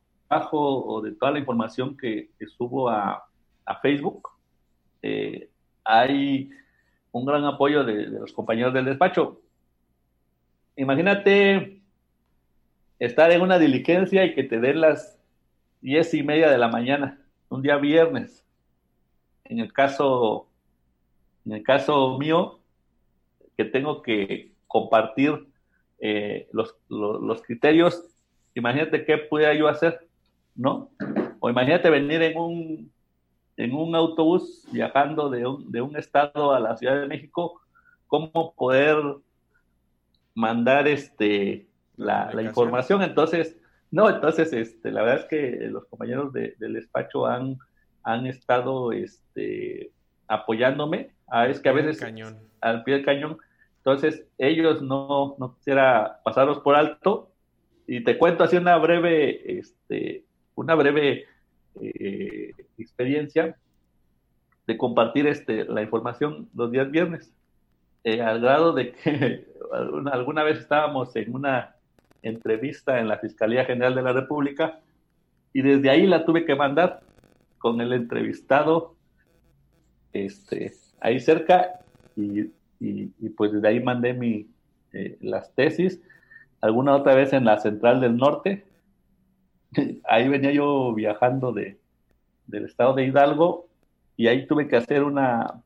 o 0.52 1.00
de 1.00 1.12
toda 1.12 1.34
la 1.34 1.38
información 1.38 1.96
que, 1.96 2.32
que 2.40 2.48
subo 2.48 2.90
a, 2.90 3.24
a 3.64 3.80
Facebook, 3.80 4.30
eh, 5.04 5.52
hay 5.84 6.50
un 7.12 7.26
gran 7.28 7.46
apoyo 7.46 7.84
de, 7.84 7.98
de, 7.98 8.20
los 8.20 8.34
compañeros 8.34 8.74
del 8.74 8.86
despacho. 8.86 9.44
Imagínate 10.76 11.84
estar 12.98 13.32
en 13.32 13.44
una 13.44 13.60
diligencia 13.60 14.26
y 14.26 14.34
que 14.34 14.46
te 14.46 14.60
den 14.60 14.82
las 14.82 15.20
diez 15.82 16.16
y 16.16 16.24
media 16.24 16.50
de 16.50 16.58
la 16.58 16.68
mañana, 16.68 17.22
un 17.50 17.62
día 17.62 17.78
viernes. 17.78 18.44
En 19.44 19.60
el 19.60 19.72
caso, 19.72 20.48
en 21.46 21.52
el 21.52 21.62
caso 21.62 22.18
mío, 22.18 22.60
que 23.56 23.66
tengo 23.66 24.02
que 24.02 24.53
compartir 24.74 25.48
eh, 26.00 26.50
los, 26.52 26.76
los, 26.90 27.22
los, 27.22 27.44
criterios, 27.44 28.04
imagínate 28.56 29.06
qué 29.06 29.20
pudiera 29.20 29.54
yo 29.54 29.68
hacer, 29.68 30.08
¿no? 30.56 30.90
O 31.40 31.48
imagínate 31.48 31.92
venir 31.92 32.24
en 32.24 32.38
un, 32.40 32.92
en 33.56 33.74
un 33.76 33.96
autobús 33.96 34.68
viajando 34.72 35.30
de 35.30 35.46
un, 35.46 35.72
de 35.72 35.82
un 35.82 35.96
estado 35.96 36.54
a 36.54 36.60
la 36.60 36.76
Ciudad 36.76 37.00
de 37.00 37.08
México, 37.08 37.62
cómo 38.08 38.56
poder 38.56 38.98
mandar 40.34 40.88
este 40.88 41.68
la, 41.96 42.32
la 42.34 42.42
información. 42.42 43.04
Entonces, 43.04 43.56
no, 43.92 44.10
entonces, 44.10 44.52
este, 44.54 44.92
la 44.92 45.04
verdad 45.04 45.20
es 45.20 45.26
que 45.26 45.68
los 45.68 45.86
compañeros 45.86 46.34
de, 46.34 46.56
del 46.58 46.74
despacho 46.74 47.28
han, 47.28 47.60
han 48.02 48.26
estado 48.26 48.92
este, 48.92 49.92
apoyándome. 50.28 51.12
Ah, 51.28 51.46
es 51.48 51.60
que 51.60 51.70
a 51.70 51.74
veces 51.74 52.00
cañón. 52.00 52.40
al 52.60 52.84
pie 52.84 52.96
del 52.96 53.06
cañón. 53.06 53.38
Entonces, 53.86 54.26
ellos 54.38 54.82
no, 54.82 55.36
no 55.38 55.56
quisiera 55.56 56.22
pasarlos 56.24 56.60
por 56.60 56.76
alto. 56.76 57.30
Y 57.86 58.02
te 58.06 58.18
cuento 58.18 58.46
así 58.46 58.56
una 58.56 58.78
breve, 58.78 59.60
este, 59.60 60.24
una 60.56 60.74
breve 60.76 61.26
eh, 61.82 62.54
experiencia 62.78 63.58
de 64.68 64.78
compartir 64.78 65.28
este, 65.28 65.66
la 65.66 65.82
información 65.82 66.50
los 66.56 66.72
días 66.72 66.90
viernes. 66.92 67.34
Eh, 68.06 68.22
al 68.22 68.40
grado 68.40 68.72
de 68.72 68.94
que 68.94 69.48
alguna, 69.74 70.12
alguna 70.12 70.44
vez 70.44 70.60
estábamos 70.60 71.14
en 71.18 71.36
una 71.36 71.76
entrevista 72.22 73.02
en 73.02 73.10
la 73.10 73.18
Fiscalía 73.18 73.66
General 73.66 73.96
de 73.96 74.02
la 74.02 74.14
República 74.14 74.80
y 75.52 75.62
desde 75.62 75.90
ahí 75.90 76.08
la 76.08 76.26
tuve 76.26 76.46
que 76.46 76.56
mandar 76.56 77.02
con 77.58 77.82
el 77.82 77.92
entrevistado 77.92 78.96
este, 80.14 80.74
ahí 81.02 81.20
cerca 81.20 81.80
y, 82.16 82.50
y, 82.84 83.30
pues 83.30 83.52
desde 83.52 83.68
ahí 83.68 83.80
mandé 83.80 84.14
mi, 84.14 84.48
eh, 84.92 85.18
las 85.22 85.54
tesis, 85.56 86.02
alguna 86.62 86.96
otra 86.96 87.16
vez 87.16 87.34
en 87.34 87.46
la 87.46 87.60
Central 87.60 88.02
del 88.02 88.18
Norte, 88.18 88.66
ahí 90.06 90.28
venía 90.28 90.52
yo 90.52 90.94
viajando 90.94 91.52
de, 91.52 91.80
del 92.48 92.66
estado 92.66 92.94
de 92.94 93.06
Hidalgo 93.06 93.68
y 94.18 94.28
ahí 94.28 94.46
tuve 94.46 94.68
que 94.68 94.76
hacer 94.76 95.04
una 95.04 95.62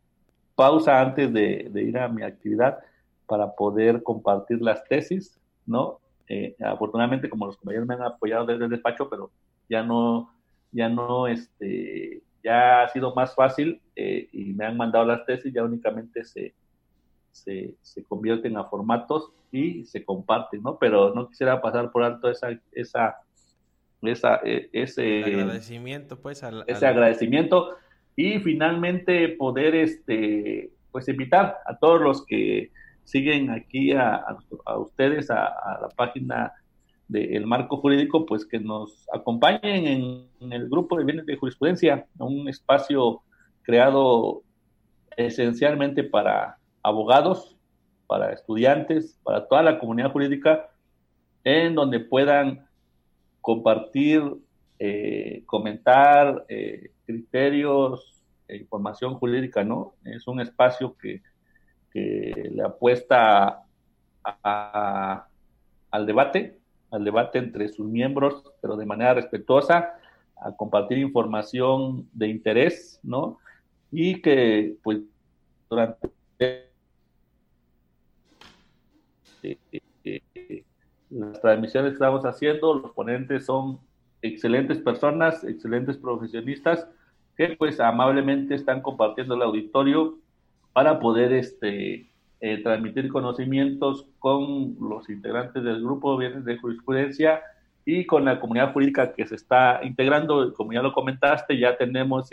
pausa 0.56 1.02
antes 1.02 1.32
de, 1.34 1.70
de 1.72 1.84
ir 1.84 1.98
a 1.98 2.08
mi 2.08 2.24
actividad 2.24 2.80
para 3.28 3.54
poder 3.54 4.04
compartir 4.04 4.62
las 4.62 4.84
tesis, 4.86 5.40
¿no? 5.66 6.00
Eh, 6.28 6.56
afortunadamente, 6.64 7.30
como 7.30 7.46
los 7.46 7.58
compañeros 7.58 7.88
me 7.88 7.94
han 7.96 8.04
apoyado 8.04 8.46
desde 8.46 8.66
el 8.66 8.72
despacho, 8.72 9.10
pero 9.10 9.32
ya 9.70 9.84
no, 9.84 10.32
ya 10.72 10.90
no, 10.90 11.28
este, 11.28 12.22
ya 12.44 12.84
ha 12.84 12.90
sido 12.90 13.14
más 13.14 13.36
fácil 13.36 13.82
eh, 13.96 14.28
y 14.32 14.54
me 14.54 14.66
han 14.66 14.78
mandado 14.78 15.06
las 15.06 15.26
tesis, 15.26 15.54
ya 15.54 15.64
únicamente 15.64 16.24
se, 16.24 16.54
se, 17.44 17.76
se, 17.82 18.04
convierten 18.04 18.58
a 18.58 18.66
formatos 18.66 19.32
y 19.52 19.86
se 19.86 20.04
comparten, 20.04 20.62
¿no? 20.62 20.78
Pero 20.78 21.14
no 21.14 21.28
quisiera 21.28 21.62
pasar 21.62 21.92
por 21.92 22.04
alto 22.04 22.30
esa, 22.30 22.50
esa, 22.72 23.18
esa 24.02 24.42
e, 24.44 24.70
ese 24.74 25.24
agradecimiento, 25.24 26.20
pues, 26.20 26.44
al, 26.44 26.64
ese 26.68 26.86
al... 26.86 26.94
agradecimiento 26.94 27.76
y 28.16 28.40
finalmente 28.40 29.30
poder, 29.30 29.76
este, 29.76 30.72
pues, 30.92 31.08
invitar 31.08 31.58
a 31.66 31.78
todos 31.78 32.02
los 32.02 32.26
que 32.26 32.72
siguen 33.04 33.52
aquí 33.52 33.94
a, 33.94 34.16
a, 34.16 34.38
a 34.66 34.78
ustedes 34.78 35.32
a, 35.32 35.46
a, 35.46 35.82
la 35.82 35.90
página 35.90 36.54
del 37.08 37.46
marco 37.46 37.78
jurídico, 37.78 38.26
pues 38.26 38.46
que 38.46 38.60
nos 38.60 39.08
acompañen 39.14 39.88
en, 39.88 40.28
en, 40.42 40.52
el 40.54 40.68
grupo 40.68 40.98
de 40.98 41.06
bienes 41.06 41.26
de 41.26 41.38
jurisprudencia, 41.38 42.06
un 42.20 42.50
espacio 42.50 43.22
creado 43.62 44.44
esencialmente 45.16 46.04
para 46.04 46.57
abogados, 46.88 47.56
para 48.08 48.32
estudiantes, 48.32 49.20
para 49.24 49.48
toda 49.48 49.62
la 49.64 49.80
comunidad 49.80 50.12
jurídica, 50.12 50.70
en 51.44 51.76
donde 51.76 52.00
puedan 52.00 52.68
compartir, 53.42 54.24
eh, 54.80 55.44
comentar 55.46 56.46
eh, 56.48 56.92
criterios, 57.06 58.14
e 58.48 58.58
información 58.58 59.16
jurídica, 59.16 59.64
¿no? 59.64 59.96
Es 60.06 60.26
un 60.28 60.40
espacio 60.40 60.96
que 60.98 61.22
que 61.92 62.52
le 62.54 62.64
apuesta 62.64 63.64
a, 64.24 65.28
al 65.92 66.06
debate, 66.06 66.60
al 66.92 67.04
debate 67.04 67.40
entre 67.40 67.70
sus 67.70 67.88
miembros, 67.88 68.44
pero 68.62 68.76
de 68.76 68.86
manera 68.86 69.14
respetuosa, 69.14 69.94
a 70.40 70.56
compartir 70.56 71.00
información 71.00 72.08
de 72.14 72.28
interés, 72.28 73.00
¿no? 73.04 73.40
Y 73.92 74.22
que, 74.22 74.76
pues, 74.84 75.00
durante 75.70 76.12
las 81.10 81.42
transmisiones 81.42 81.92
que 81.92 81.96
estamos 81.96 82.26
haciendo, 82.26 82.74
los 82.74 82.92
ponentes 82.92 83.46
son 83.46 83.80
excelentes 84.22 84.80
personas, 84.80 85.44
excelentes 85.44 85.98
profesionistas, 85.98 86.88
que 87.36 87.56
pues 87.58 87.80
amablemente 87.80 88.56
están 88.56 88.82
compartiendo 88.82 89.36
el 89.36 89.44
auditorio 89.44 90.18
para 90.74 91.00
poder 91.00 91.34
este, 91.34 92.10
eh, 92.40 92.62
transmitir 92.64 93.10
conocimientos 93.10 94.06
con 94.20 94.76
los 94.80 95.10
integrantes 95.10 95.64
del 95.64 95.82
grupo 95.82 96.14
de 96.18 96.28
bienes 96.28 96.46
de 96.46 96.58
jurisprudencia 96.58 97.42
y 97.86 98.06
con 98.06 98.26
la 98.26 98.40
comunidad 98.40 98.74
jurídica 98.74 99.14
que 99.14 99.26
se 99.26 99.36
está 99.36 99.80
integrando. 99.84 100.54
Como 100.54 100.74
ya 100.74 100.82
lo 100.82 100.94
comentaste, 100.94 101.58
ya 101.58 101.78
tenemos 101.78 102.30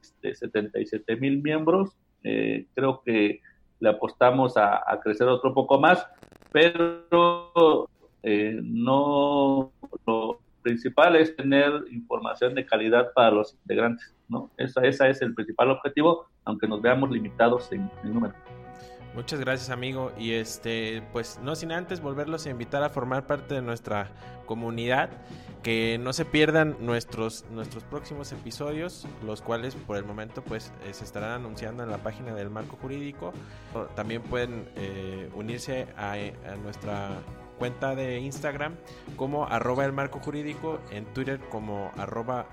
este, 0.00 0.34
77 0.34 1.16
mil 1.16 1.42
miembros. 1.42 1.96
Eh, 2.24 2.66
creo 2.74 3.02
que 3.04 3.40
le 3.80 3.88
apostamos 3.88 4.56
a, 4.56 4.82
a, 4.86 5.00
crecer 5.00 5.28
otro 5.28 5.54
poco 5.54 5.78
más, 5.78 6.06
pero 6.52 7.88
eh, 8.22 8.58
no 8.62 9.72
lo 10.06 10.40
principal 10.62 11.16
es 11.16 11.34
tener 11.36 11.72
información 11.90 12.54
de 12.54 12.66
calidad 12.66 13.12
para 13.14 13.30
los 13.30 13.54
integrantes, 13.54 14.14
¿no? 14.28 14.50
Esa, 14.56 14.82
esa 14.82 15.08
es 15.08 15.22
el 15.22 15.34
principal 15.34 15.70
objetivo 15.70 16.26
aunque 16.48 16.66
nos 16.66 16.80
veamos 16.80 17.10
limitados 17.10 17.70
en, 17.72 17.90
en 18.02 18.14
número. 18.14 18.34
Muchas 19.14 19.40
gracias 19.40 19.70
amigo. 19.70 20.12
Y 20.18 20.32
este 20.32 21.02
pues 21.12 21.38
no 21.42 21.56
sin 21.56 21.72
antes 21.72 22.00
volverlos 22.00 22.46
a 22.46 22.50
invitar 22.50 22.82
a 22.82 22.90
formar 22.90 23.26
parte 23.26 23.54
de 23.54 23.62
nuestra 23.62 24.10
comunidad 24.46 25.10
que 25.62 25.98
no 26.00 26.12
se 26.12 26.24
pierdan 26.24 26.76
nuestros 26.80 27.44
nuestros 27.50 27.84
próximos 27.84 28.32
episodios 28.32 29.06
los 29.24 29.42
cuales 29.42 29.74
por 29.74 29.96
el 29.96 30.04
momento 30.04 30.42
pues 30.42 30.72
eh, 30.86 30.94
se 30.94 31.04
estarán 31.04 31.32
anunciando 31.32 31.82
en 31.82 31.90
la 31.90 31.98
página 31.98 32.34
del 32.34 32.50
marco 32.50 32.76
jurídico. 32.76 33.32
También 33.94 34.22
pueden 34.22 34.68
eh, 34.76 35.28
unirse 35.34 35.88
a, 35.96 36.12
a 36.12 36.56
nuestra 36.62 37.10
cuenta 37.58 37.94
de 37.94 38.20
Instagram 38.20 38.76
como 39.16 39.46
arroba 39.46 39.84
el 39.84 39.92
marco 39.92 40.20
jurídico, 40.20 40.78
en 40.90 41.04
Twitter 41.06 41.40
como 41.50 41.90
arroba 41.96 42.46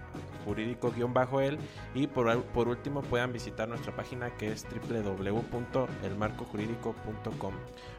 jurídico-el 0.45 1.57
y 1.93 2.07
por, 2.07 2.41
por 2.43 2.67
último 2.67 3.01
puedan 3.01 3.31
visitar 3.33 3.67
nuestra 3.67 3.95
página 3.95 4.29
que 4.31 4.51
es 4.51 4.65
www.elmarcojurídico.com. 4.65 7.53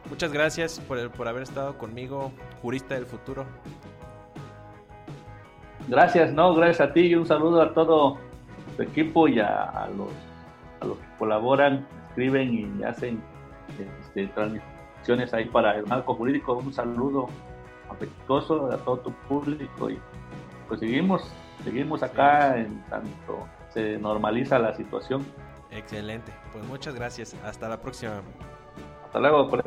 Muchas 0.09 0.31
gracias 0.31 0.79
por, 0.81 1.09
por 1.11 1.27
haber 1.27 1.43
estado 1.43 1.77
conmigo, 1.77 2.31
jurista 2.61 2.95
del 2.95 3.05
futuro. 3.05 3.45
Gracias, 5.87 6.33
no, 6.33 6.53
gracias 6.53 6.89
a 6.89 6.93
ti 6.93 7.01
y 7.01 7.15
un 7.15 7.25
saludo 7.25 7.61
a 7.61 7.73
todo 7.73 8.17
tu 8.75 8.83
equipo 8.83 9.27
y 9.27 9.39
a, 9.39 9.63
a 9.63 9.87
los, 9.89 10.09
a 10.81 10.85
los 10.85 10.97
que 10.97 11.05
colaboran 11.17 11.87
escriben 12.09 12.79
y 12.79 12.83
hacen 12.83 13.21
este, 13.69 14.27
transmisiones 14.27 14.76
ahí 15.33 15.45
para 15.45 15.75
el 15.75 15.85
marco 15.85 16.13
jurídico. 16.15 16.53
Un 16.53 16.73
saludo 16.73 17.27
afectuoso 17.89 18.71
a 18.71 18.77
todo 18.77 18.97
tu 18.99 19.11
público 19.27 19.89
y 19.89 19.99
pues 20.67 20.79
seguimos, 20.79 21.31
seguimos 21.63 22.03
acá 22.03 22.57
en 22.57 22.83
tanto 22.89 23.47
se 23.69 23.97
normaliza 23.97 24.59
la 24.59 24.75
situación. 24.75 25.25
Excelente, 25.71 26.33
pues 26.51 26.65
muchas 26.65 26.95
gracias, 26.95 27.35
hasta 27.43 27.69
la 27.69 27.79
próxima. 27.79 28.21
Hasta 29.05 29.19
luego, 29.19 29.49
por 29.49 29.63